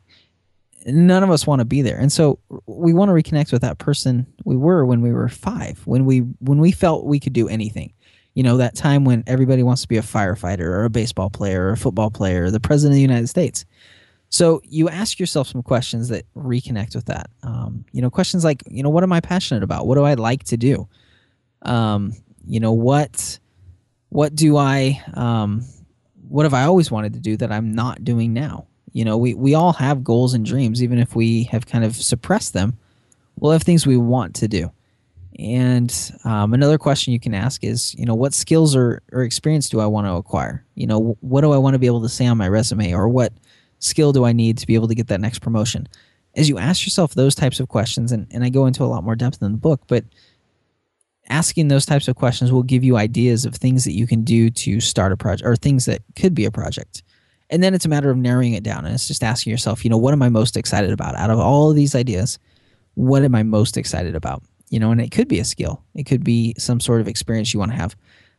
None 0.85 1.23
of 1.23 1.29
us 1.29 1.45
want 1.45 1.59
to 1.59 1.65
be 1.65 1.81
there, 1.81 1.99
and 1.99 2.11
so 2.11 2.39
we 2.65 2.93
want 2.93 3.09
to 3.09 3.13
reconnect 3.13 3.51
with 3.51 3.61
that 3.61 3.77
person 3.77 4.25
we 4.45 4.55
were 4.55 4.85
when 4.85 5.01
we 5.01 5.11
were 5.11 5.27
five, 5.27 5.81
when 5.85 6.05
we 6.05 6.19
when 6.39 6.59
we 6.59 6.71
felt 6.71 7.05
we 7.05 7.19
could 7.19 7.33
do 7.33 7.47
anything. 7.49 7.93
You 8.33 8.43
know 8.43 8.57
that 8.57 8.75
time 8.75 9.03
when 9.03 9.23
everybody 9.27 9.61
wants 9.61 9.81
to 9.81 9.87
be 9.87 9.97
a 9.97 10.01
firefighter 10.01 10.61
or 10.61 10.85
a 10.85 10.89
baseball 10.89 11.29
player 11.29 11.65
or 11.65 11.71
a 11.71 11.77
football 11.77 12.09
player 12.09 12.45
or 12.45 12.51
the 12.51 12.59
president 12.59 12.93
of 12.93 12.95
the 12.95 13.01
United 13.01 13.27
States. 13.27 13.65
So 14.29 14.61
you 14.63 14.89
ask 14.89 15.19
yourself 15.19 15.47
some 15.47 15.63
questions 15.63 16.07
that 16.09 16.23
reconnect 16.35 16.95
with 16.95 17.05
that. 17.05 17.29
Um, 17.43 17.83
you 17.91 18.01
know, 18.01 18.11
questions 18.11 18.43
like, 18.43 18.63
you 18.69 18.83
know, 18.83 18.89
what 18.89 19.03
am 19.03 19.11
I 19.11 19.19
passionate 19.19 19.63
about? 19.63 19.87
What 19.87 19.95
do 19.95 20.03
I 20.03 20.13
like 20.13 20.43
to 20.45 20.57
do? 20.57 20.87
Um, 21.63 22.13
you 22.49 22.59
know 22.59 22.73
what 22.73 23.39
what 24.09 24.35
do 24.35 24.57
I 24.57 25.01
um, 25.13 25.63
what 26.27 26.43
have 26.43 26.53
I 26.53 26.63
always 26.63 26.91
wanted 26.91 27.13
to 27.13 27.19
do 27.19 27.37
that 27.37 27.51
I'm 27.51 27.73
not 27.73 28.03
doing 28.03 28.33
now? 28.33 28.65
You 28.91 29.05
know, 29.05 29.17
we 29.17 29.35
we 29.35 29.53
all 29.53 29.73
have 29.73 30.03
goals 30.03 30.33
and 30.33 30.43
dreams, 30.43 30.81
even 30.81 30.97
if 30.97 31.15
we 31.15 31.43
have 31.43 31.67
kind 31.67 31.83
of 31.83 31.95
suppressed 31.95 32.53
them. 32.53 32.77
We'll 33.37 33.51
have 33.51 33.63
things 33.63 33.87
we 33.87 33.97
want 33.97 34.35
to 34.35 34.47
do. 34.47 34.71
And 35.37 35.95
um, 36.25 36.53
another 36.53 36.77
question 36.77 37.13
you 37.13 37.19
can 37.19 37.33
ask 37.33 37.63
is, 37.63 37.95
you 37.95 38.05
know, 38.05 38.15
what 38.15 38.33
skills 38.33 38.75
or, 38.75 39.01
or 39.13 39.21
experience 39.21 39.69
do 39.69 39.79
I 39.79 39.85
want 39.85 40.05
to 40.07 40.13
acquire? 40.13 40.65
You 40.75 40.87
know, 40.87 41.17
what 41.21 41.41
do 41.41 41.53
I 41.53 41.57
want 41.57 41.75
to 41.75 41.79
be 41.79 41.87
able 41.87 42.01
to 42.01 42.09
say 42.09 42.25
on 42.25 42.37
my 42.37 42.49
resume, 42.49 42.93
or 42.93 43.07
what 43.07 43.31
skill 43.77 44.11
do 44.11 44.25
I 44.25 44.33
need 44.33 44.57
to 44.57 44.67
be 44.67 44.75
able 44.75 44.89
to 44.89 44.95
get 44.95 45.07
that 45.07 45.21
next 45.21 45.39
promotion? 45.39 45.87
As 46.35 46.49
you 46.49 46.57
ask 46.57 46.85
yourself 46.85 47.13
those 47.13 47.35
types 47.35 47.59
of 47.59 47.69
questions, 47.69 48.11
and, 48.11 48.27
and 48.31 48.43
I 48.43 48.49
go 48.49 48.65
into 48.65 48.83
a 48.83 48.85
lot 48.85 49.03
more 49.03 49.15
depth 49.15 49.41
in 49.41 49.51
the 49.51 49.57
book, 49.57 49.81
but 49.87 50.03
asking 51.29 51.67
those 51.67 51.85
types 51.85 52.07
of 52.07 52.15
questions 52.15 52.51
will 52.51 52.63
give 52.63 52.83
you 52.83 52.97
ideas 52.97 53.45
of 53.45 53.55
things 53.55 53.83
that 53.85 53.93
you 53.93 54.07
can 54.07 54.23
do 54.23 54.49
to 54.49 54.79
start 54.79 55.11
a 55.11 55.17
project 55.17 55.47
or 55.47 55.55
things 55.55 55.85
that 55.85 56.01
could 56.15 56.33
be 56.33 56.45
a 56.45 56.51
project. 56.51 57.03
And 57.49 57.63
then 57.63 57.73
it's 57.73 57.85
a 57.85 57.89
matter 57.89 58.09
of 58.09 58.17
narrowing 58.17 58.53
it 58.53 58.63
down. 58.63 58.85
And 58.85 58.93
it's 58.93 59.07
just 59.07 59.23
asking 59.23 59.51
yourself, 59.51 59.83
you 59.83 59.89
know, 59.89 59.97
what 59.97 60.13
am 60.13 60.21
I 60.21 60.29
most 60.29 60.57
excited 60.57 60.91
about? 60.91 61.15
Out 61.15 61.29
of 61.29 61.39
all 61.39 61.69
of 61.69 61.75
these 61.75 61.95
ideas, 61.95 62.37
what 62.95 63.23
am 63.23 63.33
I 63.35 63.43
most 63.43 63.77
excited 63.77 64.15
about? 64.15 64.43
You 64.69 64.79
know, 64.79 64.91
and 64.91 65.01
it 65.01 65.11
could 65.11 65.27
be 65.27 65.39
a 65.39 65.45
skill, 65.45 65.81
it 65.95 66.03
could 66.03 66.23
be 66.23 66.53
some 66.57 66.79
sort 66.79 67.01
of 67.01 67.07
experience 67.07 67.53
you 67.53 67.59
want 67.59 67.71
to 67.71 67.77
have. 67.77 67.95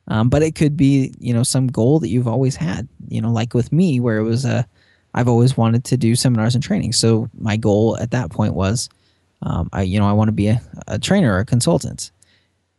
Um, 0.09 0.29
but 0.29 0.43
it 0.43 0.55
could 0.55 0.77
be, 0.77 1.13
you 1.19 1.35
know, 1.35 1.43
some 1.43 1.67
goal 1.67 2.01
that 2.01 2.09
you've 2.09 2.29
always 2.29 2.57
had, 2.57 2.89
you 3.09 3.21
know, 3.21 3.31
like 3.31 3.55
with 3.55 3.73
me, 3.73 4.01
where 4.01 4.19
it 4.19 4.25
was 4.25 4.45
a, 4.45 4.67
I've 5.15 5.29
always 5.29 5.57
wanted 5.57 5.85
to 5.85 5.97
do 5.97 6.17
seminars 6.17 6.55
and 6.55 6.65
training. 6.65 6.93
So 6.93 7.29
my 7.39 7.57
goal 7.57 7.97
at 7.99 8.13
that 8.13 8.31
point 8.31 8.55
was 8.55 8.89
um, 9.43 9.69
I 9.73 9.83
you 9.83 9.99
know 9.99 10.09
I 10.09 10.13
want 10.13 10.29
to 10.29 10.33
be 10.33 10.49
a, 10.49 10.61
a 10.87 10.99
trainer 10.99 11.35
or 11.35 11.39
a 11.39 11.45
consultant. 11.45 12.11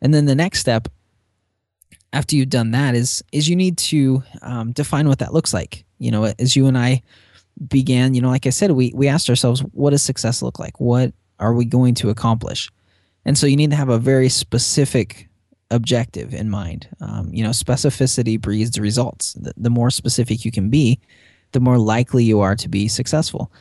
And 0.01 0.13
then 0.13 0.25
the 0.25 0.35
next 0.35 0.59
step 0.59 0.87
after 2.13 2.35
you've 2.35 2.49
done 2.49 2.71
that 2.71 2.95
is 2.95 3.23
is 3.31 3.47
you 3.47 3.55
need 3.55 3.77
to 3.77 4.23
um, 4.41 4.71
define 4.71 5.07
what 5.07 5.19
that 5.19 5.33
looks 5.33 5.53
like. 5.53 5.85
You 5.99 6.11
know, 6.11 6.33
as 6.39 6.55
you 6.55 6.67
and 6.67 6.77
I 6.77 7.01
began, 7.67 8.13
you 8.13 8.21
know, 8.21 8.29
like 8.29 8.47
I 8.47 8.49
said, 8.49 8.71
we 8.71 8.91
we 8.95 9.07
asked 9.07 9.29
ourselves, 9.29 9.61
what 9.71 9.91
does 9.91 10.03
success 10.03 10.41
look 10.41 10.59
like? 10.59 10.79
What 10.79 11.13
are 11.39 11.53
we 11.53 11.65
going 11.65 11.95
to 11.95 12.09
accomplish? 12.09 12.71
And 13.25 13.37
so 13.37 13.47
you 13.47 13.55
need 13.55 13.69
to 13.69 13.75
have 13.75 13.89
a 13.89 13.99
very 13.99 14.29
specific 14.29 15.29
objective 15.69 16.33
in 16.33 16.49
mind. 16.49 16.87
Um, 16.99 17.29
you 17.31 17.43
know, 17.43 17.51
specificity 17.51 18.39
breeds 18.39 18.79
results. 18.79 19.33
The, 19.33 19.53
the 19.55 19.69
more 19.69 19.89
specific 19.89 20.43
you 20.43 20.51
can 20.51 20.69
be, 20.69 20.99
the 21.51 21.59
more 21.59 21.77
likely 21.77 22.23
you 22.23 22.39
are 22.41 22.55
to 22.55 22.67
be 22.67 22.87
successful. 22.87 23.51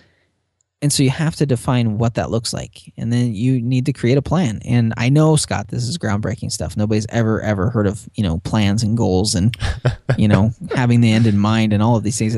And 0.82 0.90
so 0.90 1.02
you 1.02 1.10
have 1.10 1.36
to 1.36 1.46
define 1.46 1.98
what 1.98 2.14
that 2.14 2.30
looks 2.30 2.54
like. 2.54 2.92
And 2.96 3.12
then 3.12 3.34
you 3.34 3.60
need 3.60 3.84
to 3.86 3.92
create 3.92 4.16
a 4.16 4.22
plan. 4.22 4.60
And 4.64 4.94
I 4.96 5.10
know, 5.10 5.36
Scott, 5.36 5.68
this 5.68 5.86
is 5.86 5.98
groundbreaking 5.98 6.50
stuff. 6.50 6.74
Nobody's 6.74 7.06
ever, 7.10 7.42
ever 7.42 7.68
heard 7.68 7.86
of, 7.86 8.08
you 8.14 8.22
know, 8.22 8.38
plans 8.38 8.82
and 8.82 8.96
goals 8.96 9.34
and, 9.34 9.54
you 10.16 10.26
know, 10.26 10.52
having 10.74 11.02
the 11.02 11.12
end 11.12 11.26
in 11.26 11.36
mind 11.36 11.74
and 11.74 11.82
all 11.82 11.96
of 11.96 12.02
these 12.02 12.18
things. 12.18 12.34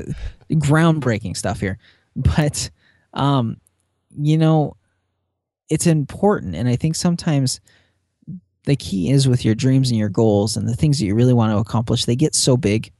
Groundbreaking 0.51 1.37
stuff 1.37 1.61
here. 1.61 1.79
But, 2.17 2.69
um, 3.15 3.59
you 4.19 4.37
know, 4.37 4.77
it's 5.69 5.87
important. 5.87 6.57
And 6.57 6.69
I 6.69 6.75
think 6.75 6.97
sometimes 6.97 7.61
the 8.65 8.77
key 8.77 9.11
is 9.11 9.29
with 9.29 9.45
your 9.45 9.55
dreams 9.55 9.91
and 9.91 9.99
your 9.99 10.09
goals 10.09 10.57
and 10.57 10.69
the 10.69 10.77
things 10.77 10.99
that 10.99 11.07
you 11.07 11.15
really 11.15 11.33
want 11.33 11.53
to 11.53 11.59
accomplish, 11.59 12.05
they 12.05 12.17
get 12.17 12.35
so 12.35 12.57
big 12.57 12.93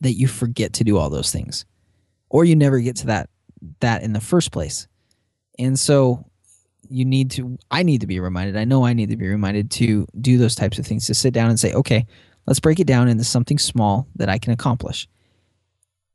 that 0.00 0.12
you 0.12 0.28
forget 0.28 0.72
to 0.74 0.84
do 0.84 0.98
all 0.98 1.10
those 1.10 1.32
things. 1.32 1.64
Or 2.28 2.44
you 2.44 2.54
never 2.54 2.78
get 2.78 2.94
to 2.96 3.06
that 3.06 3.28
that 3.80 4.02
in 4.02 4.12
the 4.12 4.20
first 4.20 4.52
place. 4.52 4.86
And 5.58 5.78
so 5.78 6.26
you 6.88 7.04
need 7.04 7.30
to 7.32 7.58
I 7.70 7.82
need 7.82 8.00
to 8.00 8.06
be 8.06 8.20
reminded. 8.20 8.56
I 8.56 8.64
know 8.64 8.84
I 8.84 8.92
need 8.92 9.10
to 9.10 9.16
be 9.16 9.28
reminded 9.28 9.70
to 9.72 10.06
do 10.20 10.38
those 10.38 10.54
types 10.54 10.78
of 10.78 10.86
things 10.86 11.06
to 11.06 11.14
sit 11.14 11.32
down 11.32 11.50
and 11.50 11.58
say, 11.58 11.72
"Okay, 11.72 12.06
let's 12.46 12.60
break 12.60 12.80
it 12.80 12.86
down 12.86 13.08
into 13.08 13.24
something 13.24 13.58
small 13.58 14.06
that 14.16 14.28
I 14.28 14.38
can 14.38 14.52
accomplish." 14.52 15.08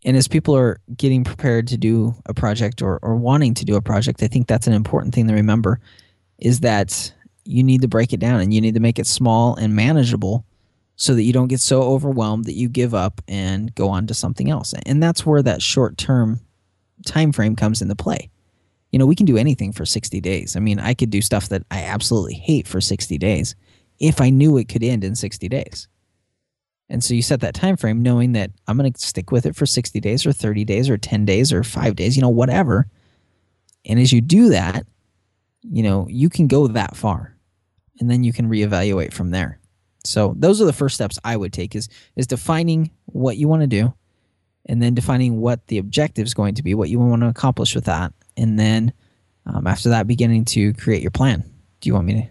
And 0.03 0.15
as 0.15 0.27
people 0.27 0.55
are 0.55 0.79
getting 0.95 1.23
prepared 1.23 1.67
to 1.67 1.77
do 1.77 2.15
a 2.27 2.33
project 2.33 2.81
or, 2.81 2.99
or 3.01 3.15
wanting 3.15 3.55
to 3.55 3.65
do 3.65 3.75
a 3.75 3.81
project, 3.81 4.21
I 4.21 4.27
think 4.27 4.47
that's 4.47 4.67
an 4.67 4.73
important 4.73 5.15
thing 5.15 5.27
to 5.27 5.33
remember 5.33 5.79
is 6.37 6.59
that 6.59 7.11
you 7.45 7.63
need 7.63 7.81
to 7.81 7.87
break 7.87 8.13
it 8.13 8.19
down 8.19 8.39
and 8.39 8.53
you 8.53 8.61
need 8.61 8.75
to 8.75 8.79
make 8.79 8.99
it 8.99 9.07
small 9.07 9.55
and 9.55 9.75
manageable 9.75 10.45
so 10.95 11.15
that 11.15 11.23
you 11.23 11.33
don't 11.33 11.47
get 11.47 11.59
so 11.59 11.81
overwhelmed 11.81 12.45
that 12.45 12.53
you 12.53 12.69
give 12.69 12.93
up 12.93 13.21
and 13.27 13.73
go 13.75 13.89
on 13.89 14.07
to 14.07 14.13
something 14.13 14.49
else. 14.49 14.73
And 14.85 15.01
that's 15.01 15.25
where 15.25 15.41
that 15.41 15.61
short 15.61 15.97
term 15.97 16.39
time 17.05 17.31
frame 17.31 17.55
comes 17.55 17.81
into 17.81 17.95
play. 17.95 18.29
You 18.91 18.99
know, 18.99 19.05
we 19.05 19.15
can 19.15 19.25
do 19.25 19.37
anything 19.37 19.71
for 19.71 19.85
60 19.85 20.21
days. 20.21 20.55
I 20.55 20.59
mean, 20.59 20.79
I 20.79 20.93
could 20.93 21.09
do 21.09 21.21
stuff 21.21 21.49
that 21.49 21.63
I 21.71 21.83
absolutely 21.83 22.35
hate 22.35 22.67
for 22.67 22.79
60 22.79 23.17
days 23.17 23.55
if 23.99 24.21
I 24.21 24.29
knew 24.29 24.57
it 24.57 24.69
could 24.69 24.83
end 24.83 25.03
in 25.03 25.15
60 25.15 25.47
days. 25.49 25.87
And 26.89 27.03
so 27.03 27.13
you 27.13 27.21
set 27.21 27.41
that 27.41 27.55
time 27.55 27.77
frame 27.77 28.03
knowing 28.03 28.33
that 28.33 28.51
I'm 28.67 28.77
going 28.77 28.91
to 28.91 28.99
stick 28.99 29.31
with 29.31 29.45
it 29.45 29.55
for 29.55 29.65
60 29.65 29.99
days 29.99 30.25
or 30.25 30.31
30 30.31 30.65
days 30.65 30.89
or 30.89 30.97
10 30.97 31.25
days 31.25 31.51
or 31.51 31.63
5 31.63 31.95
days, 31.95 32.15
you 32.15 32.21
know, 32.21 32.29
whatever. 32.29 32.87
And 33.85 33.99
as 33.99 34.13
you 34.13 34.21
do 34.21 34.49
that, 34.49 34.85
you 35.61 35.81
know, 35.81 36.07
you 36.09 36.29
can 36.29 36.47
go 36.47 36.67
that 36.67 36.95
far. 36.95 37.35
And 37.99 38.09
then 38.09 38.23
you 38.23 38.33
can 38.33 38.49
reevaluate 38.49 39.13
from 39.13 39.31
there. 39.31 39.59
So 40.03 40.35
those 40.37 40.61
are 40.61 40.65
the 40.65 40.73
first 40.73 40.95
steps 40.95 41.17
I 41.23 41.35
would 41.35 41.53
take 41.53 41.75
is 41.75 41.89
is 42.15 42.27
defining 42.27 42.91
what 43.05 43.37
you 43.37 43.47
want 43.47 43.61
to 43.61 43.67
do 43.67 43.93
and 44.65 44.81
then 44.81 44.93
defining 44.93 45.39
what 45.39 45.67
the 45.67 45.77
objective 45.77 46.25
is 46.25 46.33
going 46.33 46.55
to 46.55 46.63
be, 46.63 46.73
what 46.73 46.89
you 46.89 46.99
want 46.99 47.21
to 47.21 47.27
accomplish 47.27 47.75
with 47.75 47.85
that, 47.85 48.13
and 48.37 48.59
then 48.59 48.93
um, 49.45 49.67
after 49.67 49.89
that, 49.89 50.07
beginning 50.07 50.45
to 50.45 50.73
create 50.73 51.01
your 51.01 51.11
plan. 51.11 51.43
Do 51.81 51.89
you 51.89 51.93
want 51.93 52.07
me 52.07 52.13
to 52.13 52.27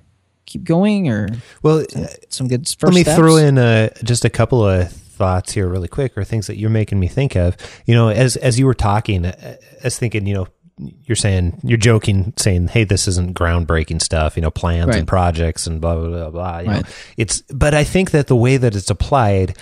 keep 0.47 0.64
going, 0.64 1.09
or 1.09 1.29
well, 1.62 1.85
some, 1.88 2.07
some 2.29 2.49
good 2.49 2.66
first? 2.66 2.83
Let 2.83 2.94
me 2.94 3.03
steps? 3.03 3.16
throw 3.16 3.37
in 3.37 3.59
uh, 3.59 3.90
just 4.03 4.25
a 4.25 4.31
couple 4.31 4.66
of 4.68 4.90
thoughts 4.90 5.53
here, 5.53 5.68
really 5.68 5.87
quick, 5.88 6.18
or 6.18 6.25
things 6.25 6.49
that 6.49 6.57
you're 6.57 6.70
making 6.70 6.99
me 6.99 7.07
think 7.07 7.37
of. 7.37 7.57
You 7.87 7.94
know, 7.94 8.09
as 8.09 8.37
as 8.37 8.59
you 8.59 8.66
were 8.66 8.75
talking, 8.75 9.27
I 9.27 9.59
was 9.85 9.97
thinking, 9.99 10.27
you 10.27 10.35
know, 10.35 10.49
you're 11.05 11.14
saying 11.14 11.61
you're 11.62 11.79
joking, 11.79 12.33
saying, 12.37 12.68
"Hey, 12.68 12.83
this 12.83 13.07
isn't 13.07 13.37
groundbreaking 13.38 14.03
stuff." 14.03 14.35
You 14.37 14.42
know, 14.42 14.51
plans 14.51 14.88
Right. 14.88 14.99
and 14.99 15.07
projects 15.07 15.68
and 15.68 15.81
blah 15.81 15.94
blah 15.94 16.09
blah. 16.09 16.31
blah 16.31 16.59
you 16.59 16.81
know, 16.81 16.83
it's 17.16 17.42
but 17.42 17.75
I 17.75 17.85
think 17.85 18.11
that 18.11 18.27
the 18.27 18.35
way 18.35 18.57
that 18.57 18.75
it's 18.75 18.90
applied, 18.90 19.57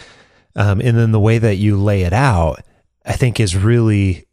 um, 0.57 0.81
and 0.81 0.97
then 0.97 1.13
the 1.13 1.21
way 1.21 1.39
that 1.39 1.57
you 1.57 1.77
lay 1.77 2.03
it 2.03 2.13
out, 2.13 2.61
I 3.05 3.13
think 3.13 3.41
is 3.41 3.57
really 3.57 4.27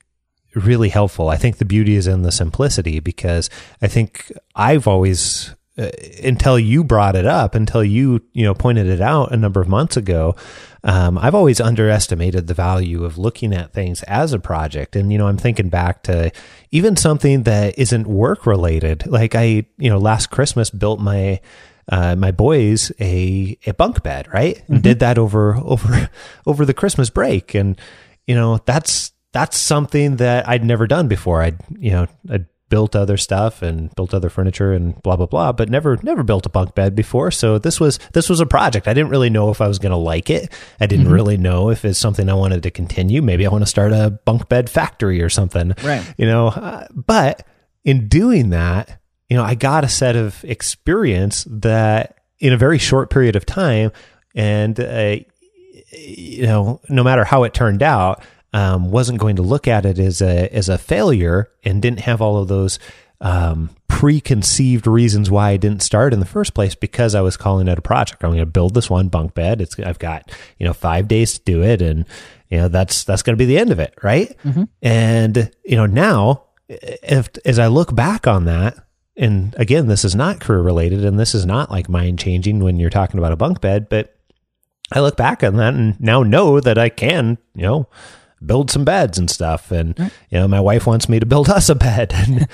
really 0.55 0.89
helpful. 0.89 1.29
I 1.29 1.37
think 1.37 1.57
the 1.57 1.65
beauty 1.65 1.95
is 1.95 2.07
in 2.07 2.23
the 2.23 2.31
simplicity 2.31 2.99
because 2.99 3.49
I 3.81 3.87
think 3.87 4.31
I've 4.55 4.87
always 4.87 5.53
uh, 5.77 5.91
until 6.23 6.59
you 6.59 6.83
brought 6.83 7.15
it 7.15 7.25
up, 7.25 7.55
until 7.55 7.83
you 7.83 8.21
you 8.33 8.43
know 8.43 8.53
pointed 8.53 8.87
it 8.87 8.99
out 8.99 9.31
a 9.31 9.37
number 9.37 9.61
of 9.61 9.67
months 9.67 9.95
ago, 9.95 10.35
um, 10.83 11.17
I've 11.17 11.35
always 11.35 11.61
underestimated 11.61 12.47
the 12.47 12.53
value 12.53 13.05
of 13.05 13.17
looking 13.17 13.53
at 13.53 13.71
things 13.71 14.03
as 14.03 14.33
a 14.33 14.39
project. 14.39 14.95
And 14.95 15.11
you 15.11 15.17
know, 15.17 15.27
I'm 15.27 15.37
thinking 15.37 15.69
back 15.69 16.03
to 16.03 16.31
even 16.71 16.97
something 16.97 17.43
that 17.43 17.77
isn't 17.79 18.07
work 18.07 18.45
related. 18.45 19.07
Like 19.07 19.35
I, 19.35 19.65
you 19.77 19.89
know, 19.89 19.99
last 19.99 20.27
Christmas 20.27 20.69
built 20.69 20.99
my 20.99 21.39
uh, 21.89 22.15
my 22.15 22.31
boys 22.31 22.91
a 22.99 23.57
a 23.65 23.73
bunk 23.73 24.03
bed, 24.03 24.31
right? 24.33 24.61
And 24.67 24.81
did 24.81 24.99
that 24.99 25.17
over 25.17 25.55
over 25.57 26.09
over 26.45 26.65
the 26.65 26.73
Christmas 26.73 27.09
break, 27.09 27.55
and 27.55 27.79
you 28.27 28.35
know 28.35 28.59
that's 28.65 29.11
that's 29.33 29.57
something 29.57 30.17
that 30.17 30.47
I'd 30.47 30.63
never 30.63 30.87
done 30.87 31.07
before. 31.07 31.41
I'd 31.41 31.59
you 31.77 31.91
know 31.91 32.07
I'd 32.29 32.45
built 32.69 32.95
other 32.95 33.17
stuff 33.17 33.63
and 33.63 33.93
built 33.95 34.13
other 34.13 34.29
furniture 34.29 34.71
and 34.73 35.01
blah 35.01 35.15
blah 35.15 35.25
blah, 35.25 35.51
but 35.51 35.69
never 35.69 35.97
never 36.03 36.23
built 36.23 36.45
a 36.45 36.49
bunk 36.49 36.75
bed 36.75 36.95
before. 36.95 37.31
So 37.31 37.57
this 37.57 37.79
was 37.79 37.99
this 38.13 38.29
was 38.29 38.39
a 38.39 38.45
project. 38.45 38.87
I 38.87 38.93
didn't 38.93 39.09
really 39.09 39.29
know 39.29 39.49
if 39.49 39.59
I 39.59 39.67
was 39.67 39.79
going 39.79 39.91
to 39.91 39.97
like 39.97 40.29
it. 40.29 40.53
I 40.79 40.85
didn't 40.85 41.09
really 41.09 41.37
know 41.37 41.69
if 41.69 41.83
it's 41.83 41.99
something 41.99 42.29
I 42.29 42.35
wanted 42.35 42.63
to 42.63 42.71
continue. 42.71 43.21
Maybe 43.21 43.45
I 43.45 43.49
want 43.49 43.63
to 43.63 43.69
start 43.69 43.91
a 43.91 44.11
bunk 44.25 44.47
bed 44.47 44.69
factory 44.69 45.21
or 45.21 45.29
something. 45.29 45.73
Right. 45.83 46.05
You 46.17 46.27
know, 46.27 46.47
uh, 46.47 46.87
but 46.93 47.45
in 47.83 48.07
doing 48.07 48.51
that, 48.51 48.98
you 49.29 49.37
know, 49.37 49.43
I 49.43 49.55
got 49.55 49.83
a 49.83 49.89
set 49.89 50.15
of 50.15 50.43
experience 50.43 51.45
that 51.49 52.17
in 52.39 52.53
a 52.53 52.57
very 52.57 52.77
short 52.77 53.09
period 53.09 53.35
of 53.35 53.45
time, 53.45 53.91
and 54.35 54.79
uh, 54.79 55.17
you 55.91 56.47
know, 56.47 56.81
no 56.89 57.03
matter 57.03 57.23
how 57.23 57.43
it 57.43 57.53
turned 57.53 57.83
out, 57.83 58.23
um, 58.53 58.91
wasn't 58.91 59.19
going 59.19 59.35
to 59.35 59.41
look 59.41 59.67
at 59.67 59.85
it 59.85 59.99
as 59.99 60.21
a 60.21 60.53
as 60.53 60.69
a 60.69 60.77
failure, 60.77 61.49
and 61.63 61.81
didn't 61.81 62.01
have 62.01 62.21
all 62.21 62.37
of 62.37 62.47
those 62.47 62.79
um, 63.21 63.69
preconceived 63.87 64.87
reasons 64.87 65.29
why 65.29 65.51
I 65.51 65.57
didn't 65.57 65.83
start 65.83 66.13
in 66.13 66.19
the 66.19 66.25
first 66.25 66.53
place 66.53 66.73
because 66.73 67.15
I 67.15 67.21
was 67.21 67.37
calling 67.37 67.67
it 67.67 67.77
a 67.77 67.81
project. 67.81 68.23
I'm 68.23 68.29
going 68.29 68.39
to 68.39 68.45
build 68.45 68.73
this 68.73 68.89
one 68.89 69.09
bunk 69.09 69.33
bed. 69.33 69.61
It's 69.61 69.77
I've 69.79 69.99
got 69.99 70.31
you 70.57 70.65
know 70.65 70.73
five 70.73 71.07
days 71.07 71.37
to 71.37 71.43
do 71.43 71.61
it, 71.61 71.81
and 71.81 72.05
you 72.49 72.57
know 72.57 72.67
that's 72.67 73.03
that's 73.03 73.21
going 73.21 73.37
to 73.37 73.41
be 73.41 73.45
the 73.45 73.59
end 73.59 73.71
of 73.71 73.79
it, 73.79 73.93
right? 74.01 74.35
And 74.81 75.51
you 75.63 75.75
know 75.75 75.85
now, 75.85 76.45
if 76.67 77.29
as 77.45 77.59
I 77.59 77.67
look 77.67 77.93
back 77.93 78.25
on 78.25 78.45
that, 78.45 78.77
and 79.19 79.53
again, 79.57 79.87
this 79.87 80.05
is 80.05 80.15
not 80.15 80.39
career 80.39 80.61
related, 80.61 81.03
and 81.03 81.19
this 81.19 81.35
is 81.35 81.45
not 81.45 81.69
like 81.69 81.89
mind 81.89 82.19
changing 82.19 82.59
when 82.59 82.79
you're 82.79 82.89
talking 82.89 83.17
about 83.17 83.33
a 83.33 83.37
bunk 83.37 83.61
bed, 83.61 83.89
but 83.89 84.15
I 84.91 85.01
look 85.01 85.17
back 85.17 85.43
on 85.43 85.57
that 85.57 85.73
and 85.73 85.99
now 85.99 86.23
know 86.23 86.59
that 86.59 86.77
I 86.77 86.89
can, 86.89 87.37
you 87.53 87.63
know, 87.63 87.87
build 88.43 88.71
some 88.71 88.85
beds 88.85 89.17
and 89.17 89.29
stuff. 89.29 89.71
And, 89.71 89.97
you 89.99 90.39
know, 90.39 90.47
my 90.47 90.59
wife 90.59 90.87
wants 90.87 91.09
me 91.09 91.19
to 91.19 91.25
build 91.25 91.49
us 91.49 91.69
a 91.69 91.75
bed. 91.75 92.13
And, 92.29 92.47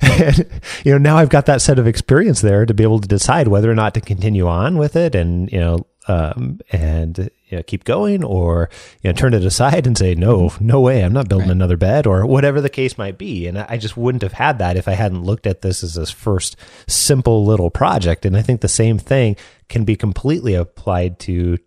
and, 0.00 0.60
you 0.84 0.92
know, 0.92 0.98
now 0.98 1.16
I've 1.16 1.28
got 1.28 1.46
that 1.46 1.60
set 1.60 1.78
of 1.78 1.86
experience 1.86 2.40
there 2.40 2.64
to 2.64 2.74
be 2.74 2.82
able 2.82 3.00
to 3.00 3.08
decide 3.08 3.48
whether 3.48 3.70
or 3.70 3.74
not 3.74 3.94
to 3.94 4.00
continue 4.00 4.46
on 4.46 4.78
with 4.78 4.96
it 4.96 5.14
and, 5.14 5.50
you 5.50 5.58
know, 5.58 5.86
um, 6.08 6.60
and 6.70 7.30
you 7.48 7.56
know, 7.58 7.62
keep 7.62 7.84
going 7.84 8.22
or, 8.24 8.68
you 9.02 9.10
know, 9.10 9.14
turn 9.14 9.32
it 9.34 9.44
aside 9.44 9.86
and 9.86 9.96
say, 9.96 10.14
no, 10.14 10.52
no 10.60 10.80
way, 10.80 11.02
I'm 11.02 11.12
not 11.12 11.28
building 11.28 11.48
Right. 11.48 11.56
another 11.56 11.76
bed 11.76 12.06
or 12.06 12.26
whatever 12.26 12.60
the 12.60 12.68
case 12.68 12.98
might 12.98 13.16
be. 13.16 13.46
And 13.46 13.58
I 13.58 13.66
I 13.70 13.76
just 13.78 13.96
wouldn't 13.96 14.22
have 14.22 14.32
had 14.34 14.58
that 14.58 14.76
if 14.76 14.86
I 14.88 14.92
hadn't 14.92 15.22
looked 15.24 15.46
at 15.46 15.62
this 15.62 15.82
as 15.82 15.94
this 15.94 16.10
first 16.10 16.56
simple 16.86 17.44
little 17.44 17.70
project. 17.70 18.26
And 18.26 18.36
I 18.36 18.42
think 18.42 18.60
the 18.60 18.68
same 18.68 18.98
thing 18.98 19.36
can 19.68 19.84
be 19.84 19.96
completely 19.96 20.54
applied 20.54 21.18
to 21.20 21.58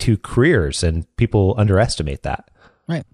to 0.00 0.16
careers 0.18 0.82
and 0.84 1.04
people 1.16 1.54
underestimate 1.58 2.22
that. 2.22 2.50
Right. 2.88 3.04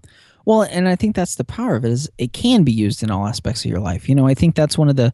Well, 0.45 0.61
and 0.61 0.87
I 0.87 0.95
think 0.95 1.15
that's 1.15 1.35
the 1.35 1.43
power 1.43 1.75
of 1.75 1.83
it 1.83 1.91
is 1.91 2.07
it 2.19 2.31
can 2.31 2.63
be 2.63 2.71
used 2.71 3.01
in 3.01 3.09
all 3.09 3.25
aspects 3.27 3.65
of 3.65 3.71
your 3.71 3.79
life. 3.79 4.07
You 4.07 4.13
know, 4.15 4.27
I 4.27 4.35
think 4.35 4.53
that's 4.55 4.77
one 4.77 4.89
of 4.89 4.95
the 4.95 5.11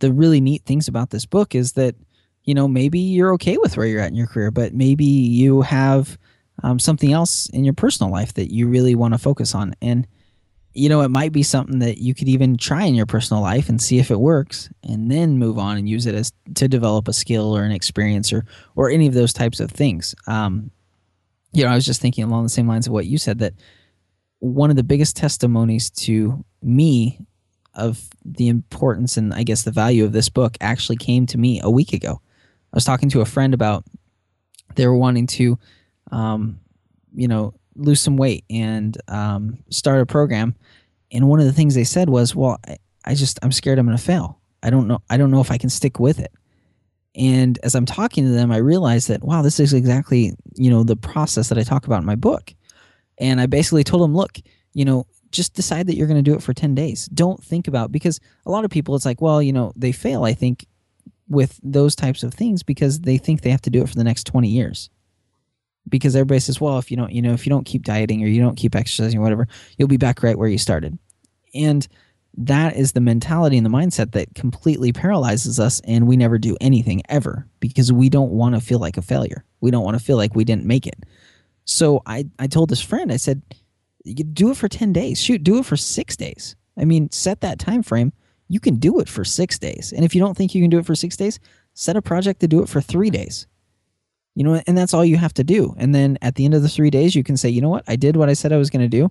the 0.00 0.10
really 0.12 0.40
neat 0.40 0.64
things 0.64 0.88
about 0.88 1.10
this 1.10 1.26
book 1.26 1.54
is 1.54 1.72
that 1.74 1.94
you 2.44 2.54
know 2.54 2.68
maybe 2.68 2.98
you're 2.98 3.32
okay 3.34 3.56
with 3.58 3.76
where 3.76 3.86
you're 3.86 4.00
at 4.00 4.10
in 4.10 4.16
your 4.16 4.26
career, 4.26 4.50
but 4.50 4.74
maybe 4.74 5.04
you 5.04 5.62
have 5.62 6.18
um, 6.62 6.78
something 6.78 7.12
else 7.12 7.48
in 7.50 7.64
your 7.64 7.74
personal 7.74 8.12
life 8.12 8.34
that 8.34 8.52
you 8.52 8.68
really 8.68 8.94
want 8.94 9.14
to 9.14 9.18
focus 9.18 9.54
on, 9.54 9.74
and 9.82 10.06
you 10.72 10.88
know 10.88 11.00
it 11.00 11.10
might 11.10 11.32
be 11.32 11.42
something 11.42 11.78
that 11.80 11.98
you 11.98 12.14
could 12.14 12.28
even 12.28 12.56
try 12.56 12.84
in 12.84 12.94
your 12.94 13.06
personal 13.06 13.42
life 13.42 13.68
and 13.68 13.80
see 13.80 13.98
if 13.98 14.10
it 14.10 14.20
works, 14.20 14.70
and 14.82 15.10
then 15.10 15.38
move 15.38 15.58
on 15.58 15.76
and 15.76 15.88
use 15.88 16.06
it 16.06 16.14
as 16.14 16.32
to 16.54 16.68
develop 16.68 17.08
a 17.08 17.12
skill 17.12 17.56
or 17.56 17.64
an 17.64 17.72
experience 17.72 18.32
or 18.32 18.44
or 18.76 18.90
any 18.90 19.06
of 19.06 19.14
those 19.14 19.32
types 19.32 19.60
of 19.60 19.70
things. 19.70 20.14
Um, 20.26 20.70
you 21.52 21.64
know, 21.64 21.70
I 21.70 21.74
was 21.74 21.86
just 21.86 22.00
thinking 22.00 22.24
along 22.24 22.42
the 22.42 22.48
same 22.50 22.68
lines 22.68 22.86
of 22.86 22.92
what 22.92 23.06
you 23.06 23.16
said 23.16 23.38
that 23.38 23.54
one 24.40 24.68
of 24.68 24.76
the 24.76 24.82
biggest 24.82 25.16
testimonies 25.16 25.88
to 25.90 26.44
me 26.62 27.18
of 27.74 28.08
the 28.24 28.48
importance 28.48 29.16
and 29.16 29.32
I 29.32 29.42
guess 29.42 29.62
the 29.62 29.70
value 29.70 30.04
of 30.04 30.12
this 30.12 30.28
book 30.28 30.56
actually 30.60 30.96
came 30.96 31.26
to 31.26 31.38
me 31.38 31.60
a 31.62 31.70
week 31.70 31.92
ago. 31.92 32.20
I 32.74 32.76
was 32.76 32.84
talking 32.84 33.08
to 33.10 33.20
a 33.20 33.24
friend 33.24 33.54
about 33.54 33.84
they 34.74 34.88
were 34.88 34.96
wanting 34.96 35.28
to, 35.28 35.56
um, 36.10 36.58
you 37.14 37.28
know, 37.28 37.54
lose 37.76 38.00
some 38.00 38.16
weight 38.16 38.44
and 38.50 39.00
um, 39.06 39.58
start 39.70 40.00
a 40.00 40.06
program. 40.06 40.56
And 41.12 41.28
one 41.28 41.38
of 41.38 41.46
the 41.46 41.52
things 41.52 41.76
they 41.76 41.84
said 41.84 42.08
was, 42.08 42.34
"Well, 42.34 42.58
I, 42.66 42.78
I 43.04 43.14
just 43.14 43.38
I'm 43.44 43.52
scared 43.52 43.78
I'm 43.78 43.86
going 43.86 43.96
to 43.96 44.02
fail. 44.02 44.40
I 44.60 44.70
don't 44.70 44.88
know. 44.88 45.00
I 45.08 45.16
don't 45.16 45.30
know 45.30 45.40
if 45.40 45.52
I 45.52 45.56
can 45.56 45.70
stick 45.70 46.00
with 46.00 46.18
it." 46.18 46.32
And 47.14 47.60
as 47.62 47.76
I'm 47.76 47.86
talking 47.86 48.24
to 48.24 48.32
them, 48.32 48.50
I 48.50 48.56
realized 48.56 49.06
that 49.06 49.22
wow, 49.22 49.40
this 49.40 49.60
is 49.60 49.72
exactly 49.72 50.32
you 50.56 50.68
know 50.68 50.82
the 50.82 50.96
process 50.96 51.50
that 51.50 51.58
I 51.58 51.62
talk 51.62 51.86
about 51.86 52.00
in 52.00 52.06
my 52.06 52.16
book. 52.16 52.52
And 53.18 53.40
I 53.40 53.46
basically 53.46 53.84
told 53.84 54.02
them, 54.02 54.16
look, 54.16 54.40
you 54.72 54.84
know, 54.84 55.06
just 55.30 55.54
decide 55.54 55.86
that 55.86 55.94
you're 55.94 56.08
going 56.08 56.22
to 56.22 56.28
do 56.28 56.34
it 56.34 56.42
for 56.42 56.52
10 56.52 56.74
days. 56.74 57.06
Don't 57.06 57.40
think 57.40 57.68
about 57.68 57.92
because 57.92 58.18
a 58.44 58.50
lot 58.50 58.64
of 58.64 58.72
people 58.72 58.96
it's 58.96 59.04
like, 59.04 59.20
well, 59.20 59.40
you 59.40 59.52
know, 59.52 59.72
they 59.76 59.92
fail 59.92 60.24
I 60.24 60.34
think 60.34 60.66
with 61.28 61.58
those 61.62 61.94
types 61.94 62.22
of 62.22 62.34
things 62.34 62.62
because 62.62 63.00
they 63.00 63.18
think 63.18 63.40
they 63.40 63.50
have 63.50 63.62
to 63.62 63.70
do 63.70 63.82
it 63.82 63.88
for 63.88 63.94
the 63.94 64.04
next 64.04 64.26
20 64.26 64.48
years. 64.48 64.90
Because 65.88 66.16
everybody 66.16 66.40
says, 66.40 66.60
well, 66.60 66.78
if 66.78 66.90
you 66.90 66.96
don't, 66.96 67.12
you 67.12 67.20
know, 67.20 67.32
if 67.32 67.46
you 67.46 67.50
don't 67.50 67.66
keep 67.66 67.82
dieting 67.82 68.22
or 68.22 68.26
you 68.26 68.40
don't 68.40 68.56
keep 68.56 68.74
exercising 68.74 69.18
or 69.18 69.22
whatever, 69.22 69.46
you'll 69.76 69.88
be 69.88 69.96
back 69.96 70.22
right 70.22 70.38
where 70.38 70.48
you 70.48 70.58
started. 70.58 70.98
And 71.54 71.86
that 72.36 72.76
is 72.76 72.92
the 72.92 73.00
mentality 73.00 73.56
and 73.56 73.64
the 73.64 73.70
mindset 73.70 74.12
that 74.12 74.34
completely 74.34 74.92
paralyzes 74.92 75.60
us 75.60 75.80
and 75.84 76.06
we 76.06 76.16
never 76.16 76.38
do 76.38 76.56
anything 76.60 77.02
ever 77.08 77.46
because 77.60 77.92
we 77.92 78.08
don't 78.08 78.30
want 78.30 78.54
to 78.54 78.60
feel 78.60 78.78
like 78.78 78.96
a 78.96 79.02
failure. 79.02 79.44
We 79.60 79.70
don't 79.70 79.84
want 79.84 79.98
to 79.98 80.04
feel 80.04 80.16
like 80.16 80.34
we 80.34 80.44
didn't 80.44 80.64
make 80.64 80.86
it. 80.86 81.04
So 81.64 82.02
I, 82.06 82.26
I 82.38 82.46
told 82.46 82.70
this 82.70 82.80
friend, 82.80 83.12
I 83.12 83.16
said, 83.16 83.42
do 84.32 84.50
it 84.50 84.56
for 84.56 84.68
10 84.68 84.92
days. 84.92 85.20
Shoot, 85.20 85.44
do 85.44 85.58
it 85.58 85.66
for 85.66 85.76
six 85.76 86.16
days. 86.16 86.56
I 86.76 86.84
mean, 86.84 87.10
set 87.10 87.40
that 87.42 87.58
time 87.58 87.82
frame. 87.82 88.12
You 88.48 88.60
can 88.60 88.76
do 88.76 89.00
it 89.00 89.08
for 89.08 89.24
six 89.24 89.58
days. 89.58 89.92
And 89.94 90.04
if 90.04 90.14
you 90.14 90.20
don't 90.20 90.36
think 90.36 90.54
you 90.54 90.62
can 90.62 90.70
do 90.70 90.78
it 90.78 90.86
for 90.86 90.94
six 90.94 91.16
days, 91.16 91.40
set 91.72 91.96
a 91.96 92.02
project 92.02 92.40
to 92.40 92.48
do 92.48 92.62
it 92.62 92.68
for 92.68 92.80
three 92.80 93.10
days. 93.10 93.46
You 94.34 94.44
know, 94.44 94.62
and 94.66 94.76
that's 94.76 94.92
all 94.92 95.04
you 95.04 95.16
have 95.16 95.34
to 95.34 95.44
do. 95.44 95.74
And 95.78 95.94
then 95.94 96.18
at 96.20 96.34
the 96.34 96.44
end 96.44 96.54
of 96.54 96.62
the 96.62 96.68
three 96.68 96.90
days, 96.90 97.14
you 97.14 97.22
can 97.22 97.36
say, 97.36 97.48
you 97.48 97.60
know 97.60 97.68
what, 97.68 97.84
I 97.86 97.96
did 97.96 98.16
what 98.16 98.28
I 98.28 98.32
said 98.32 98.52
I 98.52 98.56
was 98.56 98.70
going 98.70 98.82
to 98.82 98.88
do. 98.88 99.10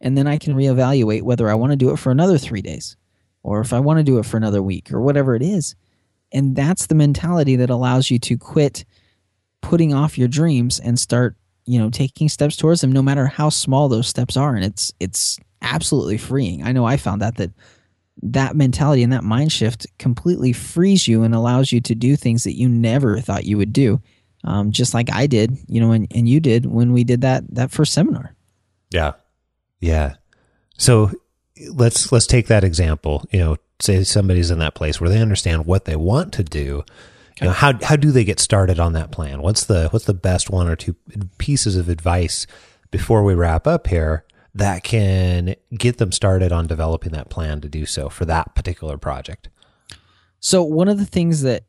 And 0.00 0.18
then 0.18 0.26
I 0.26 0.36
can 0.36 0.54
reevaluate 0.54 1.22
whether 1.22 1.48
I 1.48 1.54
want 1.54 1.72
to 1.72 1.76
do 1.76 1.90
it 1.90 1.98
for 1.98 2.10
another 2.10 2.38
three 2.38 2.60
days 2.60 2.96
or 3.42 3.60
if 3.60 3.72
I 3.72 3.80
want 3.80 3.98
to 3.98 4.02
do 4.04 4.18
it 4.18 4.26
for 4.26 4.36
another 4.36 4.62
week 4.62 4.92
or 4.92 5.00
whatever 5.00 5.36
it 5.36 5.42
is. 5.42 5.76
And 6.32 6.56
that's 6.56 6.86
the 6.86 6.94
mentality 6.96 7.56
that 7.56 7.70
allows 7.70 8.10
you 8.10 8.18
to 8.18 8.36
quit 8.36 8.84
putting 9.60 9.94
off 9.94 10.18
your 10.18 10.28
dreams 10.28 10.78
and 10.80 10.98
start 10.98 11.36
you 11.64 11.78
know 11.78 11.88
taking 11.88 12.28
steps 12.28 12.56
towards 12.56 12.82
them 12.82 12.92
no 12.92 13.00
matter 13.00 13.26
how 13.26 13.48
small 13.48 13.88
those 13.88 14.06
steps 14.06 14.36
are 14.36 14.54
and 14.54 14.62
it's 14.62 14.92
it's 15.00 15.38
absolutely 15.62 16.18
freeing 16.18 16.62
i 16.62 16.70
know 16.70 16.84
i 16.84 16.98
found 16.98 17.22
that 17.22 17.36
that 17.36 17.50
that 18.22 18.56
mentality 18.56 19.02
and 19.02 19.12
that 19.12 19.24
mind 19.24 19.52
shift 19.52 19.86
completely 19.98 20.52
frees 20.52 21.06
you 21.08 21.22
and 21.22 21.34
allows 21.34 21.72
you 21.72 21.80
to 21.80 21.94
do 21.94 22.16
things 22.16 22.44
that 22.44 22.56
you 22.56 22.68
never 22.68 23.20
thought 23.20 23.44
you 23.44 23.56
would 23.56 23.72
do 23.72 24.00
um, 24.44 24.70
just 24.70 24.94
like 24.94 25.10
i 25.12 25.26
did 25.26 25.56
you 25.66 25.80
know 25.80 25.92
and, 25.92 26.06
and 26.14 26.28
you 26.28 26.40
did 26.40 26.66
when 26.66 26.92
we 26.92 27.04
did 27.04 27.22
that 27.22 27.42
that 27.54 27.70
first 27.70 27.92
seminar 27.92 28.34
yeah 28.90 29.12
yeah 29.80 30.14
so 30.78 31.10
let's 31.72 32.12
let's 32.12 32.26
take 32.26 32.46
that 32.46 32.64
example 32.64 33.24
you 33.30 33.38
know 33.38 33.56
say 33.80 34.02
somebody's 34.04 34.50
in 34.50 34.58
that 34.60 34.74
place 34.74 35.00
where 35.00 35.10
they 35.10 35.20
understand 35.20 35.66
what 35.66 35.84
they 35.84 35.96
want 35.96 36.32
to 36.32 36.44
do 36.44 36.84
Okay. 37.36 37.46
You 37.46 37.48
know, 37.48 37.54
how 37.54 37.72
how 37.82 37.96
do 37.96 38.12
they 38.12 38.22
get 38.22 38.38
started 38.38 38.78
on 38.78 38.92
that 38.92 39.10
plan? 39.10 39.42
What's 39.42 39.64
the 39.64 39.88
what's 39.88 40.04
the 40.04 40.14
best 40.14 40.50
one 40.50 40.68
or 40.68 40.76
two 40.76 40.94
pieces 41.38 41.74
of 41.74 41.88
advice 41.88 42.46
before 42.92 43.24
we 43.24 43.34
wrap 43.34 43.66
up 43.66 43.88
here 43.88 44.24
that 44.54 44.84
can 44.84 45.56
get 45.76 45.98
them 45.98 46.12
started 46.12 46.52
on 46.52 46.66
developing 46.66 47.12
that 47.12 47.28
plan 47.28 47.60
to 47.60 47.68
do 47.68 47.86
so 47.86 48.08
for 48.08 48.24
that 48.24 48.54
particular 48.54 48.96
project? 48.96 49.48
So 50.40 50.62
one 50.62 50.88
of 50.88 50.98
the 50.98 51.06
things 51.06 51.42
that 51.42 51.64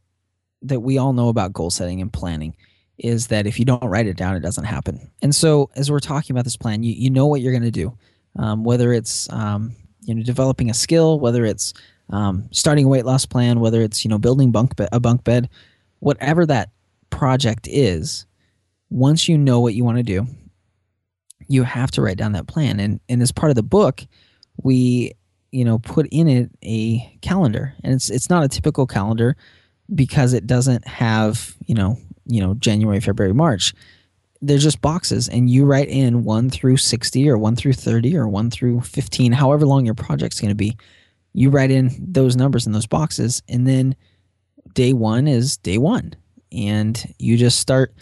that 0.62 0.82
we 0.82 0.98
all 0.98 1.14
know 1.14 1.30
about 1.30 1.54
goal 1.54 1.70
setting 1.70 2.02
and 2.02 2.12
planning 2.12 2.56
is 2.98 3.28
that 3.28 3.46
if 3.46 3.60
you 3.60 3.66
don't 3.66 3.84
write 3.84 4.08
it 4.08 4.18
down, 4.18 4.36
it 4.36 4.40
doesn't 4.40 4.64
happen. 4.64 5.12
And 5.22 5.36
so 5.36 5.70
as 5.76 5.92
we're 5.92 6.00
talking 6.00 6.34
about 6.34 6.44
this 6.44 6.58
plan, 6.58 6.84
you 6.84 6.94
you 6.94 7.10
know 7.10 7.26
what 7.26 7.42
you're 7.42 7.52
going 7.52 7.64
to 7.64 7.72
do, 7.72 7.98
um, 8.38 8.64
whether 8.64 8.94
it's 8.94 9.32
um, 9.32 9.76
you 10.02 10.16
know 10.16 10.24
developing 10.24 10.70
a 10.70 10.74
skill, 10.74 11.20
whether 11.20 11.46
it's 11.46 11.74
um, 12.10 12.48
starting 12.52 12.86
a 12.86 12.88
weight 12.88 13.06
loss 13.06 13.26
plan, 13.26 13.60
whether 13.60 13.82
it's 13.82 14.06
you 14.06 14.10
know 14.10 14.18
building 14.18 14.52
bunk 14.52 14.76
be- 14.76 14.88
a 14.92 15.00
bunk 15.00 15.24
bed, 15.24 15.50
whatever 16.00 16.46
that 16.46 16.70
project 17.10 17.68
is. 17.70 18.26
Once 18.92 19.28
you 19.28 19.38
know 19.38 19.60
what 19.60 19.74
you 19.74 19.84
want 19.84 19.98
to 19.98 20.04
do, 20.04 20.28
you 21.48 21.64
have 21.64 21.92
to 21.92 22.02
write 22.02 22.18
down 22.18 22.34
that 22.34 22.48
plan. 22.48 22.80
And 22.80 23.00
and 23.10 23.22
as 23.22 23.32
part 23.32 23.50
of 23.50 23.56
the 23.56 23.64
book, 23.64 24.06
we 24.62 25.14
you 25.52 25.66
know 25.66 25.80
put 25.80 26.08
in 26.12 26.28
it 26.28 26.50
a 26.64 27.18
calendar, 27.22 27.74
and 27.84 27.94
it's 27.94 28.10
it's 28.10 28.30
not 28.30 28.44
a 28.44 28.50
typical 28.50 28.88
calendar 28.88 29.36
because 29.94 30.34
it 30.34 30.48
doesn't 30.48 30.88
have 30.88 31.56
you 31.66 31.76
know 31.76 31.98
you 32.26 32.42
know 32.42 32.56
January, 32.56 33.00
February, 33.00 33.34
March. 33.34 33.74
They're 34.42 34.58
just 34.58 34.82
boxes, 34.82 35.28
and 35.30 35.50
you 35.50 35.66
write 35.66 35.90
in 35.90 36.24
one 36.24 36.50
through 36.50 36.78
sixty, 36.78 37.30
or 37.30 37.38
one 37.38 37.56
through 37.56 37.74
thirty, 37.74 38.18
or 38.18 38.28
one 38.28 38.52
through 38.52 38.82
fifteen, 38.82 39.32
however 39.32 39.66
long 39.66 39.86
your 39.86 39.96
project's 39.96 40.40
going 40.40 40.50
to 40.50 40.56
be 40.56 40.78
you 41.36 41.50
write 41.50 41.70
in 41.70 41.92
those 42.00 42.38
numbers 42.38 42.66
in 42.66 42.72
those 42.72 42.88
boxes 42.88 43.44
and 43.50 43.68
then 43.68 43.94
day 44.74 44.94
one 44.94 45.28
is 45.28 45.58
day 45.58 45.78
one 45.78 46.16
and 46.52 47.14
you 47.20 47.36
just 47.38 47.60
start 47.60 47.94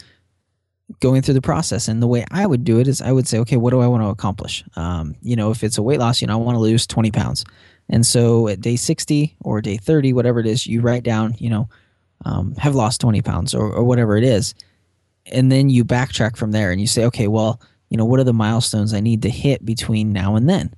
going 1.00 1.22
through 1.22 1.34
the 1.34 1.42
process. 1.42 1.88
And 1.88 2.02
the 2.02 2.06
way 2.06 2.24
i 2.30 2.46
would 2.46 2.64
do 2.64 2.78
it 2.78 2.88
is 2.88 3.00
i 3.00 3.12
would 3.12 3.26
say 3.26 3.38
okay 3.38 3.56
what 3.56 3.70
do 3.70 3.80
i 3.80 3.86
want 3.86 4.02
to 4.02 4.08
accomplish? 4.08 4.64
Um, 4.76 5.14
you 5.22 5.36
know 5.36 5.50
if 5.50 5.64
it's 5.64 5.78
a 5.78 5.82
weight 5.82 5.98
loss 5.98 6.20
you 6.20 6.26
know 6.26 6.34
i 6.34 6.42
want 6.42 6.56
to 6.56 6.60
lose 6.60 6.86
20 6.86 7.10
pounds. 7.10 7.44
And 7.90 8.06
so 8.06 8.48
at 8.48 8.62
day 8.62 8.76
60 8.76 9.36
or 9.40 9.60
day 9.60 9.76
30 9.76 10.12
whatever 10.12 10.40
it 10.40 10.46
is 10.46 10.66
you 10.66 10.80
write 10.80 11.02
down 11.02 11.34
you 11.38 11.50
know 11.50 11.68
um, 12.24 12.54
have 12.56 12.74
lost 12.74 13.00
20 13.00 13.20
pounds 13.22 13.54
or, 13.54 13.70
or 13.70 13.84
whatever 13.84 14.16
it 14.16 14.24
is. 14.24 14.54
And 15.26 15.50
then 15.50 15.68
you 15.68 15.84
backtrack 15.84 16.36
from 16.36 16.52
there 16.52 16.70
and 16.70 16.80
you 16.80 16.86
say 16.86 17.04
okay 17.06 17.28
well 17.28 17.60
you 17.88 17.96
know 17.96 18.04
what 18.04 18.20
are 18.20 18.24
the 18.24 18.32
milestones 18.32 18.92
i 18.92 19.00
need 19.00 19.22
to 19.22 19.30
hit 19.30 19.64
between 19.64 20.12
now 20.12 20.36
and 20.36 20.48
then? 20.48 20.74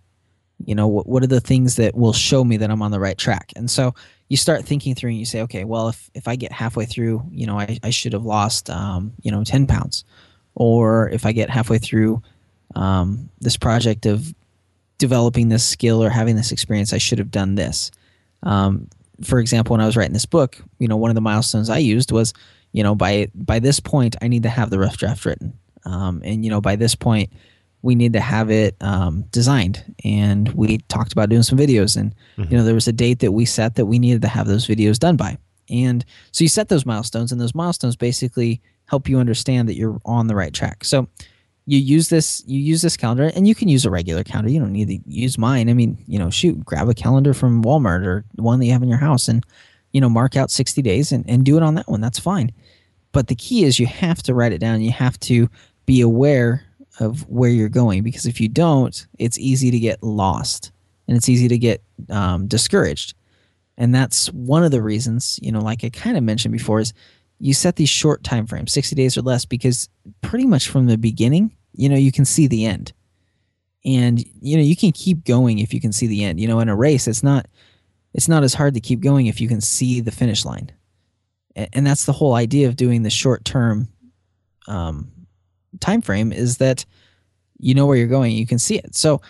You 0.65 0.75
know 0.75 0.89
what, 0.89 1.09
what 1.09 1.23
are 1.23 1.29
the 1.29 1.41
things 1.41 1.77
that 1.77 1.95
will 1.95 2.13
show 2.13 2.45
me 2.45 2.57
that 2.59 2.71
i'm 2.71 2.83
on 2.83 2.91
the 2.91 3.01
right 3.01 3.19
track? 3.19 3.53
And 3.57 3.71
so 3.71 3.95
you 4.29 4.37
start 4.37 4.65
thinking 4.65 4.95
through 4.95 5.11
and 5.11 5.19
you 5.19 5.25
say 5.25 5.43
okay 5.43 5.65
well 5.65 5.89
if, 5.89 6.11
if 6.15 6.29
i 6.29 6.37
get 6.37 6.53
halfway 6.53 6.85
through 6.85 7.23
you 7.31 7.47
know 7.47 7.59
i, 7.59 7.79
I 7.83 7.91
should 7.91 8.13
have 8.13 8.25
lost 8.25 8.71
um, 8.71 9.13
you 9.23 9.31
know 9.31 9.45
10 9.45 9.67
pounds. 9.67 10.05
Or 10.55 11.11
if 11.11 11.27
i 11.27 11.33
get 11.33 11.51
halfway 11.51 11.79
through 11.79 12.23
um, 12.75 13.29
this 13.41 13.57
project 13.57 14.07
of 14.07 14.35
developing 14.99 15.49
this 15.49 15.65
skill 15.65 16.03
or 16.03 16.11
having 16.11 16.37
this 16.37 16.53
experience 16.53 16.93
i 16.93 16.99
should 16.99 17.19
have 17.19 17.31
done 17.31 17.55
this. 17.55 17.91
Um, 18.43 18.89
for 19.23 19.39
example 19.39 19.75
when 19.75 19.81
i 19.81 19.87
was 19.87 19.97
writing 19.97 20.13
this 20.13 20.27
book 20.27 20.59
you 20.79 20.89
know 20.89 20.97
one 20.97 21.11
of 21.11 21.15
the 21.15 21.21
milestones 21.21 21.71
i 21.71 21.79
used 21.79 22.13
was 22.13 22.35
you 22.73 22.83
know 22.83 22.95
by 22.95 23.29
by 23.35 23.59
this 23.59 23.81
point 23.81 24.15
i 24.21 24.29
need 24.29 24.43
to 24.43 24.49
have 24.49 24.71
the 24.71 24.79
rough 24.79 24.97
draft 24.97 25.25
written. 25.25 25.59
Um, 25.85 26.21
and 26.25 26.45
you 26.45 26.51
know 26.51 26.61
by 26.61 26.77
this 26.77 26.95
point 26.95 27.31
we 27.87 27.95
need 27.95 28.13
to 28.13 28.21
have 28.21 28.51
it 28.51 28.77
um, 28.81 29.23
designed. 29.31 29.95
And 30.05 30.53
we 30.55 30.79
talked 30.89 31.13
about 31.13 31.29
doing 31.29 31.45
some 31.45 31.57
videos, 31.57 31.97
and 31.97 32.15
mm-hmm. 32.37 32.51
you 32.51 32.59
know 32.59 32.65
there 32.65 32.75
was 32.75 32.89
a 32.89 32.93
date 32.93 33.21
that 33.21 33.33
we 33.33 33.45
set 33.47 33.77
that 33.77 33.87
we 33.87 33.99
needed 33.99 34.23
to 34.23 34.29
have 34.29 34.47
those 34.47 34.67
videos 34.67 34.99
done 34.99 35.17
by. 35.17 35.39
And 35.71 36.05
so 36.33 36.45
you 36.45 36.49
set 36.49 36.69
those 36.69 36.85
milestones, 36.85 37.33
and 37.33 37.41
those 37.41 37.55
milestones 37.55 37.97
basically 37.97 38.61
help 38.87 39.09
you 39.09 39.19
understand 39.19 39.69
that 39.69 39.77
you're 39.77 40.01
on 40.05 40.27
the 40.27 40.35
right 40.35 40.53
track. 40.53 40.85
So 40.85 41.09
you 41.65 41.79
use 41.79 42.09
this 42.09 42.43
you 42.47 42.59
use 42.59 42.83
this 42.83 42.97
calendar 42.97 43.31
and 43.35 43.47
you 43.47 43.55
can 43.55 43.69
use 43.69 43.85
a 43.85 43.91
regular 43.91 44.23
calendar 44.23 44.51
you 44.51 44.61
don't 44.61 44.73
need 44.73 44.87
to 44.87 45.01
use 45.05 45.37
mine 45.37 45.69
i 45.69 45.73
mean 45.73 45.99
you 46.07 46.17
know 46.17 46.31
shoot 46.31 46.65
grab 46.65 46.89
a 46.89 46.95
calendar 46.95 47.35
from 47.35 47.65
walmart 47.65 48.07
or 48.07 48.25
one 48.37 48.61
that 48.61 48.67
you 48.67 48.73
have 48.73 48.85
in 48.85 48.89
your 48.89 48.99
house 48.99 49.27
and 49.27 49.45
you 49.91 50.01
know 50.01 50.09
mark 50.09 50.37
out 50.37 50.49
60 50.49 50.81
days 50.81 51.11
and, 51.11 51.29
and 51.29 51.45
do 51.45 51.57
it 51.57 51.65
on 51.65 51.75
that 51.75 51.89
one 51.89 52.01
that's 52.01 52.21
fine 52.21 52.53
but 53.11 53.27
the 53.27 53.35
key 53.35 53.65
is 53.65 53.81
you 53.81 53.87
have 53.87 54.23
to 54.23 54.33
write 54.33 54.53
it 54.53 54.59
down 54.59 54.81
you 54.81 54.93
have 54.93 55.19
to 55.19 55.51
be 55.87 56.01
aware 56.01 56.63
of 57.01 57.29
where 57.29 57.51
you're 57.51 57.69
going 57.69 58.03
because 58.03 58.27
if 58.27 58.41
you 58.41 58.49
don't, 58.49 59.07
it's 59.19 59.39
easy 59.39 59.71
to 59.71 59.79
get 59.79 60.03
lost 60.03 60.73
and 61.09 61.17
it's 61.17 61.29
easy 61.29 61.49
to 61.49 61.59
get 61.59 61.83
um, 62.11 62.47
discouraged. 62.47 63.15
And 63.79 63.95
that's 63.95 64.29
one 64.33 64.65
of 64.65 64.71
the 64.71 64.83
reasons, 64.83 65.39
you 65.43 65.53
know, 65.53 65.61
like 65.61 65.85
I 65.85 65.91
kind 65.91 66.17
of 66.17 66.23
mentioned 66.23 66.53
before, 66.53 66.81
is 66.81 66.95
you 67.39 67.53
set 67.53 67.77
these 67.77 67.91
short 67.91 68.25
time 68.25 68.47
frames, 68.47 68.73
60 68.73 68.97
days 68.97 69.17
or 69.17 69.23
less, 69.23 69.45
because 69.45 69.89
pretty 70.23 70.47
much 70.47 70.69
from 70.69 70.87
the 70.87 70.97
beginning, 70.97 71.55
you 71.75 71.89
know, 71.89 71.97
you 71.97 72.11
can 72.11 72.25
see 72.25 72.47
the 72.47 72.65
end. 72.65 72.93
And 73.85 74.25
you 74.41 74.57
know, 74.57 74.63
you 74.63 74.75
can 74.75 74.91
keep 74.93 75.25
going 75.25 75.61
if 75.61 75.73
you 75.73 75.81
can 75.81 75.93
see 75.93 76.07
the 76.07 76.25
end. 76.25 76.41
You 76.41 76.49
know, 76.49 76.59
in 76.59 76.69
a 76.69 76.75
race, 76.75 77.07
it's 77.07 77.23
not 77.23 77.47
it's 78.15 78.29
not 78.29 78.43
as 78.43 78.55
hard 78.55 78.75
to 78.75 78.81
keep 78.81 79.01
going 79.01 79.27
if 79.27 79.41
you 79.41 79.47
can 79.47 79.61
see 79.61 80.01
the 80.01 80.11
finish 80.11 80.45
line. 80.45 80.73
And 81.55 81.87
that's 81.87 82.05
the 82.05 82.13
whole 82.13 82.35
idea 82.35 82.67
of 82.67 82.77
doing 82.77 83.03
the 83.03 83.11
short 83.11 83.45
term 83.45 83.89
um, 84.67 85.13
time 85.81 86.01
frame 86.01 86.33
is 86.33 86.59
that 86.59 86.85
you 87.59 87.75
know 87.75 87.87
where 87.87 87.97
you're 87.97 88.07
going 88.07 88.33
you 88.33 88.47
can 88.47 88.59
see 88.59 88.77
it 88.77 88.95
so 88.95 89.21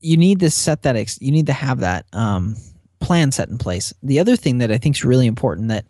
you 0.00 0.16
need 0.16 0.40
to 0.40 0.50
set 0.50 0.82
that 0.82 0.96
ex- 0.96 1.20
you 1.20 1.32
need 1.32 1.46
to 1.46 1.52
have 1.52 1.80
that 1.80 2.06
um, 2.12 2.56
plan 3.00 3.32
set 3.32 3.48
in 3.48 3.58
place 3.58 3.92
the 4.02 4.18
other 4.18 4.36
thing 4.36 4.58
that 4.58 4.70
i 4.70 4.78
think 4.78 4.96
is 4.96 5.04
really 5.04 5.26
important 5.26 5.68
that 5.68 5.84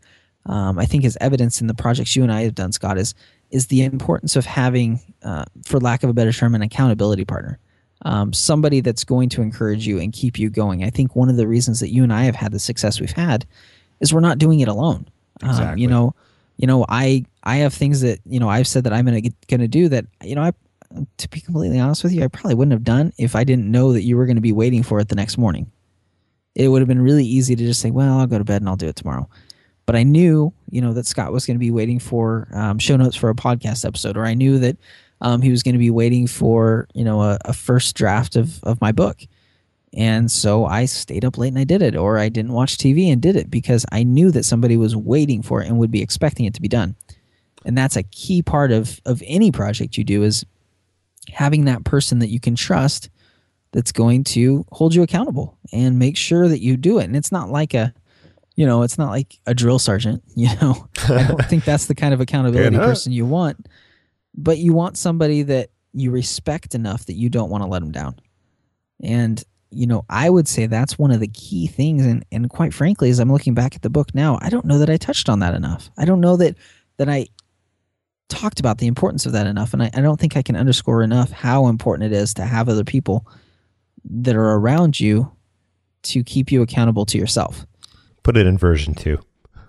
um, 0.46 0.78
i 0.78 0.84
think 0.84 1.04
is 1.04 1.18
evidence 1.20 1.60
in 1.60 1.66
the 1.66 1.74
projects 1.74 2.16
you 2.16 2.22
and 2.22 2.32
i 2.32 2.42
have 2.42 2.54
done 2.54 2.72
scott 2.72 2.98
is 2.98 3.14
is 3.50 3.66
the 3.68 3.82
importance 3.82 4.36
of 4.36 4.44
having 4.44 5.00
uh, 5.22 5.44
for 5.64 5.80
lack 5.80 6.02
of 6.02 6.10
a 6.10 6.14
better 6.14 6.32
term 6.32 6.54
an 6.54 6.62
accountability 6.62 7.24
partner 7.24 7.58
um, 8.02 8.32
somebody 8.32 8.80
that's 8.80 9.04
going 9.04 9.28
to 9.30 9.42
encourage 9.42 9.86
you 9.86 9.98
and 9.98 10.12
keep 10.12 10.38
you 10.38 10.50
going. 10.50 10.84
I 10.84 10.90
think 10.90 11.16
one 11.16 11.28
of 11.28 11.36
the 11.36 11.48
reasons 11.48 11.80
that 11.80 11.90
you 11.90 12.02
and 12.02 12.12
I 12.12 12.24
have 12.24 12.36
had 12.36 12.52
the 12.52 12.58
success 12.58 13.00
we've 13.00 13.10
had 13.10 13.46
is 14.00 14.12
we're 14.12 14.20
not 14.20 14.38
doing 14.38 14.60
it 14.60 14.68
alone. 14.68 15.08
Exactly. 15.42 15.66
Um, 15.66 15.78
you 15.78 15.88
know, 15.88 16.14
you 16.58 16.66
know, 16.66 16.84
I 16.88 17.24
I 17.44 17.56
have 17.56 17.72
things 17.72 18.02
that 18.02 18.20
you 18.26 18.38
know 18.38 18.48
I've 18.48 18.66
said 18.66 18.84
that 18.84 18.92
I'm 18.92 19.06
gonna 19.06 19.22
gonna 19.48 19.68
do 19.68 19.88
that 19.88 20.04
you 20.22 20.34
know 20.34 20.42
I 20.42 20.52
to 21.18 21.28
be 21.28 21.40
completely 21.40 21.78
honest 21.78 22.02
with 22.02 22.12
you, 22.12 22.24
I 22.24 22.28
probably 22.28 22.54
wouldn't 22.54 22.72
have 22.72 22.84
done 22.84 23.12
if 23.18 23.36
I 23.36 23.44
didn't 23.44 23.70
know 23.70 23.92
that 23.92 24.02
you 24.02 24.16
were 24.16 24.26
to 24.26 24.40
be 24.40 24.52
waiting 24.52 24.82
for 24.82 25.00
it 25.00 25.08
the 25.08 25.14
next 25.14 25.38
morning. 25.38 25.70
It 26.54 26.68
would 26.68 26.80
have 26.80 26.88
been 26.88 27.02
really 27.02 27.24
easy 27.24 27.54
to 27.54 27.64
just 27.64 27.80
say, 27.80 27.90
"Well, 27.90 28.18
I'll 28.18 28.26
go 28.26 28.38
to 28.38 28.44
bed 28.44 28.62
and 28.62 28.68
I'll 28.68 28.76
do 28.76 28.88
it 28.88 28.96
tomorrow." 28.96 29.28
But 29.86 29.96
I 29.96 30.02
knew, 30.02 30.52
you 30.70 30.82
know, 30.82 30.92
that 30.92 31.06
Scott 31.06 31.32
was 31.32 31.46
going 31.46 31.54
to 31.54 31.60
be 31.60 31.70
waiting 31.70 31.98
for 31.98 32.48
um, 32.52 32.78
show 32.78 32.96
notes 32.96 33.16
for 33.16 33.30
a 33.30 33.34
podcast 33.34 33.86
episode, 33.86 34.16
or 34.16 34.26
I 34.26 34.34
knew 34.34 34.58
that 34.58 34.76
um, 35.20 35.40
he 35.40 35.50
was 35.50 35.62
going 35.62 35.74
to 35.74 35.78
be 35.78 35.90
waiting 35.90 36.26
for, 36.26 36.88
you 36.94 37.04
know, 37.04 37.22
a, 37.22 37.38
a 37.44 37.52
first 37.52 37.94
draft 37.94 38.34
of 38.36 38.62
of 38.64 38.80
my 38.80 38.92
book. 38.92 39.22
And 39.94 40.30
so 40.30 40.66
I 40.66 40.84
stayed 40.84 41.24
up 41.24 41.38
late 41.38 41.48
and 41.48 41.58
I 41.58 41.64
did 41.64 41.82
it, 41.82 41.96
or 41.96 42.18
I 42.18 42.28
didn't 42.28 42.52
watch 42.52 42.76
TV 42.76 43.10
and 43.10 43.22
did 43.22 43.36
it 43.36 43.50
because 43.50 43.86
I 43.90 44.02
knew 44.02 44.30
that 44.32 44.44
somebody 44.44 44.76
was 44.76 44.94
waiting 44.94 45.42
for 45.42 45.62
it 45.62 45.68
and 45.68 45.78
would 45.78 45.90
be 45.90 46.02
expecting 46.02 46.46
it 46.46 46.54
to 46.54 46.62
be 46.62 46.68
done. 46.68 46.94
And 47.64 47.76
that's 47.76 47.96
a 47.96 48.02
key 48.02 48.42
part 48.42 48.70
of 48.70 49.00
of 49.06 49.22
any 49.26 49.50
project 49.50 49.96
you 49.96 50.04
do 50.04 50.22
is 50.22 50.44
having 51.30 51.64
that 51.66 51.84
person 51.84 52.18
that 52.20 52.28
you 52.28 52.40
can 52.40 52.54
trust 52.54 53.10
that's 53.72 53.92
going 53.92 54.24
to 54.24 54.64
hold 54.72 54.94
you 54.94 55.02
accountable 55.02 55.58
and 55.72 55.98
make 55.98 56.16
sure 56.16 56.48
that 56.48 56.60
you 56.60 56.76
do 56.76 56.98
it. 56.98 57.04
And 57.04 57.16
it's 57.16 57.32
not 57.32 57.50
like 57.50 57.74
a, 57.74 57.92
you 58.56 58.64
know, 58.64 58.82
it's 58.82 58.96
not 58.96 59.10
like 59.10 59.38
a 59.46 59.54
drill 59.54 59.78
sergeant, 59.78 60.22
you 60.34 60.48
know. 60.60 60.88
I 61.08 61.26
don't 61.26 61.44
think 61.46 61.64
that's 61.64 61.86
the 61.86 61.94
kind 61.94 62.14
of 62.14 62.20
accountability 62.20 62.76
person 62.76 63.12
you 63.12 63.26
want, 63.26 63.68
but 64.34 64.58
you 64.58 64.72
want 64.72 64.96
somebody 64.96 65.42
that 65.42 65.70
you 65.92 66.10
respect 66.10 66.74
enough 66.74 67.06
that 67.06 67.14
you 67.14 67.28
don't 67.28 67.50
want 67.50 67.62
to 67.62 67.68
let 67.68 67.80
them 67.80 67.92
down. 67.92 68.18
And 69.02 69.42
you 69.70 69.86
know, 69.86 70.04
I 70.08 70.30
would 70.30 70.48
say 70.48 70.66
that's 70.66 70.98
one 70.98 71.10
of 71.10 71.20
the 71.20 71.28
key 71.28 71.66
things 71.66 72.06
and 72.06 72.24
and 72.32 72.48
quite 72.48 72.72
frankly 72.72 73.10
as 73.10 73.18
I'm 73.18 73.30
looking 73.30 73.54
back 73.54 73.74
at 73.74 73.82
the 73.82 73.90
book 73.90 74.14
now, 74.14 74.38
I 74.40 74.48
don't 74.48 74.64
know 74.64 74.78
that 74.78 74.90
I 74.90 74.96
touched 74.96 75.28
on 75.28 75.40
that 75.40 75.54
enough. 75.54 75.90
I 75.98 76.04
don't 76.04 76.20
know 76.20 76.36
that 76.36 76.56
that 76.96 77.08
I 77.08 77.28
talked 78.28 78.60
about 78.60 78.78
the 78.78 78.86
importance 78.86 79.26
of 79.26 79.32
that 79.32 79.46
enough. 79.46 79.72
And 79.72 79.82
I, 79.82 79.90
I 79.94 80.00
don't 80.00 80.20
think 80.20 80.36
I 80.36 80.42
can 80.42 80.56
underscore 80.56 81.02
enough 81.02 81.30
how 81.30 81.66
important 81.66 82.12
it 82.12 82.16
is 82.16 82.34
to 82.34 82.44
have 82.44 82.68
other 82.68 82.84
people 82.84 83.26
that 84.04 84.36
are 84.36 84.54
around 84.54 85.00
you 85.00 85.32
to 86.02 86.22
keep 86.22 86.52
you 86.52 86.62
accountable 86.62 87.04
to 87.06 87.18
yourself. 87.18 87.66
Put 88.22 88.36
it 88.36 88.46
in 88.46 88.58
version 88.58 88.94
two. 88.94 89.18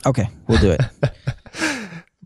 Okay, 0.06 0.30
we'll 0.48 0.60
do 0.60 0.72
it. 0.72 0.82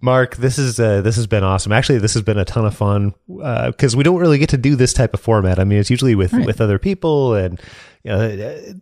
Mark, 0.03 0.35
this 0.35 0.59
is 0.59 0.81
uh, 0.81 0.99
this 0.99 1.15
has 1.15 1.27
been 1.27 1.45
awesome. 1.45 1.71
Actually, 1.71 1.99
this 1.99 2.13
has 2.13 2.23
been 2.23 2.37
a 2.37 2.43
ton 2.43 2.65
of 2.65 2.75
fun 2.75 3.13
because 3.25 3.95
uh, 3.95 3.97
we 3.97 4.03
don't 4.03 4.19
really 4.19 4.37
get 4.37 4.49
to 4.49 4.57
do 4.57 4.75
this 4.75 4.91
type 4.91 5.13
of 5.13 5.21
format. 5.21 5.59
I 5.59 5.63
mean, 5.63 5.79
it's 5.79 5.89
usually 5.89 6.13
with 6.13 6.33
right. 6.33 6.45
with 6.45 6.59
other 6.59 6.77
people, 6.77 7.35
and 7.35 7.57
you 8.03 8.11
know, 8.11 8.27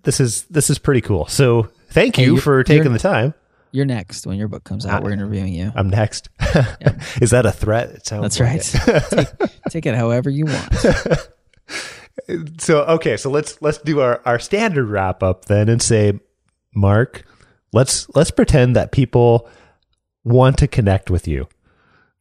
this 0.02 0.20
is 0.20 0.46
this 0.46 0.72
is 0.72 0.80
pretty 0.80 1.02
cool. 1.02 1.28
So, 1.28 1.70
thank 1.90 2.18
you 2.18 2.38
for 2.38 2.64
taking 2.64 2.92
the 2.92 2.98
time. 2.98 3.36
You're 3.72 3.86
next 3.86 4.26
when 4.26 4.40
your 4.40 4.48
book 4.48 4.64
comes 4.64 4.84
out. 4.84 5.02
I, 5.02 5.04
we're 5.04 5.12
interviewing 5.12 5.54
you. 5.54 5.72
I'm 5.76 5.92
next. 5.92 6.30
Is 7.22 7.30
that 7.30 7.46
a 7.46 7.52
threat? 7.52 7.92
It 7.92 8.08
sounds. 8.08 8.36
That's 8.36 8.40
like 8.40 8.50
right. 8.50 9.04
It. 9.12 9.30
take, 9.40 9.62
take 9.70 9.86
it 9.86 9.94
however 9.94 10.32
you 10.32 10.46
want. 10.46 10.74
so 12.60 12.82
okay, 12.96 13.16
so 13.16 13.30
let's 13.30 13.62
let's 13.62 13.78
do 13.78 14.02
our 14.02 14.24
our 14.26 14.40
standard 14.40 14.88
wrap 14.88 15.22
up 15.22 15.46
then 15.46 15.70
and 15.70 15.84
say, 15.84 16.20
Mark, 16.74 17.26
let's 17.74 18.10
let's 18.16 18.32
pretend 18.32 18.76
that 18.76 18.92
people 18.92 19.48
want 20.24 20.58
to 20.60 20.68
connect 20.68 21.10
with 21.10 21.28
you. 21.28 21.48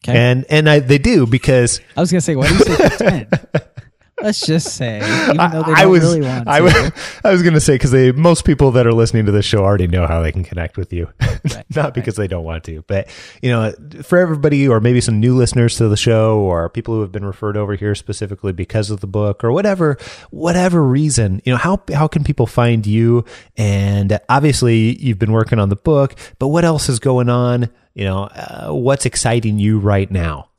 Okay. 0.05 0.17
And 0.17 0.47
and 0.49 0.69
I, 0.69 0.79
they 0.81 0.99
do 0.99 1.27
because 1.27 1.81
I 1.97 2.01
was 2.01 2.11
gonna 2.11 2.21
say, 2.21 2.37
why 2.37 2.49
do 2.49 2.55
you 2.55 2.61
say 2.61 2.77
pretend? 2.77 3.47
Let's 4.23 4.41
just 4.41 4.75
say, 4.75 4.99
even 5.25 5.51
though 5.51 5.63
they 5.63 5.73
I, 5.73 5.87
was, 5.87 6.03
really 6.03 6.21
want 6.21 6.45
to. 6.45 6.51
I 6.51 6.61
was, 6.61 6.75
I 7.25 7.31
was 7.33 7.43
going 7.43 7.55
to 7.55 7.61
say 7.61 7.75
because 7.75 7.91
they 7.91 8.13
most 8.13 8.45
people 8.45 8.71
that 8.73 8.87
are 8.87 8.93
listening 8.93 9.27
to 9.27 9.33
this 9.33 9.45
show 9.45 9.65
already 9.65 9.87
know 9.87 10.07
how 10.07 10.21
they 10.23 10.31
can 10.31 10.45
connect 10.45 10.77
with 10.77 10.93
you, 10.93 11.09
right, 11.21 11.65
not 11.75 11.95
because 11.95 12.17
they 12.17 12.29
don't 12.29 12.45
want 12.45 12.65
to, 12.65 12.85
but 12.87 13.09
you 13.41 13.51
know, 13.51 13.73
for 14.03 14.19
everybody 14.19 14.69
or 14.69 14.81
maybe 14.81 15.01
some 15.01 15.21
new 15.21 15.35
listeners 15.35 15.77
to 15.77 15.89
the 15.89 15.97
show 15.97 16.39
or 16.39 16.69
people 16.69 16.95
who 16.95 17.01
have 17.01 17.13
been 17.13 17.25
referred 17.25 17.57
over 17.57 17.75
here 17.75 17.95
specifically 17.95 18.53
because 18.53 18.91
of 18.91 19.01
the 19.01 19.07
book 19.07 19.43
or 19.43 19.53
whatever, 19.53 19.97
whatever 20.31 20.83
reason, 20.83 21.41
you 21.45 21.53
know, 21.53 21.59
how 21.59 21.83
how 21.93 22.07
can 22.07 22.23
people 22.23 22.47
find 22.47 22.87
you? 22.87 23.25
And 23.57 24.21
obviously, 24.29 25.03
you've 25.03 25.19
been 25.19 25.33
working 25.33 25.59
on 25.59 25.71
the 25.71 25.77
book, 25.77 26.15
but 26.39 26.49
what 26.49 26.65
else 26.65 26.89
is 26.89 26.99
going 26.99 27.31
on? 27.31 27.71
You 27.95 28.05
know, 28.05 28.25
uh, 28.25 28.71
what's 28.71 29.07
exciting 29.07 29.59
you 29.59 29.79
right 29.79 30.11
now? 30.11 30.50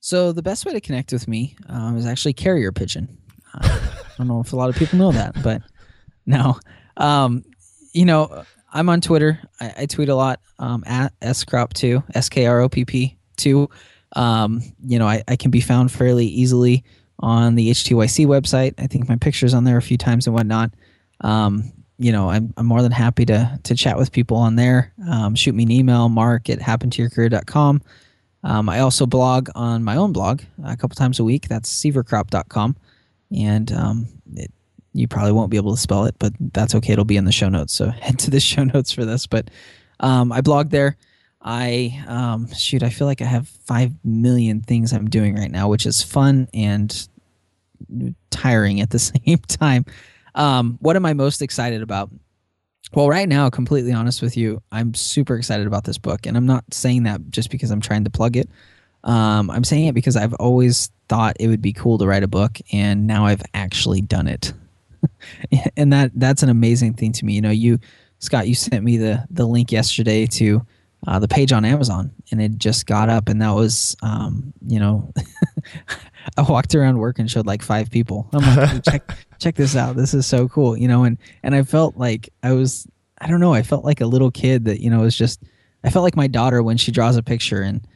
So 0.00 0.32
the 0.32 0.42
best 0.42 0.64
way 0.64 0.72
to 0.72 0.80
connect 0.80 1.12
with 1.12 1.26
me 1.28 1.56
um, 1.68 1.96
is 1.96 2.06
actually 2.06 2.32
carrier 2.32 2.72
pigeon. 2.72 3.18
Uh, 3.54 3.80
I 3.82 4.18
don't 4.18 4.28
know 4.28 4.40
if 4.40 4.52
a 4.52 4.56
lot 4.56 4.70
of 4.70 4.76
people 4.76 4.98
know 4.98 5.12
that, 5.12 5.34
but 5.42 5.62
no. 6.26 6.58
Um, 6.96 7.44
you 7.92 8.04
know, 8.04 8.44
I'm 8.72 8.88
on 8.88 9.00
Twitter. 9.00 9.40
I, 9.60 9.74
I 9.78 9.86
tweet 9.86 10.08
a 10.08 10.14
lot 10.14 10.40
um, 10.58 10.84
at 10.86 11.18
skropp2, 11.20 12.04
S 12.14 12.28
K 12.28 12.46
R 12.46 12.60
O 12.60 12.68
P 12.68 12.84
P 12.84 13.16
two. 13.36 13.68
Um, 14.14 14.62
you 14.84 14.98
know, 14.98 15.06
I, 15.06 15.22
I 15.28 15.36
can 15.36 15.50
be 15.50 15.60
found 15.60 15.92
fairly 15.92 16.26
easily 16.26 16.84
on 17.20 17.54
the 17.54 17.70
HTYC 17.70 18.26
website. 18.26 18.74
I 18.78 18.86
think 18.86 19.08
my 19.08 19.16
picture's 19.16 19.54
on 19.54 19.64
there 19.64 19.76
a 19.76 19.82
few 19.82 19.98
times 19.98 20.26
and 20.26 20.34
whatnot. 20.34 20.72
Um, 21.20 21.72
you 21.98 22.12
know, 22.12 22.30
I'm, 22.30 22.54
I'm 22.56 22.66
more 22.66 22.82
than 22.82 22.92
happy 22.92 23.26
to 23.26 23.58
to 23.64 23.74
chat 23.74 23.98
with 23.98 24.12
people 24.12 24.36
on 24.36 24.54
there. 24.56 24.92
Um, 25.10 25.34
shoot 25.34 25.54
me 25.54 25.64
an 25.64 25.70
email, 25.70 26.08
mark 26.08 26.48
at 26.48 26.60
happentoyourcareer.com. 26.60 27.82
Um, 28.48 28.70
I 28.70 28.80
also 28.80 29.04
blog 29.04 29.50
on 29.54 29.84
my 29.84 29.96
own 29.96 30.14
blog 30.14 30.40
a 30.64 30.74
couple 30.74 30.94
times 30.94 31.20
a 31.20 31.24
week. 31.24 31.48
That's 31.48 31.70
sieverkropp.com. 31.70 32.76
And 33.36 33.72
um, 33.72 34.08
it, 34.36 34.50
you 34.94 35.06
probably 35.06 35.32
won't 35.32 35.50
be 35.50 35.58
able 35.58 35.74
to 35.74 35.80
spell 35.80 36.06
it, 36.06 36.14
but 36.18 36.32
that's 36.40 36.74
okay. 36.76 36.94
It'll 36.94 37.04
be 37.04 37.18
in 37.18 37.26
the 37.26 37.32
show 37.32 37.50
notes. 37.50 37.74
So 37.74 37.90
head 38.00 38.18
to 38.20 38.30
the 38.30 38.40
show 38.40 38.64
notes 38.64 38.90
for 38.90 39.04
this. 39.04 39.26
But 39.26 39.50
um, 40.00 40.32
I 40.32 40.40
blog 40.40 40.70
there. 40.70 40.96
I, 41.42 42.02
um, 42.08 42.50
shoot, 42.54 42.82
I 42.82 42.88
feel 42.88 43.06
like 43.06 43.20
I 43.20 43.26
have 43.26 43.48
5 43.48 43.92
million 44.02 44.62
things 44.62 44.94
I'm 44.94 45.10
doing 45.10 45.36
right 45.36 45.50
now, 45.50 45.68
which 45.68 45.84
is 45.84 46.02
fun 46.02 46.48
and 46.54 47.06
tiring 48.30 48.80
at 48.80 48.88
the 48.88 48.98
same 49.26 49.38
time. 49.46 49.84
Um, 50.34 50.78
what 50.80 50.96
am 50.96 51.04
I 51.04 51.12
most 51.12 51.42
excited 51.42 51.82
about? 51.82 52.10
Well, 52.94 53.08
right 53.08 53.28
now, 53.28 53.50
completely 53.50 53.92
honest 53.92 54.22
with 54.22 54.36
you, 54.36 54.62
I'm 54.72 54.94
super 54.94 55.36
excited 55.36 55.66
about 55.66 55.84
this 55.84 55.98
book, 55.98 56.26
and 56.26 56.36
I'm 56.36 56.46
not 56.46 56.64
saying 56.72 57.02
that 57.02 57.30
just 57.30 57.50
because 57.50 57.70
I'm 57.70 57.80
trying 57.80 58.04
to 58.04 58.10
plug 58.10 58.36
it. 58.36 58.48
Um, 59.04 59.50
I'm 59.50 59.64
saying 59.64 59.86
it 59.86 59.94
because 59.94 60.16
I've 60.16 60.34
always 60.34 60.90
thought 61.08 61.36
it 61.38 61.48
would 61.48 61.62
be 61.62 61.72
cool 61.72 61.98
to 61.98 62.06
write 62.06 62.22
a 62.22 62.28
book, 62.28 62.58
and 62.72 63.06
now 63.06 63.26
I've 63.26 63.42
actually 63.52 64.00
done 64.00 64.26
it, 64.26 64.52
and 65.76 65.92
that 65.92 66.12
that's 66.14 66.42
an 66.42 66.48
amazing 66.48 66.94
thing 66.94 67.12
to 67.12 67.24
me. 67.24 67.34
You 67.34 67.42
know, 67.42 67.50
you 67.50 67.78
Scott, 68.20 68.48
you 68.48 68.54
sent 68.54 68.84
me 68.84 68.96
the 68.96 69.24
the 69.30 69.46
link 69.46 69.70
yesterday 69.70 70.26
to 70.26 70.66
uh, 71.06 71.18
the 71.18 71.28
page 71.28 71.52
on 71.52 71.64
Amazon, 71.64 72.10
and 72.30 72.42
it 72.42 72.58
just 72.58 72.86
got 72.86 73.08
up, 73.08 73.28
and 73.28 73.40
that 73.40 73.54
was, 73.54 73.96
um, 74.02 74.52
you 74.66 74.80
know, 74.80 75.12
I 76.36 76.42
walked 76.42 76.74
around 76.74 76.98
work 76.98 77.18
and 77.18 77.30
showed 77.30 77.46
like 77.46 77.62
five 77.62 77.90
people. 77.90 78.28
I'm 78.32 78.56
like, 78.56 78.84
check 78.90 79.10
check 79.38 79.54
this 79.54 79.76
out. 79.76 79.96
This 79.96 80.14
is 80.14 80.26
so 80.26 80.48
cool, 80.48 80.76
you 80.76 80.88
know, 80.88 81.04
and 81.04 81.18
and 81.42 81.54
I 81.54 81.62
felt 81.62 81.96
like 81.96 82.28
I 82.42 82.52
was, 82.52 82.86
I 83.20 83.28
don't 83.28 83.40
know, 83.40 83.54
I 83.54 83.62
felt 83.62 83.84
like 83.84 84.00
a 84.00 84.06
little 84.06 84.30
kid 84.30 84.64
that 84.66 84.80
you 84.80 84.90
know 84.90 85.00
was 85.00 85.16
just, 85.16 85.42
I 85.84 85.90
felt 85.90 86.02
like 86.02 86.16
my 86.16 86.26
daughter 86.26 86.62
when 86.62 86.76
she 86.76 86.92
draws 86.92 87.16
a 87.16 87.22
picture 87.22 87.62
and 87.62 87.86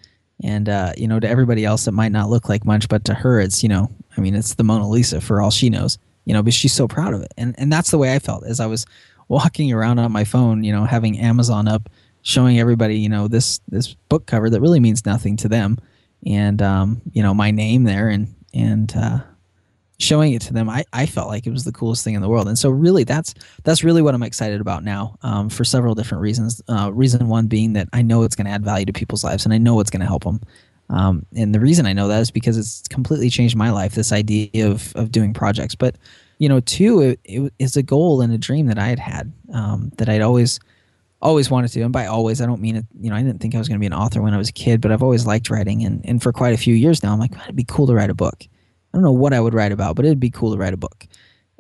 and 0.42 0.68
uh, 0.68 0.92
you 0.96 1.06
know 1.06 1.20
to 1.20 1.28
everybody 1.28 1.64
else 1.64 1.86
it 1.86 1.92
might 1.92 2.12
not 2.12 2.30
look 2.30 2.48
like 2.48 2.64
much, 2.64 2.88
but 2.88 3.04
to 3.06 3.14
her 3.14 3.40
it's 3.40 3.62
you 3.62 3.68
know, 3.68 3.90
I 4.16 4.20
mean 4.20 4.34
it's 4.34 4.54
the 4.54 4.64
Mona 4.64 4.88
Lisa 4.88 5.20
for 5.20 5.40
all 5.40 5.50
she 5.50 5.70
knows, 5.70 5.98
you 6.24 6.34
know, 6.34 6.42
but 6.42 6.54
she's 6.54 6.72
so 6.72 6.88
proud 6.88 7.14
of 7.14 7.22
it, 7.22 7.32
and 7.36 7.54
and 7.58 7.72
that's 7.72 7.90
the 7.90 7.98
way 7.98 8.14
I 8.14 8.18
felt 8.18 8.44
as 8.44 8.60
I 8.60 8.66
was 8.66 8.86
walking 9.28 9.72
around 9.72 9.98
on 9.98 10.12
my 10.12 10.24
phone, 10.24 10.62
you 10.62 10.72
know, 10.72 10.84
having 10.84 11.18
Amazon 11.18 11.66
up 11.68 11.88
showing 12.22 12.58
everybody, 12.58 12.98
you 12.98 13.08
know, 13.08 13.28
this 13.28 13.60
this 13.68 13.94
book 14.08 14.26
cover 14.26 14.48
that 14.50 14.60
really 14.60 14.80
means 14.80 15.04
nothing 15.04 15.36
to 15.38 15.48
them, 15.48 15.78
and 16.26 16.62
um, 16.62 17.02
you 17.12 17.22
know, 17.22 17.34
my 17.34 17.50
name 17.50 17.84
there, 17.84 18.08
and 18.08 18.34
and 18.54 18.94
uh, 18.96 19.20
showing 20.02 20.32
it 20.32 20.42
to 20.42 20.52
them, 20.52 20.68
I, 20.68 20.84
I 20.92 21.06
felt 21.06 21.28
like 21.28 21.46
it 21.46 21.50
was 21.50 21.64
the 21.64 21.72
coolest 21.72 22.04
thing 22.04 22.14
in 22.14 22.22
the 22.22 22.28
world. 22.28 22.48
And 22.48 22.58
so, 22.58 22.70
really, 22.70 23.04
that's 23.04 23.34
that's 23.62 23.84
really 23.84 24.02
what 24.02 24.14
I'm 24.14 24.22
excited 24.22 24.60
about 24.60 24.84
now, 24.84 25.16
um, 25.22 25.48
for 25.48 25.64
several 25.64 25.94
different 25.94 26.22
reasons. 26.22 26.60
Uh, 26.68 26.90
reason 26.92 27.28
one 27.28 27.46
being 27.46 27.72
that 27.74 27.88
I 27.92 28.02
know 28.02 28.22
it's 28.22 28.36
going 28.36 28.46
to 28.46 28.52
add 28.52 28.64
value 28.64 28.86
to 28.86 28.92
people's 28.92 29.24
lives, 29.24 29.44
and 29.44 29.54
I 29.54 29.58
know 29.58 29.80
it's 29.80 29.90
going 29.90 30.00
to 30.00 30.06
help 30.06 30.24
them. 30.24 30.40
Um, 30.90 31.24
and 31.34 31.54
the 31.54 31.60
reason 31.60 31.86
I 31.86 31.92
know 31.92 32.08
that 32.08 32.20
is 32.20 32.30
because 32.30 32.58
it's 32.58 32.86
completely 32.88 33.30
changed 33.30 33.56
my 33.56 33.70
life. 33.70 33.94
This 33.94 34.12
idea 34.12 34.68
of 34.68 34.94
of 34.96 35.10
doing 35.10 35.32
projects, 35.32 35.74
but 35.74 35.96
you 36.38 36.48
know, 36.48 36.60
two, 36.60 37.00
it, 37.00 37.20
it 37.24 37.52
is 37.60 37.76
a 37.76 37.82
goal 37.82 38.20
and 38.20 38.32
a 38.32 38.38
dream 38.38 38.66
that 38.66 38.78
I 38.78 38.88
had 38.88 38.98
had 38.98 39.32
um, 39.54 39.92
that 39.98 40.08
I'd 40.08 40.22
always 40.22 40.58
always 41.20 41.48
wanted 41.50 41.68
to. 41.68 41.82
And 41.82 41.92
by 41.92 42.06
always, 42.06 42.40
I 42.40 42.46
don't 42.46 42.60
mean 42.60 42.76
it. 42.76 42.84
You 43.00 43.10
know, 43.10 43.16
I 43.16 43.22
didn't 43.22 43.40
think 43.40 43.54
I 43.54 43.58
was 43.58 43.68
going 43.68 43.78
to 43.78 43.80
be 43.80 43.86
an 43.86 43.92
author 43.94 44.20
when 44.20 44.34
I 44.34 44.38
was 44.38 44.48
a 44.48 44.52
kid, 44.52 44.80
but 44.80 44.90
I've 44.90 45.04
always 45.04 45.24
liked 45.24 45.50
writing. 45.50 45.84
And 45.84 46.04
and 46.04 46.22
for 46.22 46.32
quite 46.32 46.52
a 46.52 46.58
few 46.58 46.74
years 46.74 47.02
now, 47.02 47.12
I'm 47.12 47.20
like, 47.20 47.32
it'd 47.44 47.54
be 47.54 47.64
cool 47.64 47.86
to 47.86 47.94
write 47.94 48.10
a 48.10 48.14
book. 48.14 48.46
I 48.92 48.96
don't 48.96 49.02
know 49.02 49.12
what 49.12 49.32
I 49.32 49.40
would 49.40 49.54
write 49.54 49.72
about, 49.72 49.96
but 49.96 50.04
it'd 50.04 50.20
be 50.20 50.30
cool 50.30 50.52
to 50.52 50.58
write 50.58 50.74
a 50.74 50.78
book. 50.78 51.06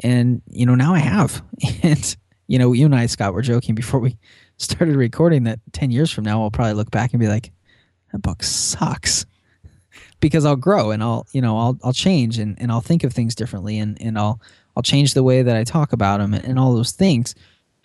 And 0.02 0.42
you 0.50 0.66
know, 0.66 0.74
now 0.74 0.94
I 0.94 0.98
have. 0.98 1.42
And 1.82 2.16
you 2.48 2.58
know, 2.58 2.72
you 2.72 2.84
and 2.84 2.94
I, 2.94 3.06
Scott, 3.06 3.32
were 3.32 3.40
joking 3.40 3.74
before 3.74 4.00
we 4.00 4.18
started 4.58 4.96
recording 4.96 5.44
that 5.44 5.60
ten 5.72 5.90
years 5.90 6.10
from 6.10 6.24
now, 6.24 6.42
I'll 6.42 6.50
probably 6.50 6.74
look 6.74 6.90
back 6.90 7.12
and 7.12 7.20
be 7.20 7.28
like, 7.28 7.50
that 8.12 8.20
book 8.20 8.42
sucks. 8.42 9.24
because 10.20 10.44
I'll 10.44 10.56
grow 10.56 10.90
and 10.90 11.02
I'll 11.02 11.26
you 11.32 11.40
know 11.40 11.58
I'll 11.58 11.78
I'll 11.82 11.92
change 11.92 12.38
and, 12.38 12.60
and 12.60 12.70
I'll 12.70 12.80
think 12.80 13.04
of 13.04 13.12
things 13.12 13.34
differently 13.34 13.78
and, 13.78 14.00
and 14.00 14.18
I'll 14.18 14.40
I'll 14.76 14.82
change 14.82 15.14
the 15.14 15.22
way 15.22 15.42
that 15.42 15.56
I 15.56 15.64
talk 15.64 15.92
about 15.92 16.18
them 16.18 16.34
and, 16.34 16.44
and 16.44 16.58
all 16.58 16.74
those 16.74 16.92
things. 16.92 17.34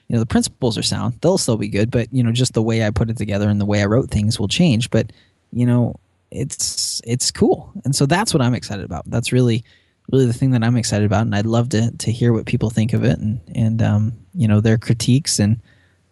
You 0.07 0.15
know 0.15 0.19
the 0.19 0.25
principles 0.25 0.77
are 0.77 0.83
sound; 0.83 1.17
they'll 1.21 1.37
still 1.37 1.57
be 1.57 1.67
good, 1.67 1.91
but 1.91 2.11
you 2.13 2.23
know 2.23 2.31
just 2.31 2.53
the 2.53 2.61
way 2.61 2.85
I 2.85 2.91
put 2.91 3.09
it 3.09 3.17
together 3.17 3.49
and 3.49 3.59
the 3.59 3.65
way 3.65 3.81
I 3.81 3.85
wrote 3.85 4.09
things 4.09 4.39
will 4.39 4.47
change. 4.47 4.89
But 4.89 5.11
you 5.51 5.65
know 5.65 5.95
it's 6.31 7.01
it's 7.05 7.31
cool, 7.31 7.71
and 7.85 7.95
so 7.95 8.05
that's 8.05 8.33
what 8.33 8.41
I'm 8.41 8.53
excited 8.53 8.85
about. 8.85 9.09
That's 9.09 9.31
really 9.31 9.63
really 10.11 10.25
the 10.25 10.33
thing 10.33 10.51
that 10.51 10.63
I'm 10.63 10.77
excited 10.77 11.05
about, 11.05 11.21
and 11.21 11.35
I'd 11.35 11.45
love 11.45 11.69
to 11.69 11.91
to 11.91 12.11
hear 12.11 12.33
what 12.33 12.45
people 12.45 12.69
think 12.69 12.93
of 12.93 13.03
it 13.03 13.19
and 13.19 13.39
and 13.55 13.81
um, 13.81 14.13
you 14.33 14.47
know 14.47 14.61
their 14.61 14.77
critiques 14.77 15.39
and 15.39 15.61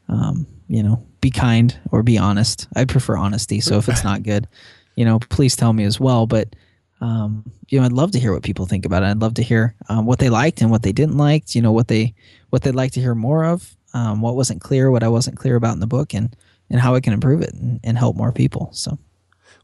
um, 0.09 0.47
you 0.67 0.83
know 0.83 1.05
be 1.21 1.31
kind 1.31 1.77
or 1.91 2.03
be 2.03 2.17
honest. 2.17 2.67
I 2.75 2.85
prefer 2.85 3.17
honesty. 3.17 3.59
So 3.59 3.77
if 3.77 3.89
it's 3.89 4.03
not 4.03 4.23
good, 4.23 4.47
you 4.95 5.05
know, 5.05 5.19
please 5.19 5.55
tell 5.55 5.73
me 5.73 5.83
as 5.83 5.99
well. 5.99 6.27
But 6.27 6.55
um, 7.01 7.51
you 7.69 7.79
know, 7.79 7.85
I'd 7.85 7.91
love 7.91 8.11
to 8.11 8.19
hear 8.19 8.33
what 8.33 8.43
people 8.43 8.65
think 8.65 8.85
about 8.85 9.03
it. 9.03 9.07
I'd 9.07 9.21
love 9.21 9.33
to 9.35 9.43
hear 9.43 9.75
um, 9.89 10.05
what 10.05 10.19
they 10.19 10.29
liked 10.29 10.61
and 10.61 10.71
what 10.71 10.83
they 10.83 10.91
didn't 10.91 11.17
like. 11.17 11.55
You 11.55 11.61
know, 11.61 11.71
what 11.71 11.87
they 11.87 12.13
what 12.49 12.61
they'd 12.61 12.75
like 12.75 12.91
to 12.93 13.01
hear 13.01 13.15
more 13.15 13.45
of. 13.45 13.75
Um, 13.93 14.21
what 14.21 14.35
wasn't 14.35 14.61
clear, 14.61 14.91
what 14.91 15.03
I 15.03 15.07
wasn't 15.07 15.37
clear 15.37 15.55
about 15.55 15.73
in 15.73 15.79
the 15.79 15.87
book, 15.87 16.13
and 16.13 16.35
and 16.69 16.79
how 16.79 16.95
I 16.95 16.99
can 16.99 17.13
improve 17.13 17.41
it 17.41 17.53
and, 17.53 17.79
and 17.83 17.97
help 17.97 18.15
more 18.15 18.31
people. 18.31 18.69
So, 18.73 18.97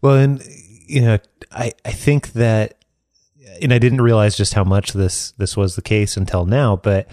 well, 0.02 0.16
and 0.16 0.44
you 0.88 1.02
know, 1.02 1.18
I 1.52 1.74
I 1.86 1.92
think 1.92 2.34
that 2.34 2.82
and 3.62 3.74
I 3.74 3.80
didn't 3.80 4.02
realize 4.02 4.36
just 4.36 4.54
how 4.54 4.64
much 4.64 4.94
this 4.94 5.32
this 5.34 5.56
was 5.56 5.76
the 5.76 5.82
case 5.82 6.18
until 6.18 6.46
now, 6.46 6.76
but 6.76 7.08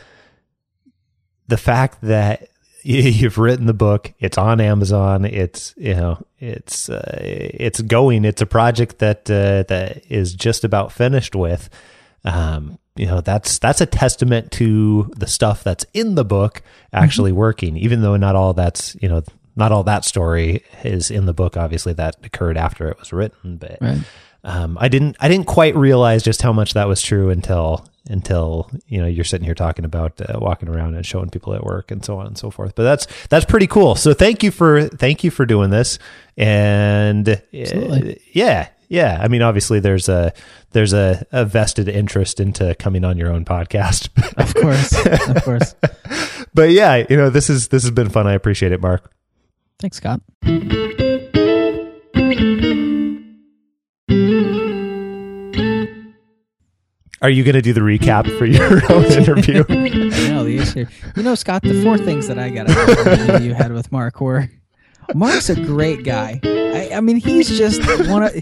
the 1.47 1.57
fact 1.57 2.01
that 2.03 2.49
you've 2.83 3.39
written 3.39 3.67
the 3.67 3.75
book, 3.75 4.13
it's 4.19 4.39
on 4.39 4.61
Amazon, 4.61 5.25
it's 5.25 5.75
you 5.77 5.95
know, 5.95 6.25
it's 6.39 6.89
uh, 6.89 7.19
it's 7.21 7.81
going, 7.81 8.25
it's 8.25 8.43
a 8.43 8.47
project 8.47 8.99
that 8.99 9.31
uh, 9.31 9.65
that 9.65 10.03
is 10.11 10.35
just 10.35 10.65
about 10.65 10.93
finished 10.93 11.35
with. 11.35 11.69
Um, 12.25 12.79
you 12.97 13.07
know, 13.07 13.21
that's 13.21 13.59
that's 13.59 13.81
a 13.81 13.87
testament 13.87 14.51
to 14.53 15.13
the 15.17 15.27
stuff 15.27 15.63
that's 15.63 15.87
in 15.95 16.15
the 16.15 16.25
book 16.25 16.63
actually 16.93 17.31
mm-hmm. 17.31 17.39
working, 17.39 17.77
even 17.77 18.03
though 18.03 18.17
not 18.17 18.37
all 18.37 18.55
that's 18.55 18.97
you 19.01 19.09
know 19.09 19.23
not 19.59 19.73
all 19.73 19.85
that 19.85 20.05
story 20.05 20.65
is 20.85 21.11
in 21.11 21.27
the 21.27 21.35
book. 21.35 21.57
Obviously, 21.57 21.93
that 21.95 22.17
occurred 22.25 22.57
after 22.57 22.89
it 22.89 22.99
was 22.99 23.13
written, 23.13 23.57
but. 23.57 23.79
Right 23.81 23.99
um, 24.45 24.79
I 24.81 24.89
didn't 24.89 25.17
I 25.21 25.29
didn't 25.29 25.47
quite 25.47 25.75
realize 25.77 26.23
just 26.23 26.43
how 26.43 26.53
much 26.53 26.75
that 26.75 26.87
was 26.87 27.03
true 27.03 27.31
until 27.31 27.87
until 28.09 28.71
you 28.87 29.01
know 29.01 29.07
you're 29.07 29.25
sitting 29.25 29.45
here 29.45 29.55
talking 29.55 29.85
about 29.85 30.21
uh, 30.21 30.39
walking 30.39 30.69
around 30.69 30.95
and 30.95 31.05
showing 31.05 31.29
people 31.29 31.55
at 31.55 31.65
work 31.65 31.91
and 31.91 32.05
so 32.05 32.19
on 32.19 32.27
and 32.27 32.39
so 32.39 32.51
forth. 32.51 32.75
But 32.75 32.85
that's 32.85 33.07
that's 33.29 33.45
pretty 33.45 33.67
cool. 33.67 33.95
So 33.95 34.15
thank 34.15 34.43
you 34.43 34.51
for 34.51 34.89
thank 34.89 35.25
you 35.25 35.31
for 35.31 35.45
doing 35.45 35.71
this. 35.71 35.99
And 36.37 37.29
uh, 37.29 37.37
yeah, 38.33 38.69
yeah. 38.89 39.19
I 39.21 39.27
mean, 39.27 39.43
obviously 39.43 39.81
there's 39.81 40.09
a 40.09 40.33
there's 40.71 40.93
a, 40.93 41.27
a 41.33 41.45
vested 41.45 41.89
interest 41.89 42.39
into 42.39 42.75
coming 42.77 43.05
on 43.05 43.19
your 43.19 43.31
own 43.31 43.45
podcast. 43.45 44.09
of 44.39 44.55
course, 44.55 45.29
of 45.29 45.45
course. 45.45 45.75
but 46.55 46.71
yeah, 46.71 47.05
you 47.11 47.17
know 47.17 47.29
this 47.29 47.51
is 47.51 47.69
this 47.69 47.83
has 47.83 47.91
been 47.91 48.09
fun. 48.09 48.29
I 48.29 48.35
appreciate 48.35 48.71
it, 48.71 48.81
Mark. 48.81 49.13
Thanks, 49.81 49.99
Scott. 49.99 50.21
Are 57.21 57.31
you 57.31 57.45
going 57.45 57.55
to 57.55 57.63
do 57.63 57.73
the 57.73 57.81
recap 57.81 58.27
for 58.39 58.45
your 58.45 58.81
own 58.93 59.05
interview? 59.05 59.65
no, 59.69 60.45
the 60.45 60.59
issue. 60.61 60.87
You 61.17 61.23
know, 61.23 61.35
Scott, 61.35 61.63
the 61.63 61.83
four 61.83 61.99
things 61.99 62.27
that 62.29 62.39
I 62.39 62.51
got 62.51 62.71
out 62.71 62.89
of 62.89 62.97
the 63.05 63.13
interview 63.13 63.49
you 63.49 63.55
had 63.55 63.73
with 63.73 63.91
Mark 63.91 64.21
were 64.21 64.49
Mark's 65.15 65.49
a 65.49 65.57
great 65.57 66.05
guy. 66.05 66.41
I, 66.45 66.91
I 66.95 67.01
mean, 67.01 67.17
he's 67.17 67.49
just 67.49 67.81
one 68.09 68.25
of. 68.25 68.33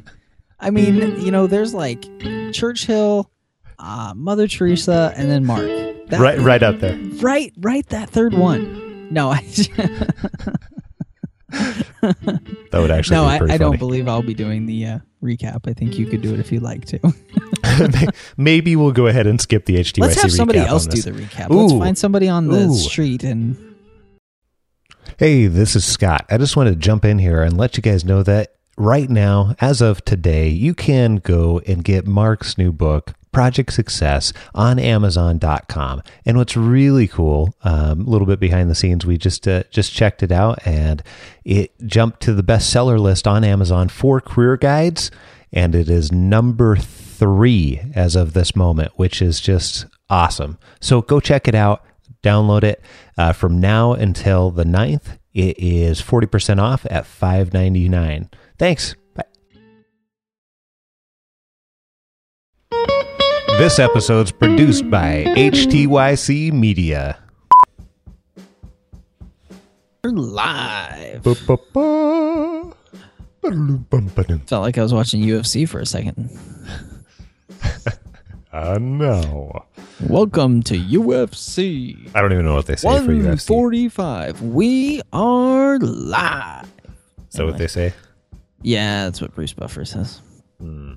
I 0.58 0.70
mean, 0.70 1.20
you 1.20 1.30
know, 1.30 1.46
there's 1.46 1.74
like 1.74 2.04
Churchill, 2.52 3.30
uh, 3.78 4.14
Mother 4.16 4.48
Teresa, 4.48 5.12
and 5.16 5.30
then 5.30 5.44
Mark. 5.44 5.66
That, 6.08 6.20
right, 6.20 6.38
right 6.38 6.62
up 6.62 6.80
there. 6.80 6.96
Right, 7.20 7.52
right. 7.58 7.86
That 7.88 8.08
third 8.08 8.32
one. 8.32 9.12
No, 9.12 9.30
I. 9.30 9.44
that 12.00 12.70
would 12.72 12.90
actually. 12.90 13.16
No, 13.16 13.24
I, 13.24 13.54
I, 13.54 13.58
don't 13.58 13.78
believe 13.78 14.08
I'll 14.08 14.22
be 14.22 14.34
doing 14.34 14.66
the 14.66 14.86
uh, 14.86 14.98
recap. 15.22 15.68
I 15.68 15.72
think 15.72 15.98
you 15.98 16.06
could 16.06 16.22
do 16.22 16.34
it 16.34 16.40
if 16.40 16.52
you'd 16.52 16.62
like 16.62 16.84
to. 16.86 18.12
Maybe 18.36 18.76
we'll 18.76 18.92
go 18.92 19.06
ahead 19.06 19.26
and 19.26 19.40
skip 19.40 19.64
the 19.66 19.76
HTYC. 19.76 20.00
Let's 20.00 20.22
have 20.22 20.32
somebody 20.32 20.60
else 20.60 20.86
do 20.86 21.00
the 21.00 21.12
recap. 21.12 21.50
Ooh. 21.50 21.62
Let's 21.62 21.72
find 21.72 21.98
somebody 21.98 22.28
on 22.28 22.48
the 22.48 22.66
Ooh. 22.66 22.74
street 22.74 23.24
and. 23.24 23.56
Hey, 25.18 25.46
this 25.46 25.74
is 25.74 25.84
Scott. 25.84 26.26
I 26.30 26.36
just 26.36 26.56
want 26.56 26.68
to 26.68 26.76
jump 26.76 27.04
in 27.04 27.18
here 27.18 27.42
and 27.42 27.56
let 27.56 27.76
you 27.76 27.82
guys 27.82 28.04
know 28.04 28.22
that 28.24 28.56
right 28.76 29.08
now, 29.08 29.54
as 29.60 29.80
of 29.80 30.04
today, 30.04 30.48
you 30.48 30.74
can 30.74 31.16
go 31.16 31.60
and 31.66 31.82
get 31.82 32.06
Mark's 32.06 32.58
new 32.58 32.72
book, 32.72 33.14
Project 33.36 33.70
Success 33.70 34.32
on 34.54 34.78
Amazon.com. 34.78 36.02
And 36.24 36.38
what's 36.38 36.56
really 36.56 37.06
cool, 37.06 37.54
um, 37.64 38.00
a 38.00 38.08
little 38.08 38.26
bit 38.26 38.40
behind 38.40 38.70
the 38.70 38.74
scenes, 38.74 39.04
we 39.04 39.18
just 39.18 39.46
uh, 39.46 39.64
just 39.70 39.92
checked 39.92 40.22
it 40.22 40.32
out, 40.32 40.66
and 40.66 41.02
it 41.44 41.70
jumped 41.86 42.22
to 42.22 42.32
the 42.32 42.42
bestseller 42.42 42.98
list 42.98 43.28
on 43.28 43.44
Amazon 43.44 43.90
for 43.90 44.22
career 44.22 44.56
guides, 44.56 45.10
and 45.52 45.74
it 45.74 45.90
is 45.90 46.10
number 46.10 46.76
three 46.76 47.82
as 47.94 48.16
of 48.16 48.32
this 48.32 48.56
moment, 48.56 48.92
which 48.96 49.20
is 49.20 49.38
just 49.38 49.84
awesome. 50.08 50.56
So 50.80 51.02
go 51.02 51.20
check 51.20 51.46
it 51.46 51.54
out, 51.54 51.84
download 52.22 52.64
it. 52.64 52.82
Uh, 53.18 53.34
from 53.34 53.60
now 53.60 53.92
until 53.92 54.50
the 54.50 54.64
9th, 54.64 55.18
it 55.34 55.58
is 55.58 56.00
40% 56.00 56.58
off 56.58 56.86
at 56.88 57.04
$5.99. 57.04 58.32
Thanks. 58.58 58.96
This 63.58 63.78
episode's 63.78 64.30
produced 64.30 64.90
by 64.90 65.24
HTYC 65.28 66.52
Media. 66.52 67.18
We're 70.04 70.10
live. 70.10 71.22
Felt 71.24 71.42
like 74.62 74.76
I 74.76 74.82
was 74.82 74.92
watching 74.92 75.22
UFC 75.22 75.66
for 75.66 75.80
a 75.80 75.86
second. 75.86 76.38
I 78.52 78.76
know. 78.76 79.64
Welcome 80.06 80.62
to 80.64 80.78
UFC. 80.78 82.10
I 82.14 82.20
don't 82.20 82.34
even 82.34 82.44
know 82.44 82.56
what 82.56 82.66
they 82.66 82.76
say 82.76 82.86
for 82.86 83.10
UFC. 83.10 83.48
145. 83.48 84.42
We 84.42 85.00
are 85.14 85.78
live. 85.78 86.64
Is 86.66 86.70
that 87.32 87.38
anyway. 87.38 87.52
what 87.52 87.58
they 87.58 87.68
say? 87.68 87.94
Yeah, 88.60 89.04
that's 89.04 89.22
what 89.22 89.34
Bruce 89.34 89.54
Buffer 89.54 89.86
says. 89.86 90.20
Hmm. 90.60 90.96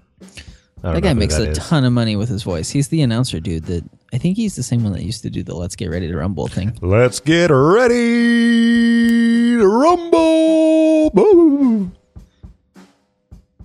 That 0.82 1.04
guy 1.04 1.14
makes 1.14 1.38
that 1.38 1.48
a 1.48 1.52
is. 1.52 1.58
ton 1.58 1.84
of 1.84 1.94
money 1.94 2.16
with 2.16 2.30
his 2.30 2.44
voice. 2.44 2.70
He's 2.70 2.88
the 2.88 3.02
announcer 3.02 3.40
dude 3.40 3.66
that 3.66 3.84
I 4.14 4.18
think 4.18 4.38
he's 4.38 4.56
the 4.56 4.64
same 4.64 4.84
one 4.84 4.94
that 4.94 5.04
used 5.04 5.22
to 5.24 5.30
do 5.30 5.44
the 5.44 5.56
"Let's 5.56 5.76
Get 5.76 5.90
Ready 5.90 6.08
to 6.08 6.16
Rumble" 6.16 6.48
thing. 6.48 6.78
Let's 6.82 7.20
get 7.20 7.52
ready 7.52 9.58
to 9.58 9.68
rumble. 9.68 11.10
Boom. 11.12 11.96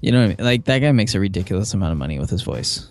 You 0.01 0.13
know 0.13 0.19
what 0.19 0.25
I 0.25 0.29
mean? 0.29 0.37
Like 0.41 0.65
that 0.65 0.81
guy 0.81 0.93
makes 0.93 1.15
a 1.15 1.21
ridiculous 1.21 1.73
amount 1.73 1.93
of 1.93 1.99
money 1.99 2.19
with 2.19 2.31
his 2.31 2.43
voice. 2.43 2.89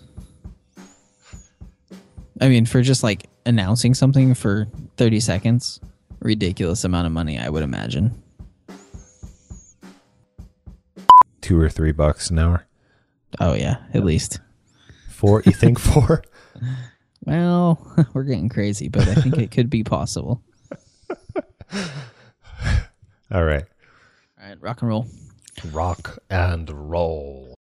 I 2.40 2.48
mean, 2.48 2.66
for 2.66 2.82
just 2.82 3.02
like 3.02 3.26
announcing 3.46 3.94
something 3.94 4.34
for 4.34 4.66
30 4.96 5.20
seconds, 5.20 5.80
ridiculous 6.20 6.84
amount 6.84 7.06
of 7.06 7.12
money, 7.12 7.38
I 7.38 7.48
would 7.48 7.62
imagine. 7.62 8.20
Two 11.40 11.60
or 11.60 11.68
three 11.68 11.92
bucks 11.92 12.30
an 12.30 12.38
hour. 12.38 12.66
Oh 13.40 13.54
yeah, 13.54 13.76
at 13.92 14.04
least 14.04 14.40
four. 15.08 15.42
You 15.44 15.52
think 15.52 15.78
four? 15.80 16.22
well, 17.24 18.06
we're 18.14 18.24
getting 18.24 18.48
crazy, 18.48 18.88
but 18.88 19.08
I 19.08 19.14
think 19.14 19.38
it 19.38 19.50
could 19.50 19.70
be 19.70 19.84
possible. 19.84 20.42
All 23.32 23.44
right. 23.44 23.64
All 24.40 24.48
right, 24.48 24.60
rock 24.60 24.82
and 24.82 24.88
roll. 24.88 25.06
Rock 25.72 26.18
and 26.30 26.70
roll. 26.70 27.54